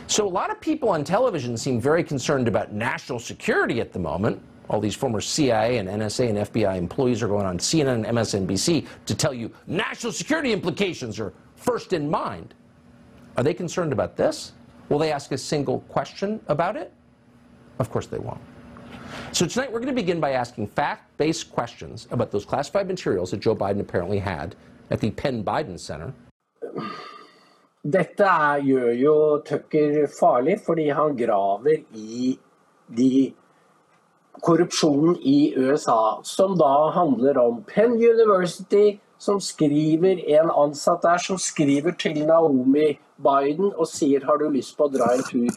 So 0.08 0.28
a 0.28 0.30
lot 0.30 0.50
of 0.50 0.62
people 0.62 0.90
on 0.90 1.04
television 1.04 1.58
seem 1.58 1.82
very 1.82 2.04
concerned 2.04 2.48
about 2.48 2.72
national 2.72 3.20
security 3.20 3.82
at 3.82 3.92
the 3.92 4.00
moment. 4.00 4.42
All 4.70 4.80
these 4.80 4.96
former 4.96 5.22
CIA 5.22 5.78
and 5.78 5.90
NSA 5.90 6.30
and 6.30 6.38
FBI 6.38 6.78
employees 6.78 7.22
are 7.22 7.28
going 7.28 7.46
on 7.46 7.58
CNN 7.58 8.06
and 8.06 8.18
MSNBC 8.18 8.88
to 9.06 9.16
tell 9.16 9.34
you 9.34 9.52
national 9.68 10.14
security 10.14 10.54
implications 10.54 11.20
are 11.20 11.34
first 11.56 11.94
in 11.94 12.10
mind. 12.10 12.54
Are 13.38 13.44
they 13.44 13.54
concerned 13.54 13.92
about 13.92 14.16
this? 14.16 14.54
Will 14.90 15.00
they 15.00 15.12
ask 15.12 15.32
a 15.32 15.38
single 15.38 15.80
question 15.82 16.40
about 16.48 16.76
it? 16.76 16.94
Of 17.80 17.90
course 17.90 18.08
they 18.08 18.20
won't. 18.20 18.42
So 19.32 19.46
tonight 19.46 19.72
we're 19.72 19.80
going 19.80 19.96
to 19.96 20.02
begin 20.02 20.20
by 20.20 20.32
asking 20.32 20.68
fact-based 20.68 21.52
questions 21.52 22.08
about 22.12 22.32
those 22.32 22.46
classified 22.46 22.88
materials 22.88 23.32
that 23.32 23.40
Joe 23.40 23.56
Biden 23.56 23.80
apparently 23.80 24.20
had 24.20 24.56
at 24.92 25.00
the 25.00 25.12
Penn 25.12 25.44
Biden 25.44 25.80
Center. 25.80 26.14
Dette 27.84 28.24
er, 28.24 28.62
gjør 28.64 28.92
jo 28.96 29.16
Tucker 29.46 30.06
farlig, 30.20 30.60
fordi 30.66 30.86
han 30.96 31.18
graver 31.18 31.82
i 31.92 32.38
de 32.98 33.34
korrupsjonen 34.42 35.18
i 35.22 35.54
USA, 35.58 36.20
som 36.24 36.58
da 36.58 36.92
handler 36.96 37.38
om 37.38 37.64
Penn 37.64 37.94
University, 37.94 39.00
som 39.18 39.40
skriver 39.42 40.20
en 40.40 40.52
ansatt 40.52 41.04
der 41.04 41.18
som 41.18 41.38
skriver 41.40 41.96
til 42.00 42.26
Naomi 42.28 42.98
Biden 43.24 43.72
og 43.72 43.88
sier 43.88 44.26
har 44.28 44.42
du 44.42 44.50
lyst 44.52 44.76
på 44.78 44.90
å 44.90 44.92
dra 44.92 45.14
en 45.14 45.24
tur 45.28 45.54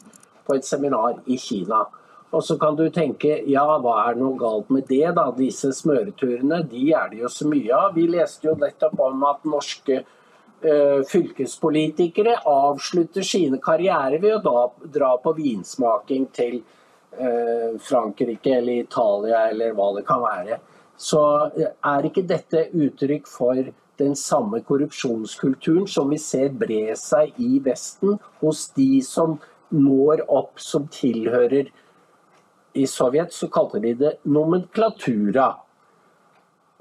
på 0.47 0.55
et 0.55 0.67
seminar 0.67 1.19
i 1.27 1.39
Kina. 1.41 1.87
Og 2.31 2.45
så 2.45 2.59
kan 2.61 2.77
du 2.77 2.85
tenke 2.95 3.41
ja, 3.49 3.65
hva 3.81 3.97
er 4.05 4.21
noe 4.21 4.37
galt 4.39 4.71
med 4.71 4.87
det, 4.91 5.09
da? 5.17 5.31
Disse 5.35 5.73
smøreturene, 5.75 6.61
de 6.69 6.91
er 6.95 7.11
det 7.11 7.23
jo 7.23 7.33
så 7.33 7.49
mye 7.49 7.73
av. 7.75 7.97
Vi 7.97 8.07
leste 8.13 8.51
jo 8.51 8.55
nettopp 8.61 9.01
om 9.03 9.25
at 9.27 9.47
norske 9.49 10.01
uh, 10.03 11.01
fylkespolitikere 11.11 12.37
avslutter 12.51 13.27
sine 13.27 13.59
karrierer 13.63 14.21
ved 14.23 14.37
å 14.37 14.43
da 14.45 14.91
dra 14.99 15.15
på 15.23 15.35
vinsmaking 15.39 16.29
til 16.37 16.61
uh, 16.61 16.76
Frankrike 17.83 18.59
eller 18.59 18.85
Italia 18.85 19.47
eller 19.51 19.75
hva 19.77 19.91
det 19.97 20.05
kan 20.09 20.23
være. 20.25 20.61
Så 20.97 21.21
er 21.57 22.09
ikke 22.09 22.25
dette 22.25 22.69
uttrykk 22.73 23.29
for 23.29 23.69
den 24.01 24.17
samme 24.17 24.61
korrupsjonskulturen 24.65 25.87
som 25.89 26.11
vi 26.13 26.19
ser 26.21 26.53
bre 26.57 26.97
seg 27.01 27.37
i 27.41 27.59
Vesten 27.65 28.19
hos 28.43 28.69
de 28.77 29.01
som 29.05 29.39
når 29.73 30.23
opp, 30.31 30.61
som 30.61 30.87
tilhører 30.93 31.73
I 32.77 32.85
Sovjet 32.87 33.33
så 33.33 33.49
kalte 33.49 33.81
de 33.81 33.95
det 33.97 34.13
nomenklatura. 34.29 35.49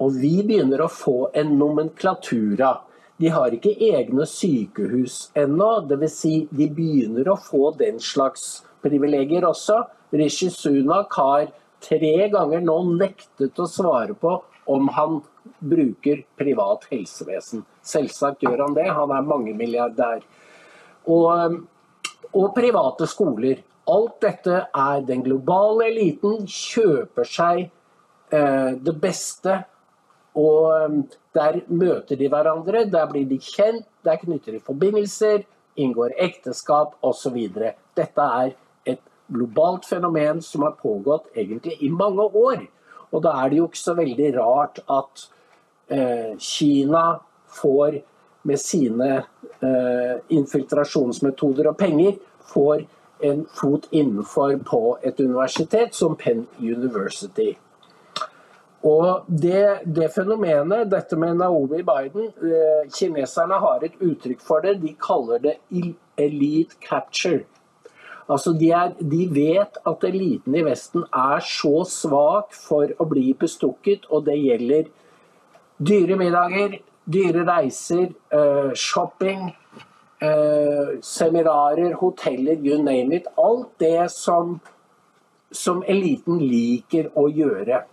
Og 0.04 0.18
vi 0.20 0.42
begynner 0.44 0.84
å 0.84 0.92
få 0.92 1.30
en 1.32 1.54
nomenklatura. 1.56 2.74
De 3.16 3.30
har 3.32 3.54
ikke 3.56 3.72
egne 3.80 4.26
sykehus 4.28 5.30
ennå, 5.38 5.70
dvs. 5.88 6.16
Si 6.16 6.34
de 6.52 6.66
begynner 6.68 7.30
å 7.32 7.38
få 7.40 7.70
den 7.78 8.00
slags 8.02 8.66
privilegier 8.84 9.46
også. 9.48 9.82
Rishi 10.16 10.50
Sunak 10.52 11.16
har 11.16 11.48
tre 11.82 12.28
ganger 12.32 12.60
nå 12.64 12.76
nektet 12.96 13.58
å 13.58 13.68
svare 13.70 14.16
på 14.18 14.36
om 14.66 14.90
han 14.92 15.20
bruker 15.58 16.24
privat 16.38 16.84
helsevesen. 16.90 17.64
Selvsagt 17.86 18.42
gjør 18.44 18.66
han 18.66 18.76
det, 18.76 18.88
han 18.90 19.14
er 19.14 19.26
mangemilliardær. 19.26 20.24
Og, 21.12 21.56
og 22.34 22.52
private 22.56 23.08
skoler. 23.08 23.62
Alt 23.86 24.18
dette 24.24 24.64
er 24.66 25.04
den 25.06 25.22
globale 25.22 25.86
eliten 25.92 26.42
kjøper 26.50 27.28
seg 27.30 27.60
eh, 28.34 28.72
det 28.74 28.96
beste. 29.00 29.60
Og 30.36 30.70
eh, 30.76 30.96
der 31.36 31.60
møter 31.68 32.18
de 32.20 32.30
hverandre, 32.32 32.84
der 32.92 33.10
blir 33.10 33.26
de 33.28 33.38
kjent, 33.42 33.86
der 34.04 34.20
knytter 34.20 34.56
de 34.56 34.62
forbindelser, 34.64 35.44
inngår 35.76 36.14
ekteskap 36.22 36.96
osv. 37.04 37.36
Dette 37.96 38.26
er 38.40 38.54
et 38.88 39.02
globalt 39.32 39.84
fenomen 39.88 40.40
som 40.44 40.64
har 40.64 40.76
pågått 40.80 41.28
egentlig 41.36 41.76
i 41.84 41.90
mange 41.92 42.24
år. 42.24 42.66
Og 43.12 43.22
da 43.24 43.36
er 43.42 43.50
det 43.50 43.60
jo 43.60 43.68
ikke 43.68 43.82
så 43.82 43.94
veldig 43.96 44.30
rart 44.36 44.80
at 44.90 45.26
eh, 45.92 46.32
Kina 46.38 47.06
får 47.56 48.00
med 48.46 48.60
sine 48.60 49.10
eh, 49.16 50.16
infiltrasjonsmetoder 50.36 51.70
og 51.70 51.78
penger 51.80 52.16
får 52.52 52.86
en 53.26 53.46
fot 53.56 53.88
innenfor 53.90 54.58
på 54.68 54.80
et 55.02 55.20
universitet 55.20 55.94
som 55.96 56.16
Penn 56.16 56.44
University. 56.60 57.54
Og 58.86 59.26
det, 59.26 59.82
det 59.96 60.12
fenomenet, 60.14 60.86
dette 60.92 61.18
med 61.18 61.40
Naomi 61.40 61.82
Biden 61.86 62.28
eh, 62.30 62.84
Kineserne 62.94 63.58
har 63.62 63.82
et 63.82 63.96
uttrykk 63.98 64.42
for 64.46 64.62
det. 64.62 64.76
De 64.84 64.92
kaller 65.02 65.42
det 65.42 65.56
elite 66.20 66.78
capture. 66.84 67.42
Altså 68.30 68.52
de, 68.58 68.70
er, 68.74 68.94
de, 68.98 69.26
vet 69.30 69.78
at 69.86 70.04
eliten 70.06 70.54
i 70.58 70.62
Vesten 70.66 71.04
er 71.14 71.42
så 71.46 71.84
svak 71.86 72.54
for 72.54 72.90
å 72.98 73.06
bli 73.06 73.30
bestukket, 73.38 74.08
og 74.10 74.24
det 74.26 74.34
gjelder 74.40 74.88
dyre 75.78 76.18
middager, 76.18 76.80
dyre 77.06 77.44
reiser, 77.46 78.08
uh, 78.34 78.72
shopping, 78.74 79.52
uh, 80.22 80.96
seminarer, 81.06 81.94
hoteller, 82.00 82.58
you 82.58 82.80
name 82.82 83.14
it. 83.14 83.30
Alt 83.38 83.78
det 83.78 84.08
som, 84.10 84.56
som 85.54 85.84
eliten 85.86 86.42
liker 86.42 87.12
å 87.14 87.28
gjøre. 87.30 87.84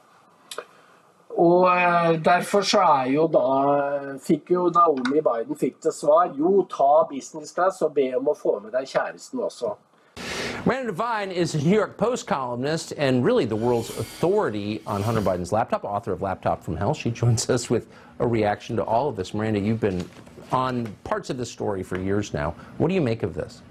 Og 1.38 1.62
uh, 1.62 2.24
Derfor 2.26 2.62
så 2.62 2.82
er 2.82 3.10
jo 3.14 3.28
da 3.28 4.18
fikk 4.22 4.52
jo 4.54 4.68
Naomi 4.74 5.22
Biden 5.22 5.58
fikk 5.58 5.82
til 5.82 5.96
svar 5.96 6.34
jo, 6.38 6.68
ta 6.70 7.08
business 7.10 7.52
class 7.56 7.82
og 7.82 7.96
be 7.96 8.12
om 8.18 8.30
å 8.30 8.38
få 8.38 8.60
med 8.64 8.72
deg 8.76 8.88
kjæresten 8.90 9.42
også. 9.42 9.74
Miranda 10.66 10.94
Devine 10.94 11.32
is 11.32 11.56
a 11.56 11.58
New 11.58 11.76
York 11.76 11.98
Post 11.98 12.28
columnist 12.28 12.94
and 12.98 13.26
really 13.26 13.46
the 13.46 13.56
world's 13.56 13.90
authority 13.98 14.82
on 14.88 15.02
Hunter 15.02 15.22
Biden's 15.22 15.52
laptop, 15.52 15.84
author 15.84 16.14
of 16.14 16.22
Laptop 16.22 16.64
from 16.64 16.78
Hell. 16.78 16.94
She 16.94 17.12
joins 17.12 17.50
us 17.50 17.70
with 17.70 17.88
a 18.20 18.28
reaction 18.28 18.78
to 18.78 18.84
all 18.84 19.10
of 19.10 19.16
this. 19.16 19.34
Miranda, 19.34 19.60
you've 19.60 19.82
been 19.82 20.08
on 20.52 20.86
parts 21.04 21.30
of 21.30 21.38
this 21.38 21.52
story 21.52 21.84
for 21.84 22.00
years 22.00 22.34
now. 22.34 22.56
What 22.78 22.88
do 22.88 22.94
you 22.94 23.02
make 23.02 23.24
of 23.24 23.34
this? 23.34 23.62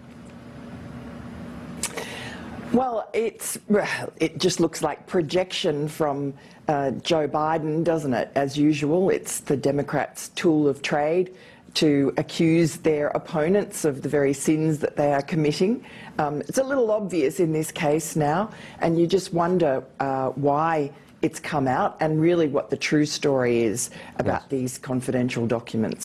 Well, 2.72 3.08
it's 3.12 3.58
it 4.18 4.38
just 4.38 4.60
looks 4.60 4.82
like 4.82 5.06
projection 5.06 5.88
from 5.88 6.34
uh, 6.68 6.92
Joe 6.92 7.28
Biden, 7.28 7.84
doesn't 7.84 8.14
it? 8.14 8.30
As 8.34 8.56
usual, 8.56 9.10
it's 9.10 9.40
the 9.40 9.56
Democrats' 9.56 10.28
tool 10.30 10.68
of 10.68 10.80
trade 10.80 11.34
to 11.74 12.12
accuse 12.18 12.76
their 12.76 13.08
opponents 13.08 13.84
of 13.84 14.02
the 14.02 14.08
very 14.08 14.32
sins 14.32 14.78
that 14.78 14.96
they 14.96 15.12
are 15.12 15.22
committing. 15.22 15.84
Um, 16.18 16.40
it's 16.42 16.58
a 16.58 16.62
little 16.62 16.90
obvious 16.90 17.40
in 17.40 17.52
this 17.52 17.70
case 17.70 18.14
now, 18.14 18.50
and 18.80 18.98
you 18.98 19.06
just 19.06 19.32
wonder 19.32 19.82
uh, 20.00 20.28
why 20.30 20.92
it's 21.22 21.40
come 21.40 21.68
out 21.68 21.96
and 22.00 22.20
really 22.20 22.48
what 22.48 22.68
the 22.68 22.76
true 22.76 23.06
story 23.06 23.62
is 23.62 23.90
about 24.18 24.42
yes. 24.42 24.50
these 24.50 24.78
confidential 24.78 25.46
documents. 25.46 26.04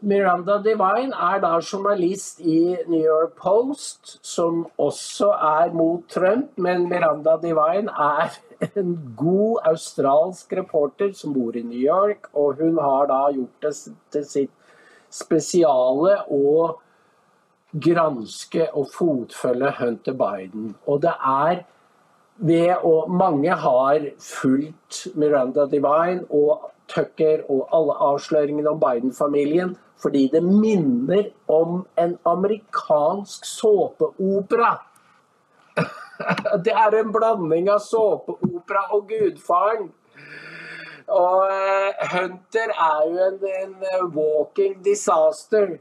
Miranda 0.00 0.58
Devine 0.62 1.10
er 1.10 1.40
da 1.42 1.56
journalist 1.58 2.40
i 2.40 2.76
New 2.86 3.02
York 3.02 3.34
Post, 3.36 4.18
som 4.22 4.66
også 4.78 5.32
er 5.32 5.72
mot 5.74 6.04
Trump. 6.08 6.52
Men 6.56 6.86
Miranda 6.88 7.34
Devine 7.42 7.90
er 7.90 8.36
en 8.78 8.92
god 9.16 9.58
australsk 9.66 10.52
reporter 10.52 11.10
som 11.12 11.34
bor 11.34 11.56
i 11.56 11.62
New 11.62 11.80
York. 11.80 12.30
Og 12.34 12.62
hun 12.62 12.78
har 12.78 13.10
da 13.10 13.24
gjort 13.34 13.66
det 13.66 13.72
til 14.14 14.28
sitt 14.28 14.54
spesiale 15.10 16.20
å 16.30 16.78
granske 17.74 18.68
og 18.78 18.86
fotfølge 18.94 19.72
Hunter 19.80 20.14
Biden. 20.14 20.76
Og 20.86 21.02
det 21.02 21.16
er 21.18 21.64
ved 22.38 22.86
å 22.86 23.08
Mange 23.10 23.50
har 23.50 24.06
fulgt 24.22 25.08
Miranda 25.18 25.66
Devine 25.66 26.22
og 26.30 26.70
Tucker 26.88 27.42
og 27.50 27.66
alle 27.74 27.98
avsløringene 28.12 28.70
om 28.70 28.78
Biden-familien 28.80 29.74
fordi 30.02 30.28
det 30.32 30.42
minner 30.44 31.30
om 31.46 31.82
en 31.98 32.18
amerikansk 32.28 33.46
såpeopera. 33.46 34.76
Det 36.64 36.74
er 36.74 36.94
en 36.98 37.12
blanding 37.14 37.70
av 37.70 37.82
såpeopera 37.82 38.88
og 38.94 39.10
Gudfaren. 39.10 39.90
Og 41.08 41.44
eh, 41.48 42.08
Hunter 42.12 42.72
er 42.74 43.04
jo 43.08 43.20
en, 43.28 43.38
en 43.62 43.76
eh, 43.86 44.02
walking 44.12 44.74
disaster. 44.84 45.78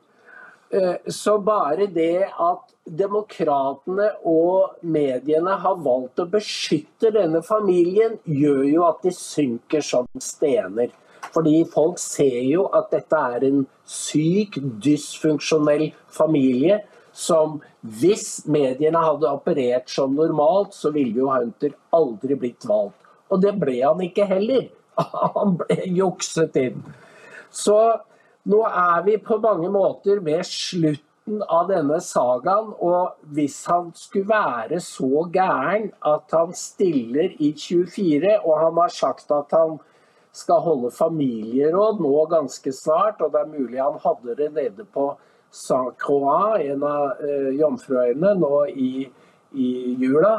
Eh, 0.69 0.95
så 1.07 1.37
bare 1.39 1.87
det 1.91 2.27
at 2.27 2.75
demokratene 2.87 4.09
og 4.27 4.79
mediene 4.81 5.57
har 5.63 5.81
valgt 5.83 6.23
å 6.23 6.29
beskytte 6.31 7.11
denne 7.15 7.41
familien, 7.43 8.17
gjør 8.23 8.63
jo 8.67 8.87
at 8.87 9.03
de 9.03 9.13
synker 9.15 9.83
som 9.83 10.07
stener. 10.23 10.93
Fordi 11.33 11.61
folk 11.71 11.99
ser 12.01 12.41
jo 12.47 12.67
at 12.75 12.91
dette 12.93 13.23
er 13.35 13.47
en 13.47 13.65
syk, 13.87 14.59
dysfunksjonell 14.83 15.89
familie 16.13 16.81
som 17.17 17.57
hvis 17.81 18.45
mediene 18.45 19.01
hadde 19.01 19.29
operert 19.31 19.89
som 19.89 20.13
normalt, 20.13 20.75
så 20.77 20.91
ville 20.93 21.17
jo 21.23 21.31
Hunter 21.33 21.73
aldri 21.95 22.37
blitt 22.37 22.67
valgt. 22.69 22.99
Og 23.33 23.41
det 23.41 23.55
ble 23.59 23.79
han 23.81 24.03
ikke 24.05 24.27
heller. 24.29 24.67
Han 25.37 25.57
ble 25.59 25.81
jukset 25.93 26.55
inn. 26.61 26.79
Så 27.53 27.75
nå 28.47 28.61
er 28.65 29.03
vi 29.05 29.17
på 29.21 29.37
mange 29.43 29.69
måter 29.73 30.21
ved 30.23 30.45
slutten 30.47 31.41
av 31.51 31.67
denne 31.69 31.99
sagaen, 32.01 32.71
og 32.79 33.17
hvis 33.35 33.59
han 33.67 33.89
skulle 33.97 34.29
være 34.29 34.79
så 34.83 35.25
gæren 35.33 35.89
at 36.07 36.31
han 36.31 36.53
stiller 36.55 37.35
i 37.43 37.51
24, 37.51 38.37
og 38.45 38.53
han 38.61 38.79
har 38.79 38.93
sagt 38.95 39.33
at 39.35 39.51
han 39.53 39.75
skal 40.37 40.61
holde 40.65 40.91
familieråd 40.93 42.03
nå 42.03 42.13
ganske 42.31 42.73
snart, 42.75 43.23
og 43.25 43.33
det 43.33 43.41
er 43.41 43.55
mulig 43.55 43.81
han 43.81 43.97
hadde 44.03 44.37
det 44.37 44.51
nede 44.53 44.85
på 44.93 45.09
Saint-Croix, 45.53 46.61
en 46.67 46.83
av 46.85 47.23
eh, 47.23 47.49
jomfruøyene, 47.57 48.33
nå 48.37 48.53
i, 48.69 48.91
i 49.57 49.69
jula. 50.01 50.35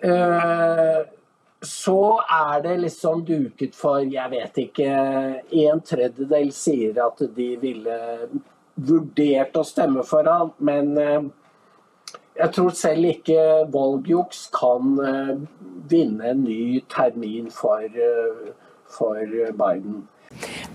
Eh, 0.00 1.00
så 1.60 2.02
er 2.24 2.62
det 2.64 2.78
liksom 2.86 3.24
duket 3.28 3.76
for, 3.76 4.00
jeg 4.00 4.32
vet 4.32 4.54
ikke 4.62 4.92
En 5.60 5.82
tredjedel 5.84 6.48
sier 6.56 6.96
at 7.04 7.20
de 7.36 7.50
ville 7.60 7.98
vurdert 8.80 9.58
å 9.60 9.64
stemme 9.68 10.00
for 10.08 10.24
han, 10.24 10.54
men 10.64 10.96
eh, 10.96 11.28
jeg 12.40 12.54
tror 12.56 12.72
selv 12.76 13.10
ikke 13.10 13.42
valgjuks 13.74 14.46
kan 14.54 14.94
eh, 15.04 15.34
vinne 15.90 16.32
en 16.32 16.44
ny 16.46 16.80
termin 16.88 17.50
for, 17.52 17.84
eh, 17.84 18.69
for 18.90 19.16
Biden. 19.16 20.06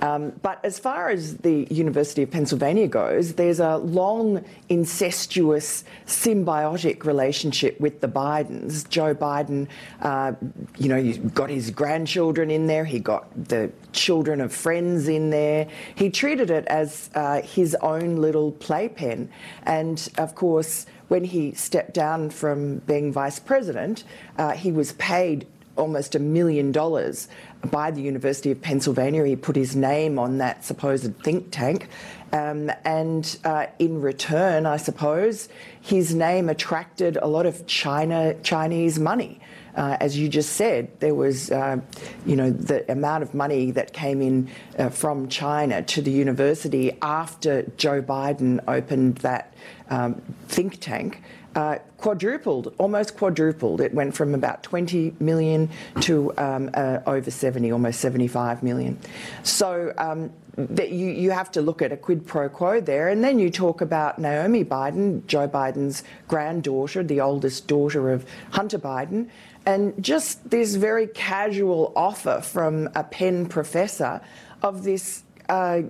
Um, 0.02 0.34
but 0.42 0.60
as 0.66 0.78
far 0.78 1.10
as 1.10 1.38
the 1.38 1.66
University 1.74 2.22
of 2.22 2.30
Pennsylvania 2.30 2.88
goes, 2.88 3.36
there's 3.36 3.62
a 3.62 3.78
long, 3.78 4.44
incestuous, 4.68 5.86
symbiotic 6.06 7.06
relationship 7.06 7.80
with 7.80 8.02
the 8.02 8.08
Bidens. 8.08 8.88
Joe 8.90 9.16
Biden, 9.16 9.68
uh, 10.02 10.34
you 10.78 10.90
know, 10.90 11.02
he 11.02 11.18
got 11.18 11.50
his 11.50 11.72
grandchildren 11.72 12.52
in 12.52 12.68
there, 12.68 12.84
he 12.84 13.00
got 13.00 13.30
the 13.48 13.72
children 13.94 14.42
of 14.42 14.54
friends 14.54 15.08
in 15.08 15.30
there. 15.30 15.68
He 15.96 16.10
treated 16.10 16.50
it 16.52 16.66
as 16.68 17.10
uh, 17.16 17.42
his 17.42 17.76
own 17.76 18.18
little 18.18 18.52
playpen. 18.52 19.30
And 19.64 20.08
of 20.18 20.36
course, 20.36 20.86
when 21.08 21.24
he 21.24 21.54
stepped 21.54 21.94
down 21.94 22.30
from 22.30 22.80
being 22.80 23.14
vice 23.14 23.40
president, 23.40 24.04
uh, 24.38 24.52
he 24.52 24.72
was 24.72 24.92
paid 24.94 25.48
almost 25.78 26.16
a 26.16 26.20
million 26.20 26.72
dollars 26.72 27.28
by 27.66 27.92
the 27.92 28.02
University 28.02 28.52
of 28.52 28.62
Pennsylvania. 28.62 29.26
He 29.26 29.36
put 29.36 29.56
his 29.56 29.76
name 29.76 30.18
on 30.20 30.38
that 30.40 30.64
supposed 30.64 31.18
think 31.24 31.52
tank. 31.52 31.90
Um, 32.32 32.72
and 32.84 33.38
uh, 33.44 33.68
in 33.80 34.02
return, 34.02 34.66
I 34.66 34.78
suppose, 34.78 35.48
his 35.82 36.14
name 36.14 36.50
attracted 36.50 37.18
a 37.18 37.28
lot 37.28 37.46
of 37.46 37.66
China 37.68 38.34
Chinese 38.42 39.00
money. 39.00 39.40
Uh, 39.76 39.98
as 40.00 40.18
you 40.18 40.30
just 40.30 40.54
said, 40.54 40.90
there 41.02 41.14
was, 41.14 41.52
uh, 41.52 41.78
you 42.26 42.36
know, 42.36 42.50
the 42.50 42.90
amount 42.92 43.24
of 43.24 43.34
money 43.34 43.72
that 43.72 43.92
came 43.92 44.22
in 44.22 44.50
uh, 44.80 44.90
from 44.90 45.28
China 45.28 45.82
to 45.84 46.02
the 46.02 46.12
university 46.12 46.98
after 47.02 47.64
Joe 47.76 48.02
Biden 48.02 48.64
opened 48.68 49.18
that 49.18 49.54
um, 49.90 50.22
think 50.48 50.80
tank 50.80 51.22
uh, 51.56 51.78
quadrupled, 51.98 52.74
almost 52.78 53.18
quadrupled. 53.18 53.82
It 53.82 53.94
went 53.94 54.16
from 54.16 54.36
about 54.36 54.62
20 54.64 55.16
million 55.20 55.70
to 56.02 56.38
um, 56.38 56.70
uh, 56.74 57.00
over 57.08 57.32
70, 57.32 57.72
almost 57.72 58.00
75 58.02 58.62
million. 58.62 59.00
So 59.44 59.94
um, 59.98 60.32
that 60.58 60.92
you, 60.92 61.08
you 61.08 61.32
have 61.32 61.52
to 61.52 61.62
look 61.62 61.82
at 61.82 61.92
a 61.92 61.98
quid 61.98 62.26
pro 62.26 62.50
quo 62.50 62.80
there. 62.80 63.10
And 63.10 63.24
then 63.24 63.40
you 63.40 63.50
talk 63.50 63.82
about 63.82 64.20
Naomi 64.20 64.64
Biden, 64.64 65.26
Joe 65.28 65.48
Biden's 65.48 66.04
granddaughter, 66.28 67.04
the 67.04 67.22
oldest 67.22 67.68
daughter 67.68 68.12
of 68.12 68.26
Hunter 68.52 68.80
Biden, 68.80 69.30
and 69.66 70.02
just 70.02 70.50
this 70.50 70.76
very 70.76 71.08
casual 71.08 71.92
offer 71.96 72.42
from 72.42 72.90
a 72.96 73.04
Penn 73.04 73.48
professor 73.48 74.22
of 74.62 74.84
this 74.84 75.25
uh, 75.50 75.82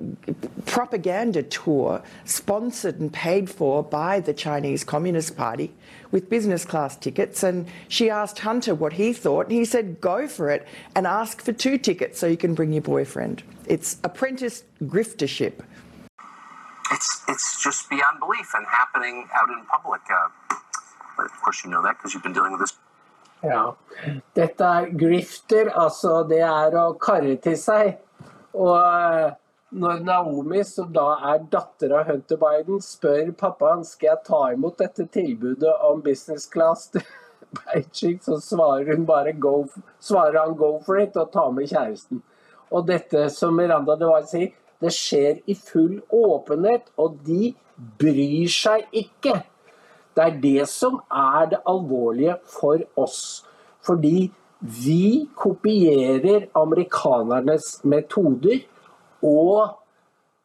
propaganda 0.66 1.44
tour 1.44 2.02
sponsored 2.26 3.00
and 3.00 3.12
paid 3.12 3.50
for 3.50 3.84
by 3.84 4.20
the 4.20 4.34
Chinese 4.34 4.84
Communist 4.84 5.36
Party 5.36 5.74
with 6.12 6.30
business 6.30 6.66
class 6.66 6.96
tickets. 6.96 7.44
And 7.44 7.68
she 7.88 8.10
asked 8.10 8.40
Hunter 8.40 8.76
what 8.76 8.94
he 8.94 9.14
thought, 9.14 9.48
and 9.48 9.52
he 9.54 9.66
said, 9.66 10.02
Go 10.02 10.28
for 10.28 10.50
it 10.50 10.68
and 10.96 11.08
ask 11.08 11.42
for 11.42 11.54
two 11.54 11.78
tickets 11.78 12.20
so 12.20 12.28
you 12.28 12.38
can 12.38 12.54
bring 12.56 12.74
your 12.74 12.82
boyfriend. 12.82 13.44
It's 13.68 13.98
apprentice 14.04 14.64
griftership. 14.84 15.64
It's, 16.92 17.24
it's 17.28 17.64
just 17.64 17.90
beyond 17.90 18.20
belief 18.20 18.54
and 18.56 18.66
happening 18.68 19.28
out 19.36 19.50
in 19.50 19.66
public. 19.66 20.02
Uh, 20.10 21.24
of 21.24 21.42
course, 21.42 21.64
you 21.64 21.72
know 21.72 21.82
that 21.82 21.98
because 21.98 22.14
you've 22.14 22.24
been 22.24 22.34
dealing 22.34 22.52
with 22.52 22.62
this 22.62 22.74
Ja. 23.46 23.76
Dette 24.34 24.64
er 24.64 24.86
grifter, 24.98 25.70
altså 25.70 26.24
det 26.30 26.42
er 26.42 26.76
å 26.80 26.94
karre 27.02 27.36
til 27.42 27.58
seg. 27.60 27.98
Og 28.54 29.36
når 29.76 30.02
Naomi, 30.08 30.64
som 30.64 30.92
da 30.96 31.10
er 31.34 31.46
datter 31.52 31.94
av 31.98 32.10
Hunter 32.10 32.40
Biden, 32.40 32.82
spør 32.84 33.32
pappaen 33.40 33.84
skal 33.88 34.14
jeg 34.14 34.24
ta 34.28 34.42
imot 34.56 34.80
dette 34.80 35.08
tilbudet 35.12 35.74
om 35.84 36.04
business 36.06 36.48
class 36.52 36.88
til 36.94 37.04
Beijing, 37.56 38.20
så 38.24 38.40
svarer, 38.44 38.96
hun 38.96 39.06
bare 39.08 39.32
go, 39.40 39.66
svarer 40.04 40.40
han 40.42 40.56
'go 40.58 40.80
for 40.84 41.00
it' 41.00 41.16
og 41.16 41.32
tar 41.32 41.52
med 41.52 41.70
kjæresten. 41.72 42.22
Og 42.72 42.88
dette 42.88 43.30
som 43.30 43.56
Miranda 43.56 43.96
var 43.96 44.26
å 44.26 44.48
det 44.82 44.92
skjer 44.92 45.42
i 45.48 45.56
full 45.56 46.02
åpenhet, 46.12 46.90
og 47.00 47.20
de 47.26 47.54
bryr 48.00 48.50
seg 48.52 48.88
ikke. 48.92 49.40
Det 50.16 50.24
er 50.24 50.40
det 50.44 50.68
som 50.72 51.00
er 51.12 51.52
det 51.52 51.62
alvorlige 51.68 52.38
for 52.48 52.84
oss. 53.00 53.46
Fordi 53.86 54.32
vi 54.60 55.28
kopierer 55.36 56.48
amerikanernes 56.56 57.84
metoder. 57.84 58.64
Og 59.26 59.76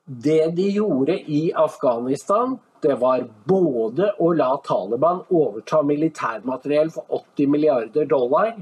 det 0.05 0.57
de 0.57 0.71
gjorde 0.75 1.15
i 1.31 1.53
Afghanistan, 1.55 2.57
det 2.81 2.97
var 3.03 3.27
både 3.45 4.09
å 4.19 4.31
la 4.33 4.55
Taliban 4.65 5.21
overta 5.29 5.83
militærmateriell 5.85 6.91
for 6.95 7.05
80 7.21 7.51
milliarder 7.53 8.09
dollar, 8.09 8.55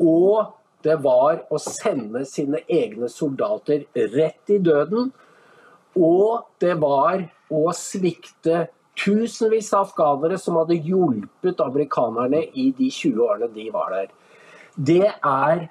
og 0.00 0.54
det 0.86 0.96
var 1.04 1.42
å 1.52 1.58
sende 1.60 2.22
sine 2.24 2.62
egne 2.70 3.10
soldater 3.12 3.84
rett 4.14 4.52
i 4.54 4.60
døden. 4.64 5.10
Og 5.98 6.46
det 6.62 6.76
var 6.80 7.26
å 7.52 7.64
svikte 7.76 8.68
tusenvis 9.00 9.72
av 9.74 9.88
afghanere 9.88 10.38
som 10.40 10.56
hadde 10.60 10.78
hjulpet 10.78 11.60
amerikanerne 11.60 12.46
i 12.54 12.70
de 12.78 12.88
20 12.88 13.26
årene 13.26 13.50
de 13.52 13.66
var 13.74 13.92
der. 13.96 14.08
Det 14.76 15.10
er 15.10 15.66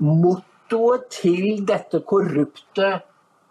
mottoet 0.00 1.10
til 1.12 1.64
dette 1.68 2.00
korrupte 2.08 2.94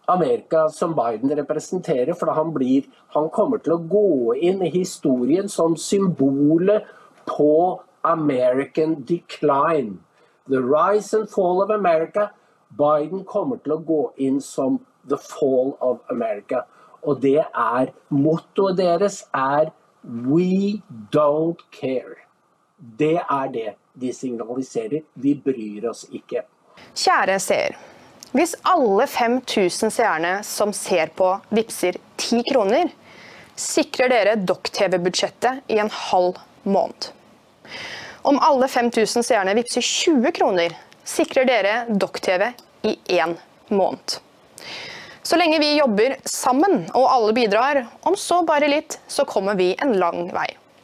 Amerika 0.08 0.70
som 0.70 0.95
Biden 0.95 1.36
representerer. 1.38 2.14
For 2.14 2.32
han, 2.34 2.53
blir, 2.53 2.88
han 3.16 3.30
kommer 3.30 3.62
til 3.64 3.76
å 3.76 3.84
gå 3.89 4.36
inn 4.36 4.64
i 4.66 4.72
historien 4.74 5.49
som 5.51 5.78
symbolet 5.80 6.88
på 7.30 7.82
American 8.06 9.03
decline. 9.08 9.99
The 10.47 10.62
rise 10.62 11.14
and 11.14 11.30
fall 11.30 11.62
of 11.64 11.70
America. 11.74 12.30
Biden 12.70 13.24
kommer 13.26 13.58
til 13.64 13.78
å 13.78 13.82
gå 13.82 14.01
inn 14.22 14.41
som 14.41 14.80
the 15.08 15.18
fall 15.18 15.76
of 15.82 16.01
America. 16.10 16.66
Og 17.06 17.22
det 17.22 17.41
er 17.45 17.91
Mottoet 18.10 18.78
deres 18.78 19.24
er 19.34 19.72
We 20.06 20.82
don't 21.14 21.62
care. 21.72 22.28
Det 22.78 23.18
er 23.18 23.47
det 23.53 23.74
de 23.93 24.14
signaliserer. 24.14 25.01
Vi 25.16 25.34
bryr 25.34 25.89
oss 25.89 26.06
ikke. 26.12 26.45
Kjære 26.93 27.39
seer. 27.39 27.78
Hvis 28.36 28.55
alle 28.67 29.05
5000 29.07 29.91
seerne 29.95 30.31
som 30.43 30.73
ser 30.75 31.07
på, 31.15 31.29
vippser 31.55 31.95
10 32.17 32.41
kroner, 32.49 32.89
sikrer 33.55 34.11
dere 34.11 34.33
Dokk-TV-budsjettet 34.36 35.71
i 35.71 35.77
en 35.79 35.91
halv 35.93 36.41
måned. 36.67 37.07
Om 38.27 38.41
alle 38.43 38.67
5000 38.67 39.23
seerne 39.23 39.53
vippser 39.55 39.86
20 39.88 40.33
kroner, 40.36 40.75
sikrer 41.07 41.47
dere 41.47 41.77
Dokk-TV 41.88 42.49
i 42.91 42.97
én 43.21 43.38
måned. 43.71 44.17
Så 45.23 45.39
lenge 45.39 45.61
vi 45.63 45.77
jobber 45.77 46.17
sammen 46.27 46.89
og 46.91 47.07
alle 47.07 47.31
bidrar, 47.39 47.86
om 48.03 48.19
så 48.19 48.43
bare 48.43 48.67
litt, 48.67 48.99
så 49.07 49.23
kommer 49.23 49.55
vi 49.55 49.71
en 49.79 49.95
lang 50.01 50.27
vei. 50.36 50.49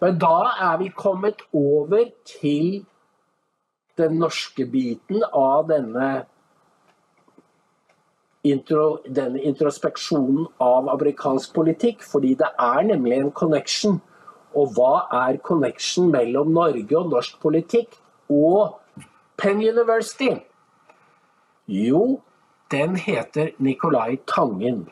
Men 0.00 0.18
da 0.20 0.52
er 0.60 0.78
vi 0.82 0.92
kommet 0.92 1.42
over 1.56 2.10
til 2.28 2.84
den 3.96 4.18
norske 4.20 4.66
biten 4.68 5.22
av 5.32 5.68
denne 5.70 6.08
intro, 8.44 8.98
denne 9.08 9.40
introspeksjonen 9.48 10.44
av 10.62 10.90
amerikansk 10.92 11.54
politikk, 11.56 12.04
fordi 12.04 12.34
det 12.42 12.50
er 12.60 12.82
nemlig 12.90 13.20
en 13.22 13.32
connection. 13.32 14.00
Og 14.56 14.76
hva 14.76 15.06
er 15.28 15.40
connection 15.44 16.10
mellom 16.12 16.52
Norge 16.56 16.98
og 16.98 17.10
norsk 17.12 17.40
politikk 17.42 17.96
og 18.32 18.76
Penn 19.40 19.64
University? 19.64 20.30
Jo, 21.66 22.20
den 22.70 22.96
heter 23.00 23.54
Nicolai 23.58 24.20
Tangen. 24.28 24.86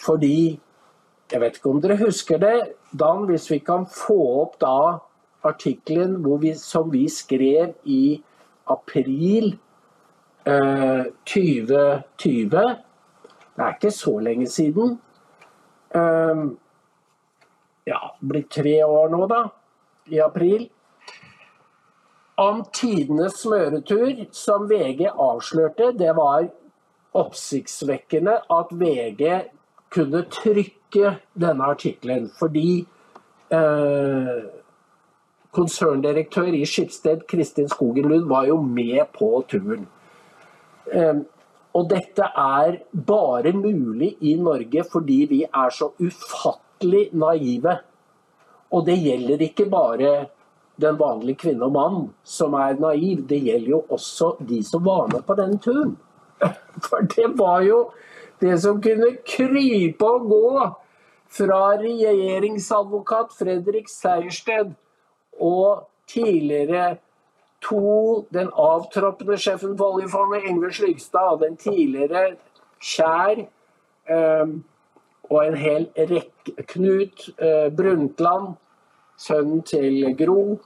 Fordi 0.00 0.60
Jeg 1.30 1.40
vet 1.40 1.56
ikke 1.60 1.70
om 1.70 1.76
dere 1.78 1.94
husker 1.94 2.40
det, 2.42 2.72
Dan, 2.90 3.26
hvis 3.30 3.50
vi 3.50 3.60
kan 3.62 3.86
få 3.86 4.18
opp 4.42 4.58
da 4.60 4.98
artikkelen 5.46 6.18
som 6.58 6.90
vi 6.90 7.08
skrev 7.08 7.74
i 7.84 8.22
april 8.66 9.56
eh, 10.44 11.04
2020. 11.24 12.50
Det 13.56 13.64
er 13.64 13.74
ikke 13.74 13.90
så 13.90 14.18
lenge 14.18 14.46
siden. 14.46 14.98
Eh, 15.94 16.44
ja, 17.86 18.00
blir 18.20 18.46
tre 18.50 18.84
år 18.84 19.08
nå, 19.08 19.26
da. 19.26 19.44
I 20.10 20.20
april. 20.20 20.68
Om 22.40 22.64
tidenes 22.72 23.42
smøretur, 23.42 24.26
som 24.32 24.68
VG 24.68 25.10
avslørte, 25.12 25.92
det 25.98 26.14
var 26.16 26.48
oppsiktsvekkende 27.12 28.38
at 28.50 28.70
VG 28.72 29.24
kunne 29.90 30.22
trykke 30.30 30.79
denne 30.92 31.68
artikkelen. 31.72 32.30
Fordi 32.38 32.84
eh, 33.52 34.40
konserndirektør 35.54 36.54
i 36.54 36.64
Skipsted, 36.66 37.26
Kristin 37.28 37.68
Skogen 37.68 38.08
Lund, 38.08 38.28
var 38.30 38.46
jo 38.48 38.60
med 38.62 39.02
på 39.16 39.32
turen. 39.50 39.86
Eh, 40.92 41.22
og 41.74 41.86
dette 41.90 42.26
er 42.34 42.80
bare 43.06 43.52
mulig 43.54 44.16
i 44.26 44.34
Norge 44.34 44.82
fordi 44.90 45.20
vi 45.30 45.44
er 45.46 45.70
så 45.70 45.92
ufattelig 46.00 47.08
naive. 47.14 47.76
Og 48.74 48.86
det 48.86 48.98
gjelder 48.98 49.42
ikke 49.46 49.68
bare 49.70 50.12
den 50.80 50.98
vanlige 50.98 51.42
kvinne 51.44 51.66
og 51.66 51.72
mann 51.74 51.98
som 52.24 52.54
er 52.58 52.78
naiv, 52.80 53.26
det 53.28 53.40
gjelder 53.44 53.74
jo 53.74 53.80
også 53.92 54.34
de 54.48 54.62
som 54.64 54.84
var 54.84 55.10
med 55.12 55.26
på 55.26 55.36
denne 55.38 55.58
turen. 55.60 55.96
For 56.86 57.04
det 57.14 57.26
var 57.38 57.60
jo 57.66 57.80
det 58.40 58.56
som 58.62 58.80
kunne 58.82 59.16
krype 59.26 60.06
og 60.06 60.28
gå 60.30 60.70
fra 61.30 61.60
regjeringsadvokat 61.78 63.36
Fredrik 63.38 63.88
Sejersted 63.88 64.72
og 65.40 65.86
tidligere 66.10 66.96
to, 67.62 68.26
den 68.32 68.50
avtroppende 68.56 69.38
sjefen 69.38 69.76
for 69.78 69.94
oljefondet, 69.94 70.48
Yngve 70.48 70.72
Slygstad, 70.72 71.36
og 71.36 71.40
den 71.44 71.56
tidligere 71.56 72.34
Kjær, 72.80 73.44
eh, 74.08 74.46
og 75.30 75.46
en 75.46 75.56
hel 75.56 75.86
rekke 75.96 76.64
Knut 76.72 77.28
eh, 77.38 77.68
Brundtland, 77.76 78.54
sønnen 79.20 79.62
til 79.62 80.16
Gro, 80.18 80.58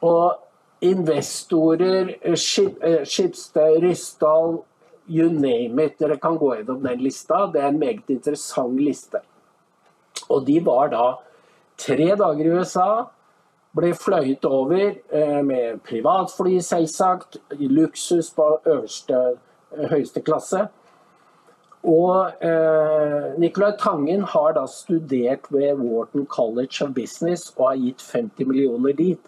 og 0.00 0.38
investorer, 0.80 2.14
Skip, 2.36 2.78
eh, 2.82 3.02
Skipsted, 3.04 3.82
Ryssdal, 3.82 4.60
you 5.08 5.30
name 5.30 5.78
it. 5.84 5.98
Dere 5.98 6.16
kan 6.16 6.38
gå 6.38 6.54
gjennom 6.54 6.82
den 6.82 7.02
lista. 7.02 7.46
Det 7.52 7.62
er 7.62 7.68
en 7.68 7.78
meget 7.78 8.10
interessant 8.10 8.80
liste. 8.80 9.20
Og 10.28 10.46
de 10.46 10.60
var 10.64 10.90
da 10.94 11.04
tre 11.78 12.08
dager 12.16 12.46
i 12.46 12.54
USA. 12.58 12.88
Ble 13.76 13.92
fløyet 13.94 14.44
over 14.48 14.96
eh, 15.12 15.42
med 15.44 15.82
privatfly, 15.84 16.58
selvsagt. 16.64 17.38
Luksus 17.60 18.30
på 18.34 18.48
øverste, 18.64 19.36
høyeste 19.90 20.22
klasse. 20.24 20.66
Og 21.86 22.32
eh, 22.42 23.36
Nicolai 23.38 23.76
Tangen 23.78 24.24
har 24.26 24.56
da 24.56 24.64
studert 24.66 25.46
ved 25.50 25.76
Wharton 25.78 26.26
College 26.26 26.84
of 26.84 26.94
Business 26.96 27.52
og 27.56 27.68
har 27.68 27.76
gitt 27.84 28.02
50 28.12 28.48
millioner 28.48 28.96
dit. 28.96 29.20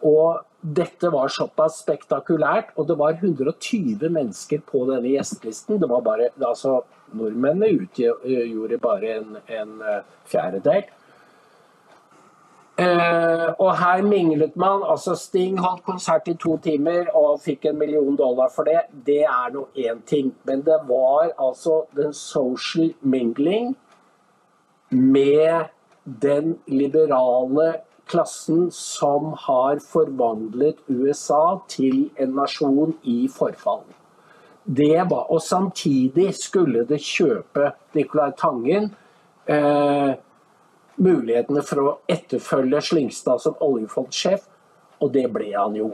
Og 0.00 0.40
dette 0.62 1.10
var 1.10 1.28
såpass 1.28 1.80
spektakulært, 1.82 2.70
og 2.78 2.86
det 2.86 2.96
var 2.98 3.18
120 3.18 4.08
mennesker 4.08 4.62
på 4.66 4.84
denne 4.86 5.10
gjestelisten. 5.10 5.80
Det 5.82 5.90
var 5.90 6.04
bare, 6.06 6.30
altså, 6.38 6.80
Nordmennene 7.12 7.82
utgjorde 7.82 8.78
bare 8.80 9.16
en, 9.18 9.38
en 9.50 9.72
eh, 9.84 10.04
fjerdedel. 10.30 10.86
Eh, 12.80 13.48
og 13.58 13.76
her 13.76 14.02
minglet 14.02 14.56
man. 14.56 14.80
altså 14.88 15.14
Sting 15.14 15.58
holdt 15.60 15.84
konsert 15.84 16.28
i 16.28 16.34
to 16.40 16.56
timer 16.56 17.10
og 17.14 17.42
fikk 17.44 17.66
en 17.68 17.78
million 17.78 18.16
dollar 18.16 18.48
for 18.54 18.64
det. 18.64 18.86
Det 19.06 19.20
er 19.28 19.52
nå 19.52 19.66
én 19.76 20.00
ting. 20.06 20.32
Men 20.44 20.64
det 20.64 20.78
var 20.88 21.34
altså 21.38 21.82
den 21.96 22.14
social 22.14 22.94
mingling 23.02 23.76
med 24.90 25.68
den 26.04 26.58
liberale 26.66 27.74
klassen 28.10 28.70
som 28.74 29.32
har 29.46 29.80
forvandlet 29.84 30.80
USA 30.88 31.60
til 31.70 32.08
en 32.20 32.34
nasjon 32.36 32.94
i 33.08 33.26
forfall. 33.32 33.84
Det 34.64 35.02
var, 35.10 35.26
og 35.32 35.42
samtidig 35.42 36.30
skulle 36.38 36.84
det 36.86 37.00
kjøpe 37.02 37.72
Nicolai 37.96 38.30
Tangen 38.38 38.92
eh, 39.50 40.12
mulighetene 41.02 41.64
for 41.66 41.82
å 41.82 41.94
etterfølge 42.10 42.82
Slyngstad 42.86 43.42
som 43.42 43.58
oljefondsjef, 43.64 44.46
og 45.02 45.12
det 45.16 45.26
ble 45.34 45.50
han 45.56 45.74
jo. 45.74 45.90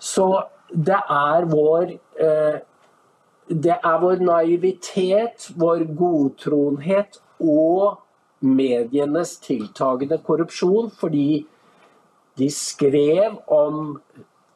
Så 0.00 0.28
det 0.72 0.96
er 0.96 1.48
vår 1.50 1.92
eh, 1.92 2.60
det 3.52 3.74
er 3.74 3.98
vår 4.00 4.22
naivitet, 4.24 5.50
vår 5.58 5.84
godtroenhet 5.98 7.18
og 7.42 7.98
medienes 8.42 9.36
tiltagende 9.42 10.18
korrupsjon, 10.26 10.90
fordi 10.90 11.44
de 12.38 12.48
skrev 12.50 13.38
om 13.46 13.98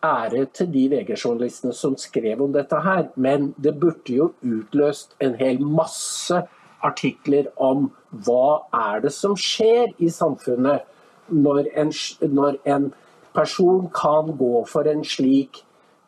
ære 0.05 0.47
til 0.55 0.69
de 0.73 0.85
VG-journalistene 0.93 1.73
som 1.75 1.97
skrev 1.99 2.43
om 2.43 2.53
dette 2.53 2.79
her, 2.83 3.09
men 3.17 3.53
det 3.63 3.77
burde 3.81 4.13
jo 4.13 4.31
utløst 4.43 5.17
en 5.21 5.35
hel 5.41 5.61
masse 5.61 6.43
artikler 6.85 7.49
om 7.57 7.91
hva 8.27 8.67
er 8.75 9.03
det 9.07 9.13
som 9.15 9.37
skjer 9.39 9.95
i 9.99 10.11
samfunnet 10.13 10.85
når 11.33 11.71
en, 11.75 11.91
når 12.23 12.61
en 12.65 12.91
person 13.35 13.89
kan 13.95 14.31
gå 14.39 14.63
for 14.71 14.89
en 14.89 15.03
slik 15.05 15.65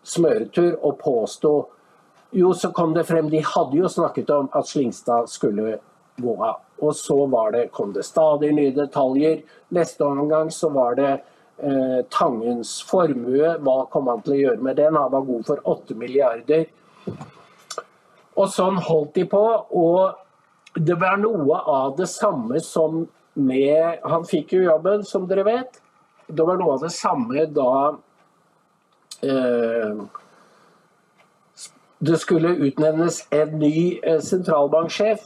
smøretur 0.06 0.78
og 0.82 1.00
påstå 1.02 1.56
Jo, 2.36 2.52
så 2.52 2.68
kom 2.76 2.90
det 2.92 3.06
frem, 3.08 3.30
de 3.32 3.38
hadde 3.40 3.78
jo 3.78 3.88
snakket 3.88 4.28
om 4.30 4.50
at 4.52 4.66
Slingstad 4.68 5.30
skulle 5.32 5.78
gå 6.20 6.34
av. 6.44 6.58
Og 6.80 6.94
så 6.96 7.16
det, 7.52 7.68
kom 7.72 7.92
det 7.92 8.04
stadig 8.06 8.52
nye 8.54 8.74
detaljer. 8.74 9.42
Neste 9.74 10.04
omgang 10.04 10.50
så 10.50 10.70
var 10.70 10.94
det 10.98 11.10
eh, 11.58 12.00
Tangens 12.10 12.78
formue. 12.86 13.56
Hva 13.58 13.78
kom 13.90 14.10
han 14.10 14.22
til 14.22 14.36
å 14.36 14.40
gjøre 14.42 14.64
med 14.68 14.78
den? 14.78 14.96
Han 14.96 15.12
var 15.12 15.26
god 15.26 15.46
for 15.46 15.62
8 15.64 15.98
milliarder. 15.98 16.68
Og 18.38 18.46
sånn 18.54 18.78
holdt 18.78 19.14
de 19.18 19.26
på. 19.30 19.44
Og 19.74 20.78
det 20.78 20.98
var 21.00 21.18
noe 21.18 21.58
av 21.66 21.96
det 21.98 22.08
samme 22.10 22.60
som 22.62 23.06
med 23.38 24.00
Han 24.02 24.24
fikk 24.26 24.56
jo 24.56 24.64
jobben, 24.64 25.04
som 25.06 25.28
dere 25.30 25.44
vet. 25.46 25.76
Det 26.26 26.42
var 26.42 26.58
noe 26.58 26.74
av 26.74 26.82
det 26.82 26.90
samme 26.90 27.44
da 27.54 27.74
eh, 29.22 30.00
det 31.98 32.18
skulle 32.18 32.56
utnevnes 32.66 33.20
en 33.34 33.54
ny 33.58 33.98
eh, 34.02 34.18
sentralbanksjef. 34.22 35.24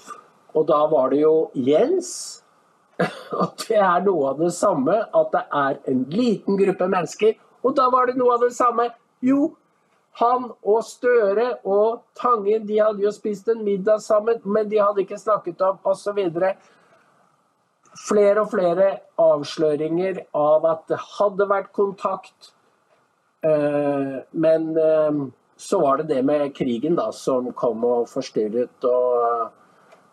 Og 0.54 0.66
da 0.68 0.82
var 0.90 1.12
det 1.12 1.22
jo 1.22 1.50
Jens. 1.54 2.42
Og 3.40 3.56
det 3.64 3.78
er 3.80 4.04
noe 4.04 4.32
av 4.32 4.42
det 4.42 4.52
samme 4.54 4.98
at 5.02 5.32
det 5.32 5.42
er 5.62 5.80
en 5.90 6.04
liten 6.12 6.58
gruppe 6.60 6.88
mennesker. 6.92 7.34
Og 7.62 7.76
da 7.78 7.88
var 7.92 8.10
det 8.10 8.18
noe 8.18 8.36
av 8.36 8.44
det 8.44 8.52
samme. 8.56 8.88
Jo, 9.22 9.52
han 10.20 10.50
og 10.68 10.82
Støre 10.84 11.54
og 11.64 12.02
Tangen 12.18 12.66
de 12.68 12.80
hadde 12.82 13.04
jo 13.04 13.12
spist 13.14 13.48
en 13.48 13.62
middag 13.64 14.02
sammen, 14.04 14.42
men 14.44 14.68
de 14.68 14.80
hadde 14.82 15.06
ikke 15.06 15.20
snakket 15.20 15.62
om 15.64 15.78
osv. 15.88 16.20
Flere 18.02 18.42
og 18.42 18.50
flere 18.52 18.88
avsløringer 19.20 20.24
av 20.36 20.66
at 20.68 20.84
det 20.90 21.00
hadde 21.16 21.48
vært 21.48 21.72
kontakt. 21.76 22.52
Eh, 23.44 24.20
men 24.32 24.68
eh, 24.76 25.24
så 25.56 25.80
var 25.80 26.00
det 26.00 26.10
det 26.12 26.22
med 26.26 26.54
krigen 26.56 26.96
da, 26.98 27.08
som 27.12 27.52
kom 27.56 27.84
og 27.88 28.08
forstyrret. 28.12 28.84
og 28.84 29.61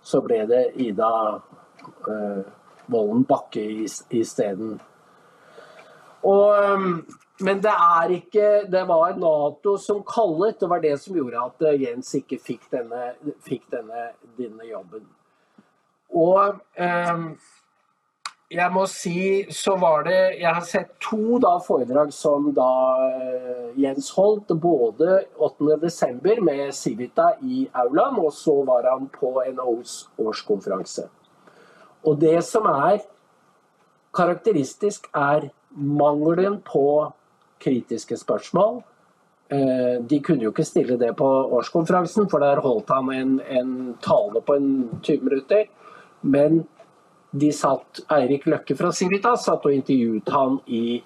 så 0.09 0.21
ble 0.25 0.41
det 0.49 0.63
Ida 0.81 1.13
eh, 2.09 2.41
Vollen 2.89 3.25
Bakke 3.29 3.63
isteden. 4.09 4.79
Um, 6.21 7.05
men 7.39 7.61
det 7.63 7.71
er 7.71 8.11
ikke 8.11 8.47
Det 8.67 8.81
var 8.87 9.13
Nato 9.15 9.77
som 9.79 10.01
kallet. 10.03 10.59
Det 10.59 10.67
var 10.67 10.81
det 10.83 10.97
som 10.99 11.15
gjorde 11.15 11.45
at 11.45 11.61
eh, 11.69 11.77
Jens 11.85 12.11
ikke 12.17 12.41
fikk 12.43 12.67
denne, 12.73 13.13
fikk 13.45 13.69
denne, 13.71 14.09
denne 14.37 14.67
jobben. 14.67 15.05
Og 16.09 16.59
um, 16.75 17.29
jeg 18.49 18.73
må 18.73 18.83
si 18.89 19.45
så 19.53 19.75
var 19.77 20.07
det 20.07 20.39
Jeg 20.39 20.49
har 20.49 20.65
sett 20.65 20.95
to 21.03 21.37
da 21.41 21.51
foredrag 21.61 22.09
som 22.13 22.47
da 22.57 22.71
eh, 23.05 23.67
Jens 23.77 24.09
holdt. 24.15 24.49
Både 24.57 25.25
8.12. 25.37 26.41
med 26.41 26.73
Civita 26.73 27.35
i 27.45 27.67
aulaen, 27.73 28.17
og 28.17 28.33
så 28.33 28.55
var 28.65 28.89
han 28.89 29.05
på 29.13 29.35
NHOs 29.53 30.09
årskonferanse. 30.17 31.05
Og 32.09 32.17
det 32.17 32.39
som 32.47 32.65
er 32.71 33.03
karakteristisk, 34.17 35.11
er 35.13 35.51
mangelen 35.69 36.57
på 36.65 37.11
kritiske 37.61 38.17
spørsmål. 38.17 38.81
Eh, 39.53 40.01
De 40.01 40.21
kunne 40.25 40.47
jo 40.47 40.49
ikke 40.49 40.65
stille 40.65 40.97
det 40.97 41.13
på 41.21 41.29
årskonferansen, 41.59 42.25
for 42.29 42.41
der 42.41 42.65
holdt 42.65 42.89
han 42.89 43.13
en, 43.13 43.39
en 43.45 43.95
tale 44.01 44.41
på 44.41 44.57
en 44.57 44.99
20 45.03 45.21
minutter. 45.29 45.69
Men 46.21 46.63
de 47.31 47.51
satt, 47.53 48.01
Eirik 48.11 48.45
Løkke 48.49 48.75
fra 48.77 48.91
Civitas 48.95 49.45
satt 49.45 49.65
og 49.65 49.73
intervjuet 49.75 50.29
han 50.33 50.59
i 50.65 51.01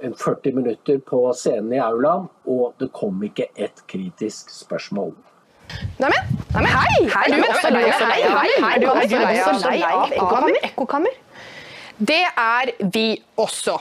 40 0.00 0.52
minutter 0.56 0.98
på 1.04 1.22
scenen 1.36 1.72
i 1.76 1.80
aulaen, 1.80 2.28
og 2.48 2.76
det 2.80 2.90
kom 2.96 3.22
ikke 3.24 3.48
et 3.56 3.82
kritisk 3.88 4.52
spørsmål. 4.52 5.14
Neimen, 5.98 6.36
nei, 6.54 6.64
hei! 6.70 7.04
Er 7.10 7.32
du 7.32 7.42
også 7.42 7.70
lei 7.74 7.84
av 7.90 8.02
hei, 8.06 8.18
hei, 8.30 8.72
Er 8.76 8.80
du 8.80 8.86
også 8.92 9.70
lei 9.70 9.80
av 9.82 10.12
ekkokammer? 10.12 10.58
ekkokammer? 10.68 11.16
Det 11.98 12.22
er 12.28 12.72
vi 12.92 13.06
også. 13.40 13.78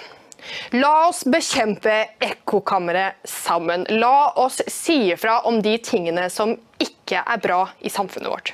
La 0.77 1.07
oss 1.07 1.23
bekjempe 1.29 1.93
ekkokammeret 2.23 3.27
sammen. 3.27 3.85
La 3.99 4.31
oss 4.39 4.61
si 4.71 5.11
ifra 5.11 5.41
om 5.49 5.59
de 5.61 5.77
tingene 5.83 6.29
som 6.33 6.55
ikke 6.81 7.21
er 7.21 7.41
bra 7.43 7.65
i 7.81 7.91
samfunnet 7.91 8.31
vårt. 8.31 8.53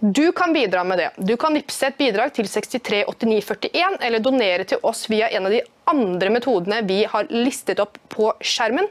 Du 0.00 0.32
kan 0.32 0.52
bidra 0.52 0.84
med 0.84 0.98
det. 0.98 1.10
Du 1.16 1.36
kan 1.36 1.54
vippse 1.54 1.86
et 1.86 1.96
bidrag 1.98 2.32
til 2.34 2.48
638941, 2.50 3.98
eller 4.02 4.22
donere 4.22 4.66
til 4.68 4.82
oss 4.82 5.06
via 5.10 5.30
en 5.30 5.46
av 5.48 5.54
de 5.54 5.62
andre 5.90 6.32
metodene 6.34 6.80
vi 6.88 7.04
har 7.08 7.30
listet 7.30 7.80
opp 7.80 7.96
på 8.12 8.32
skjermen. 8.44 8.88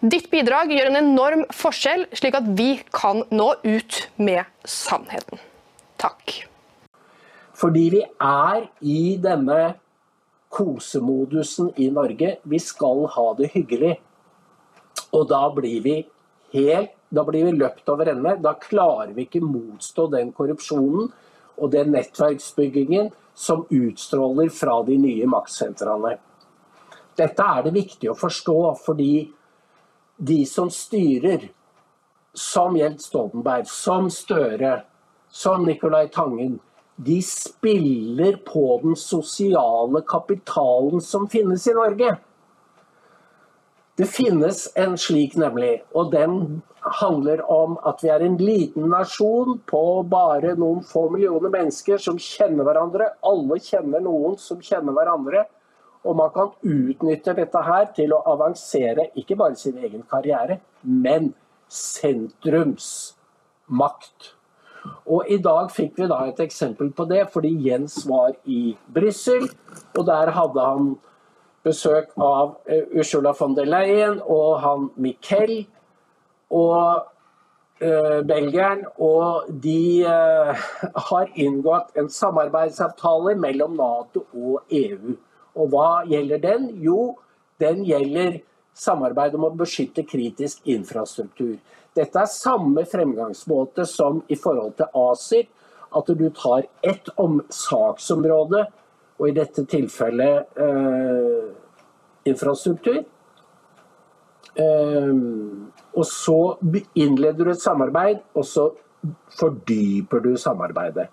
Ditt 0.00 0.30
bidrag 0.32 0.72
gjør 0.72 0.90
en 0.90 1.00
enorm 1.02 1.44
forskjell, 1.54 2.06
slik 2.16 2.38
at 2.38 2.48
vi 2.58 2.72
kan 2.94 3.22
nå 3.30 3.52
ut 3.62 4.00
med 4.16 4.48
sannheten. 4.64 5.42
Takk. 6.00 6.40
Fordi 7.60 7.86
vi 7.92 8.04
er 8.24 8.64
i 8.80 9.02
denne 9.20 9.74
kosemodusen 10.50 11.74
i 11.76 11.90
Norge. 11.92 12.38
Vi 12.42 12.58
skal 12.58 13.04
ha 13.12 13.26
det 13.38 13.52
hyggelig. 13.52 13.98
Og 15.12 15.28
da 15.28 15.44
blir 15.52 15.84
vi 15.84 15.98
helt 16.54 16.96
da 17.10 17.24
blir 17.26 17.44
vi 17.48 17.58
løpt 17.58 17.88
over 17.90 18.12
ende. 18.12 18.36
Da 18.42 18.54
klarer 18.54 19.12
vi 19.16 19.26
ikke 19.26 19.42
motstå 19.42 20.06
den 20.14 20.32
korrupsjonen 20.36 21.10
og 21.60 21.72
den 21.72 21.92
nettverksbyggingen 21.94 23.10
som 23.34 23.66
utstråler 23.70 24.50
fra 24.54 24.80
de 24.86 24.96
nye 25.00 25.26
maktsentrene. 25.30 26.16
Dette 27.18 27.46
er 27.56 27.66
det 27.66 27.74
viktig 27.74 28.10
å 28.12 28.16
forstå, 28.18 28.58
fordi 28.84 29.14
de 30.16 30.38
som 30.48 30.70
styrer, 30.72 31.48
som 32.36 32.76
Jens 32.78 33.08
Stoltenberg, 33.10 33.66
som 33.66 34.06
Støre, 34.12 34.84
som 35.30 35.64
Nicolai 35.66 36.06
Tangen, 36.14 36.58
de 37.00 37.18
spiller 37.24 38.36
på 38.44 38.80
den 38.82 38.96
sosiale 38.96 40.02
kapitalen 40.06 41.00
som 41.00 41.26
finnes 41.32 41.66
i 41.66 41.74
Norge. 41.74 42.14
Det 43.98 44.06
finnes 44.06 44.68
en 44.78 44.98
slik, 44.98 45.36
nemlig. 45.36 45.82
Og 45.94 46.12
den 46.12 46.62
handler 47.00 47.42
om 47.52 47.78
at 47.86 48.04
vi 48.04 48.08
er 48.12 48.20
en 48.24 48.36
liten 48.40 48.90
nasjon 48.92 49.60
på 49.68 50.02
bare 50.08 50.54
noen 50.58 50.82
få 50.86 51.10
millioner 51.12 51.50
mennesker 51.52 51.98
som 52.00 52.18
kjenner 52.20 52.64
hverandre. 52.64 53.08
Alle 53.26 53.58
kjenner 53.60 54.00
noen 54.04 54.38
som 54.40 54.60
kjenner 54.64 54.92
hverandre. 54.96 55.44
Og 56.06 56.16
man 56.16 56.30
kan 56.32 56.50
utnytte 56.64 57.34
dette 57.36 57.60
her 57.66 57.86
til 57.96 58.12
å 58.16 58.24
avansere 58.32 59.10
ikke 59.20 59.36
bare 59.36 59.56
sin 59.60 59.76
egen 59.84 60.02
karriere, 60.08 60.60
men 60.80 61.34
sentrumsmakt. 61.68 64.32
Og 65.04 65.28
i 65.28 65.36
dag 65.44 65.68
fikk 65.74 65.98
vi 66.00 66.08
da 66.08 66.26
et 66.28 66.40
eksempel 66.40 66.90
på 66.96 67.04
det, 67.10 67.26
fordi 67.34 67.50
Jens 67.66 68.06
var 68.08 68.30
i 68.48 68.76
Brussel, 68.88 69.48
og 69.92 70.06
der 70.08 70.32
hadde 70.36 70.60
han 70.64 70.96
besøk 71.66 72.12
av 72.16 72.56
eh, 72.66 72.84
Ursula 72.96 73.32
von 73.36 73.54
der 73.56 73.68
Leyen 73.68 74.20
og 74.24 74.60
han 74.64 74.90
Miquel 74.96 75.66
og 76.50 77.06
uh, 77.84 78.20
belgieren. 78.26 78.84
Og 78.98 79.50
de 79.62 80.02
uh, 80.08 80.68
har 81.10 81.32
inngått 81.38 81.96
en 82.00 82.10
samarbeidsavtale 82.10 83.36
mellom 83.38 83.76
Nato 83.78 84.24
og 84.34 84.72
EU. 84.74 85.16
Og 85.54 85.70
hva 85.70 85.90
gjelder 86.10 86.42
den? 86.42 86.70
Jo, 86.82 87.14
den 87.62 87.84
gjelder 87.86 88.40
samarbeid 88.74 89.36
om 89.36 89.46
å 89.50 89.54
beskytte 89.60 90.06
kritisk 90.08 90.66
infrastruktur. 90.70 91.58
Dette 91.96 92.22
er 92.22 92.30
samme 92.30 92.84
fremgangsmåte 92.88 93.84
som 93.88 94.22
i 94.30 94.38
forhold 94.38 94.76
til 94.78 94.90
ACER. 95.06 95.48
At 95.90 96.06
du 96.06 96.28
tar 96.30 96.68
ett 96.86 97.08
om 97.18 97.40
saksområde 97.50 98.68
og 99.20 99.28
i 99.28 99.36
dette 99.36 99.66
tilfellet 99.68 100.60
eh, 100.64 101.48
infrastruktur. 102.30 103.02
Eh, 104.56 105.10
og 105.90 106.06
så 106.08 106.38
innleder 106.96 107.44
du 107.44 107.52
et 107.52 107.62
samarbeid, 107.62 108.22
og 108.32 108.46
så 108.48 108.70
fordyper 109.36 110.24
du 110.24 110.32
samarbeidet. 110.40 111.10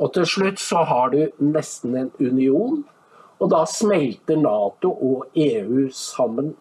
Og 0.00 0.10
til 0.16 0.26
slutt 0.26 0.62
så 0.62 0.82
har 0.88 1.12
du 1.12 1.20
nesten 1.44 1.96
en 1.96 2.10
union, 2.18 2.82
og 3.40 3.52
da 3.52 3.62
smelter 3.68 4.36
Nato 4.40 4.90
og 4.90 5.38
EU 5.38 5.88
sammen. 5.94 6.54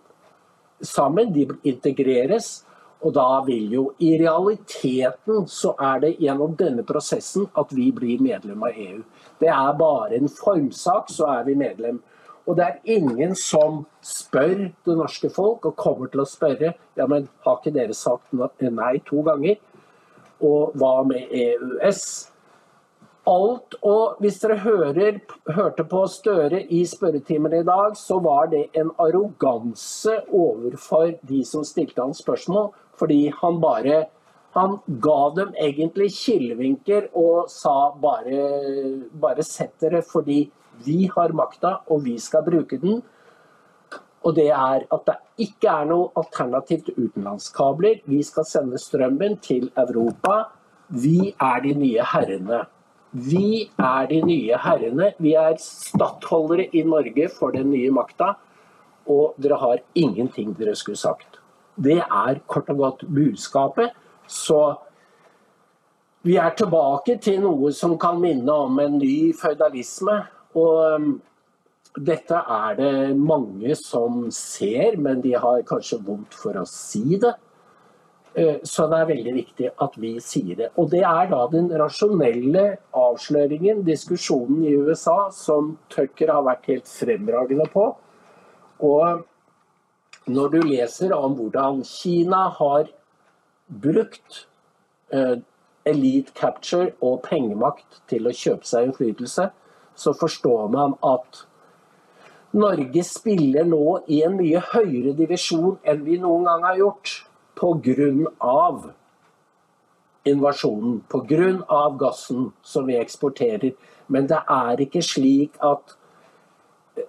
sammen 0.81 1.33
de 1.33 1.47
integreres. 1.63 2.63
Og 2.99 3.13
da 3.15 3.39
vil 3.45 3.71
jo 3.71 3.83
I 4.03 4.17
realiteten 4.19 5.45
så 5.47 5.71
er 5.79 6.01
det 6.03 6.15
gjennom 6.19 6.55
denne 6.59 6.83
prosessen 6.83 7.47
at 7.59 7.71
vi 7.75 7.89
blir 7.95 8.19
medlem 8.23 8.63
av 8.67 8.75
EU. 8.75 9.03
Det 9.39 9.47
er 9.47 9.77
bare 9.79 10.17
en 10.17 10.31
formsak, 10.31 11.07
så 11.11 11.29
er 11.37 11.45
vi 11.47 11.55
medlem. 11.59 12.01
Og 12.49 12.57
det 12.57 12.65
er 12.65 12.97
ingen 12.97 13.35
som 13.37 13.83
spør 14.03 14.69
det 14.85 14.97
norske 14.97 15.29
folk, 15.31 15.65
og 15.69 15.77
kommer 15.79 16.09
til 16.11 16.23
å 16.23 16.27
spørre 16.27 16.73
ja, 16.97 17.05
men 17.07 17.29
har 17.45 17.59
ikke 17.59 17.75
dere 17.75 17.95
sagt 17.95 18.33
nei 18.33 18.95
to 19.07 19.23
ganger? 19.23 19.59
Og 20.43 20.75
hva 20.79 20.99
med 21.07 21.31
EØS? 21.31 22.03
Alt, 23.29 23.75
og 23.85 24.17
Hvis 24.19 24.39
dere 24.41 24.57
hører, 24.63 25.19
hørte 25.53 25.83
på 25.85 26.05
Støre 26.09 26.63
i 26.73 26.81
spørretimen 26.87 27.53
i 27.53 27.63
dag, 27.63 27.93
så 27.95 28.17
var 28.23 28.49
det 28.49 28.65
en 28.73 28.89
arroganse 28.97 30.15
overfor 30.33 31.13
de 31.29 31.43
som 31.45 31.63
stilte 31.67 32.01
han 32.01 32.15
spørsmål. 32.17 32.71
Fordi 32.99 33.29
han 33.41 33.61
bare 33.63 34.07
han 34.57 34.79
ga 34.87 35.19
dem 35.37 35.51
egentlig 35.61 36.09
kilevinker 36.15 37.11
og 37.17 37.51
sa 37.53 37.91
bare, 38.01 38.39
bare 39.13 39.45
sett 39.45 39.75
dere 39.81 40.01
fordi 40.05 40.41
vi 40.85 41.03
har 41.13 41.35
makta 41.37 41.75
og 41.91 42.03
vi 42.07 42.15
skal 42.21 42.45
bruke 42.47 42.79
den. 42.81 43.01
Og 44.25 44.35
det 44.35 44.49
er 44.51 44.83
at 44.89 45.05
det 45.07 45.15
ikke 45.45 45.69
er 45.71 45.85
noe 45.91 46.09
alternativ 46.19 46.81
til 46.87 47.05
utenlandskabler. 47.05 48.01
Vi 48.09 48.23
skal 48.25 48.47
sende 48.47 48.81
strømmen 48.81 49.37
til 49.45 49.69
Europa. 49.77 50.49
Vi 50.89 51.31
er 51.31 51.63
de 51.63 51.75
nye 51.77 52.09
herrene. 52.13 52.63
Vi 53.13 53.69
er 53.77 54.09
de 54.09 54.19
nye 54.25 54.59
herrene. 54.65 55.13
Vi 55.21 55.35
er 55.39 55.55
stattholdere 55.61 56.67
i 56.73 56.83
Norge 56.83 57.29
for 57.37 57.55
den 57.55 57.69
nye 57.71 57.93
makta. 57.95 58.33
Og 59.09 59.37
dere 59.41 59.61
har 59.61 59.85
ingenting 59.95 60.51
dere 60.57 60.75
skulle 60.75 60.99
sagt. 60.99 61.38
Det 61.79 61.99
er 62.03 62.43
kort 62.47 62.69
og 62.73 62.83
godt 62.83 63.07
budskapet. 63.07 63.95
Så 64.27 64.59
vi 66.27 66.35
er 66.35 66.51
tilbake 66.57 67.17
til 67.23 67.39
noe 67.41 67.71
som 67.75 67.95
kan 67.99 68.19
minne 68.19 68.53
om 68.67 68.79
en 68.83 68.97
ny 68.99 69.31
føydalisme. 69.39 70.19
Og 70.59 70.79
um, 70.95 71.11
dette 71.95 72.35
er 72.35 72.75
det 72.77 73.17
mange 73.17 73.75
som 73.79 74.25
ser, 74.35 74.97
men 74.99 75.23
de 75.23 75.35
har 75.39 75.63
kanskje 75.67 76.01
vondt 76.05 76.35
for 76.35 76.59
å 76.59 76.65
si 76.67 77.17
det. 77.21 77.33
Eh, 78.39 78.59
så 78.63 78.85
det 78.91 78.99
er 78.99 79.09
veldig 79.09 79.33
viktig 79.33 79.71
at 79.81 79.95
vi 79.97 80.13
sier 80.23 80.59
det. 80.59 80.69
Og 80.77 80.91
det 80.91 81.01
er 81.07 81.31
da 81.31 81.41
den 81.51 81.71
rasjonelle 81.81 82.65
avsløringen, 82.95 83.81
diskusjonen 83.87 84.61
i 84.69 84.75
USA, 84.77 85.31
som 85.33 85.77
Tucker 85.89 86.33
har 86.35 86.45
vært 86.45 86.69
helt 86.69 86.91
fremragende 86.91 87.65
på. 87.73 87.87
Og 88.85 89.23
når 90.27 90.49
du 90.53 90.59
leser 90.67 91.13
om 91.15 91.35
hvordan 91.37 91.83
Kina 91.87 92.47
har 92.57 92.89
brukt 93.69 94.47
eh, 95.13 95.37
elite 95.85 96.33
capture 96.35 96.91
og 97.01 97.21
pengemakt 97.25 98.01
til 98.09 98.27
å 98.27 98.35
kjøpe 98.35 98.67
seg 98.67 98.89
innflytelse, 98.89 99.49
så 99.95 100.13
forstår 100.15 100.67
man 100.73 100.95
at 101.05 101.45
Norge 102.57 103.03
spiller 103.05 103.67
nå 103.67 103.99
i 104.09 104.23
en 104.25 104.39
mye 104.39 104.61
høyere 104.71 105.13
divisjon 105.17 105.77
enn 105.85 106.01
vi 106.05 106.17
noen 106.21 106.47
gang 106.47 106.65
har 106.65 106.79
gjort, 106.79 107.11
pga. 107.59 108.93
invasjonen 110.25 111.01
pga. 111.11 111.81
gassen 111.99 112.51
som 112.63 112.87
vi 112.87 112.97
eksporterer. 112.97 113.73
Men 114.07 114.27
det 114.27 114.41
er 114.49 114.81
ikke 114.81 115.01
slik 115.05 115.59
at 115.61 115.98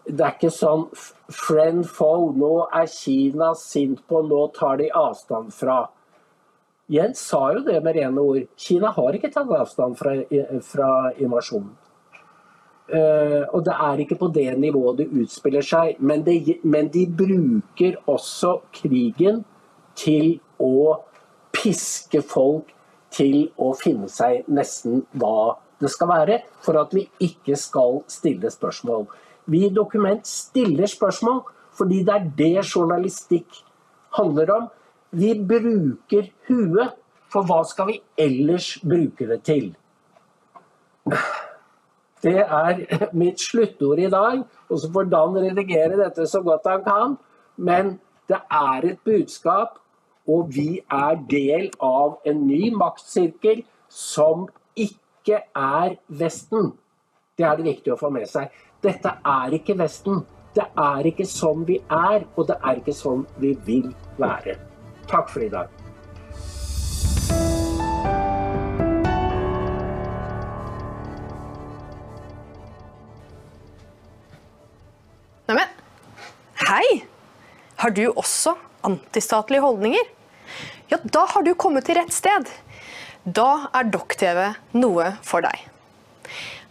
det 0.06 0.24
er 0.24 0.34
ikke 0.34 0.52
sånn 0.54 0.86
friend 1.32 1.86
foe, 1.88 2.30
nå 2.36 2.52
er 2.76 2.88
Kina 2.90 3.52
sint 3.58 4.02
på, 4.08 4.22
nå 4.26 4.46
tar 4.56 4.80
de 4.80 4.90
avstand 4.96 5.52
fra. 5.54 5.82
Jens 6.90 7.20
sa 7.22 7.52
jo 7.54 7.62
det 7.66 7.78
med 7.84 7.94
rene 7.94 8.22
ord. 8.22 8.48
Kina 8.58 8.90
har 8.96 9.14
ikke 9.14 9.30
tatt 9.30 9.50
avstand 9.54 9.98
fra, 9.98 10.16
fra 10.66 10.90
invasjonen. 11.22 11.70
Uh, 12.90 13.46
og 13.54 13.62
det 13.62 13.74
er 13.86 14.00
ikke 14.02 14.16
på 14.18 14.26
det 14.34 14.48
nivået 14.58 14.98
det 14.98 15.06
utspiller 15.22 15.62
seg. 15.62 16.00
Men, 16.02 16.24
det, 16.26 16.58
men, 16.66 16.88
de 16.90 17.04
bruker 17.06 18.00
også 18.10 18.56
krigen 18.74 19.44
til 19.94 20.40
å 20.58 20.96
piske 21.54 22.22
folk 22.26 22.72
til 23.14 23.52
å 23.58 23.70
finne 23.78 24.10
seg 24.10 24.46
nesten 24.50 25.04
hva 25.18 25.60
det 25.80 25.90
skal 25.94 26.10
være, 26.10 26.40
for 26.64 26.78
at 26.82 26.90
vi 26.94 27.06
ikke 27.22 27.54
skal 27.58 28.02
stille 28.10 28.50
spørsmål. 28.52 29.06
Vi 29.50 29.64
i 29.66 29.74
Dokument 29.74 30.26
stiller 30.26 30.86
spørsmål 30.90 31.42
fordi 31.78 32.02
det 32.04 32.14
er 32.14 32.30
det 32.38 32.64
journalistikk 32.74 33.62
handler 34.16 34.52
om. 34.54 34.68
Vi 35.10 35.34
bruker 35.34 36.28
huet, 36.48 36.96
for 37.30 37.46
hva 37.46 37.62
skal 37.66 37.86
vi 37.88 38.00
ellers 38.18 38.74
bruke 38.82 39.26
det 39.30 39.42
til? 39.46 39.70
Det 42.22 42.36
er 42.42 43.08
mitt 43.16 43.40
sluttord 43.40 43.98
i 44.02 44.10
dag. 44.10 44.42
Og 44.68 44.80
så 44.80 44.90
får 44.92 45.10
Dan 45.10 45.38
redigere 45.38 45.98
dette 46.02 46.26
så 46.26 46.42
godt 46.42 46.68
han 46.68 46.84
kan. 46.84 47.16
Men 47.56 47.98
det 48.28 48.38
er 48.50 48.86
et 48.92 48.98
budskap, 49.04 49.78
og 50.28 50.50
vi 50.54 50.80
er 50.90 51.22
del 51.30 51.70
av 51.80 52.18
en 52.26 52.46
ny 52.46 52.70
maktsirkel 52.76 53.64
som 53.88 54.48
ikke 54.76 55.40
er 55.56 55.96
Vesten. 56.08 56.74
Det 57.38 57.46
er 57.46 57.56
det 57.56 57.66
viktig 57.66 57.94
å 57.94 57.98
få 57.98 58.10
med 58.12 58.28
seg. 58.28 58.50
Dette 58.80 59.10
er 59.28 59.52
ikke 59.52 59.74
Vesten. 59.76 60.22
Det 60.56 60.64
er 60.64 61.06
ikke 61.10 61.26
sånn 61.28 61.66
vi 61.68 61.76
er, 61.92 62.22
og 62.34 62.46
det 62.48 62.56
er 62.64 62.78
ikke 62.80 62.94
sånn 62.96 63.26
vi 63.36 63.52
vil 63.66 63.90
være. 64.16 64.54
Takk 65.10 65.28
for 65.28 65.44
i 65.44 65.50
dag. 65.52 65.68
Neimen, 75.50 75.76
hei! 76.64 76.86
Har 77.84 77.92
du 77.92 78.06
også 78.08 78.54
antistatlige 78.88 79.60
holdninger? 79.60 80.08
Ja, 80.88 80.96
da 81.04 81.26
har 81.34 81.44
du 81.44 81.52
kommet 81.52 81.84
til 81.84 82.00
rett 82.00 82.16
sted. 82.16 82.48
Da 83.28 83.68
er 83.76 83.92
Dokk-TV 83.92 84.54
noe 84.80 85.12
for 85.20 85.44
deg. 85.44 85.68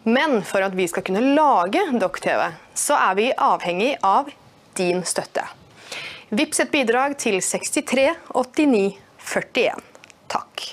Men 0.04 0.40
for 0.48 0.64
at 0.64 0.76
vi 0.78 0.88
skal 0.88 1.04
kunne 1.04 1.24
lage 1.36 1.82
Dokk-TV, 2.00 2.46
så 2.78 2.96
er 3.10 3.16
vi 3.20 3.30
avhengig 3.36 3.96
av 4.06 4.32
din 4.80 5.04
støtte. 5.08 5.44
Vips 6.30 6.62
et 6.64 6.72
bidrag 6.72 7.18
til 7.20 7.40
63 7.44 8.12
89 8.38 8.98
41. 9.20 9.82
Takk. 10.30 10.66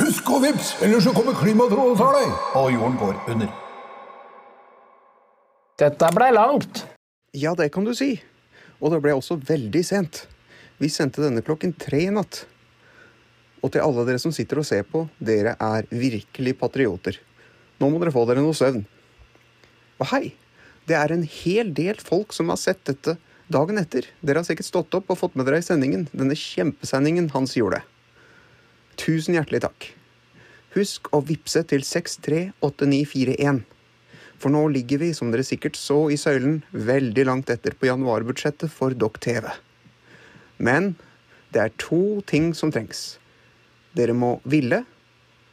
Husk 0.00 0.30
å 0.30 0.40
vips, 0.42 0.74
ellers 0.82 1.06
så 1.06 1.12
kommer 1.14 1.36
klimatrollet 1.38 1.94
og 1.94 2.00
tar 2.00 2.16
deg! 2.18 2.32
Og 2.58 2.72
jorden 2.74 2.96
går 2.98 3.20
under. 3.30 3.52
Dette 5.78 6.08
blei 6.14 6.30
langt. 6.34 6.84
Ja, 7.34 7.54
det 7.58 7.70
kan 7.74 7.86
du 7.86 7.94
si. 7.94 8.16
Og 8.82 8.92
det 8.92 9.00
ble 9.02 9.14
også 9.16 9.38
veldig 9.38 9.82
sent. 9.86 10.24
Vi 10.82 10.90
sendte 10.90 11.22
denne 11.22 11.42
klokken 11.46 11.72
tre 11.78 12.04
i 12.08 12.12
natt. 12.14 12.44
Og 13.62 13.72
til 13.72 13.82
alle 13.86 14.04
dere 14.06 14.20
som 14.22 14.34
sitter 14.34 14.60
og 14.60 14.66
ser 14.68 14.82
på, 14.86 15.06
dere 15.18 15.54
er 15.62 15.86
virkelig 15.94 16.56
patrioter. 16.60 17.18
Nå 17.80 17.90
må 17.90 18.00
dere 18.00 18.14
få 18.14 18.24
dere 18.28 18.42
noe 18.44 18.56
søvn. 18.56 18.84
Og 20.00 20.08
hei, 20.12 20.34
det 20.88 20.96
er 20.98 21.14
en 21.14 21.24
hel 21.26 21.72
del 21.74 22.00
folk 22.02 22.34
som 22.36 22.50
har 22.52 22.60
sett 22.60 22.82
dette 22.88 23.16
dagen 23.52 23.80
etter. 23.80 24.06
Dere 24.20 24.42
har 24.42 24.48
sikkert 24.48 24.68
stått 24.68 24.96
opp 24.96 25.12
og 25.12 25.20
fått 25.20 25.36
med 25.38 25.48
dere 25.48 25.60
i 25.62 25.66
sendingen, 25.66 26.06
denne 26.12 26.36
kjempesendingen 26.38 27.30
Hans 27.34 27.56
gjorde. 27.58 27.82
Tusen 29.00 29.36
hjertelig 29.36 29.64
takk. 29.64 29.90
Husk 30.74 31.10
å 31.14 31.22
vippse 31.22 31.62
til 31.70 31.84
638941. 31.86 33.62
For 34.42 34.52
nå 34.52 34.64
ligger 34.74 35.00
vi, 35.00 35.12
som 35.14 35.30
dere 35.30 35.46
sikkert 35.46 35.78
så 35.78 36.08
i 36.10 36.18
søylen, 36.20 36.62
veldig 36.72 37.26
langt 37.28 37.52
etter 37.54 37.76
på 37.78 37.88
januarbudsjettet 37.88 38.72
for 38.72 38.96
Dokk 38.98 39.20
TV. 39.22 39.46
Men 40.58 40.94
det 41.54 41.62
er 41.62 41.76
to 41.78 42.20
ting 42.26 42.52
som 42.58 42.72
trengs. 42.74 43.16
Dere 43.94 44.16
må 44.18 44.36
ville, 44.42 44.82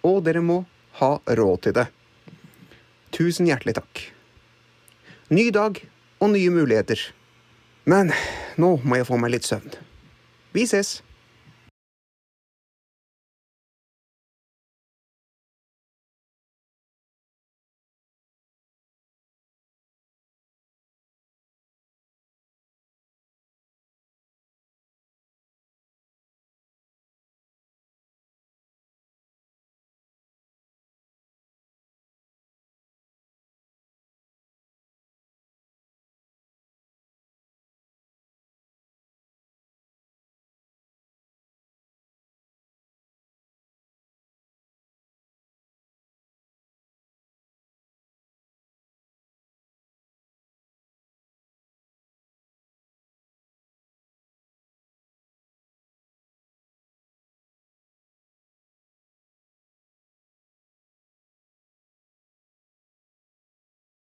og 0.01 0.23
dere 0.25 0.41
må 0.41 0.63
ha 0.97 1.13
råd 1.29 1.67
til 1.67 1.77
det. 1.77 1.87
Tusen 3.11 3.47
hjertelig 3.49 3.75
takk. 3.75 4.03
Ny 5.31 5.49
dag 5.51 5.79
og 6.21 6.31
nye 6.31 6.51
muligheter. 6.53 6.99
Men 7.83 8.11
nå 8.61 8.77
må 8.83 8.99
jeg 8.99 9.07
få 9.09 9.17
meg 9.19 9.33
litt 9.35 9.47
søvn. 9.47 9.73
Vi 10.55 10.67
ses. 10.69 10.99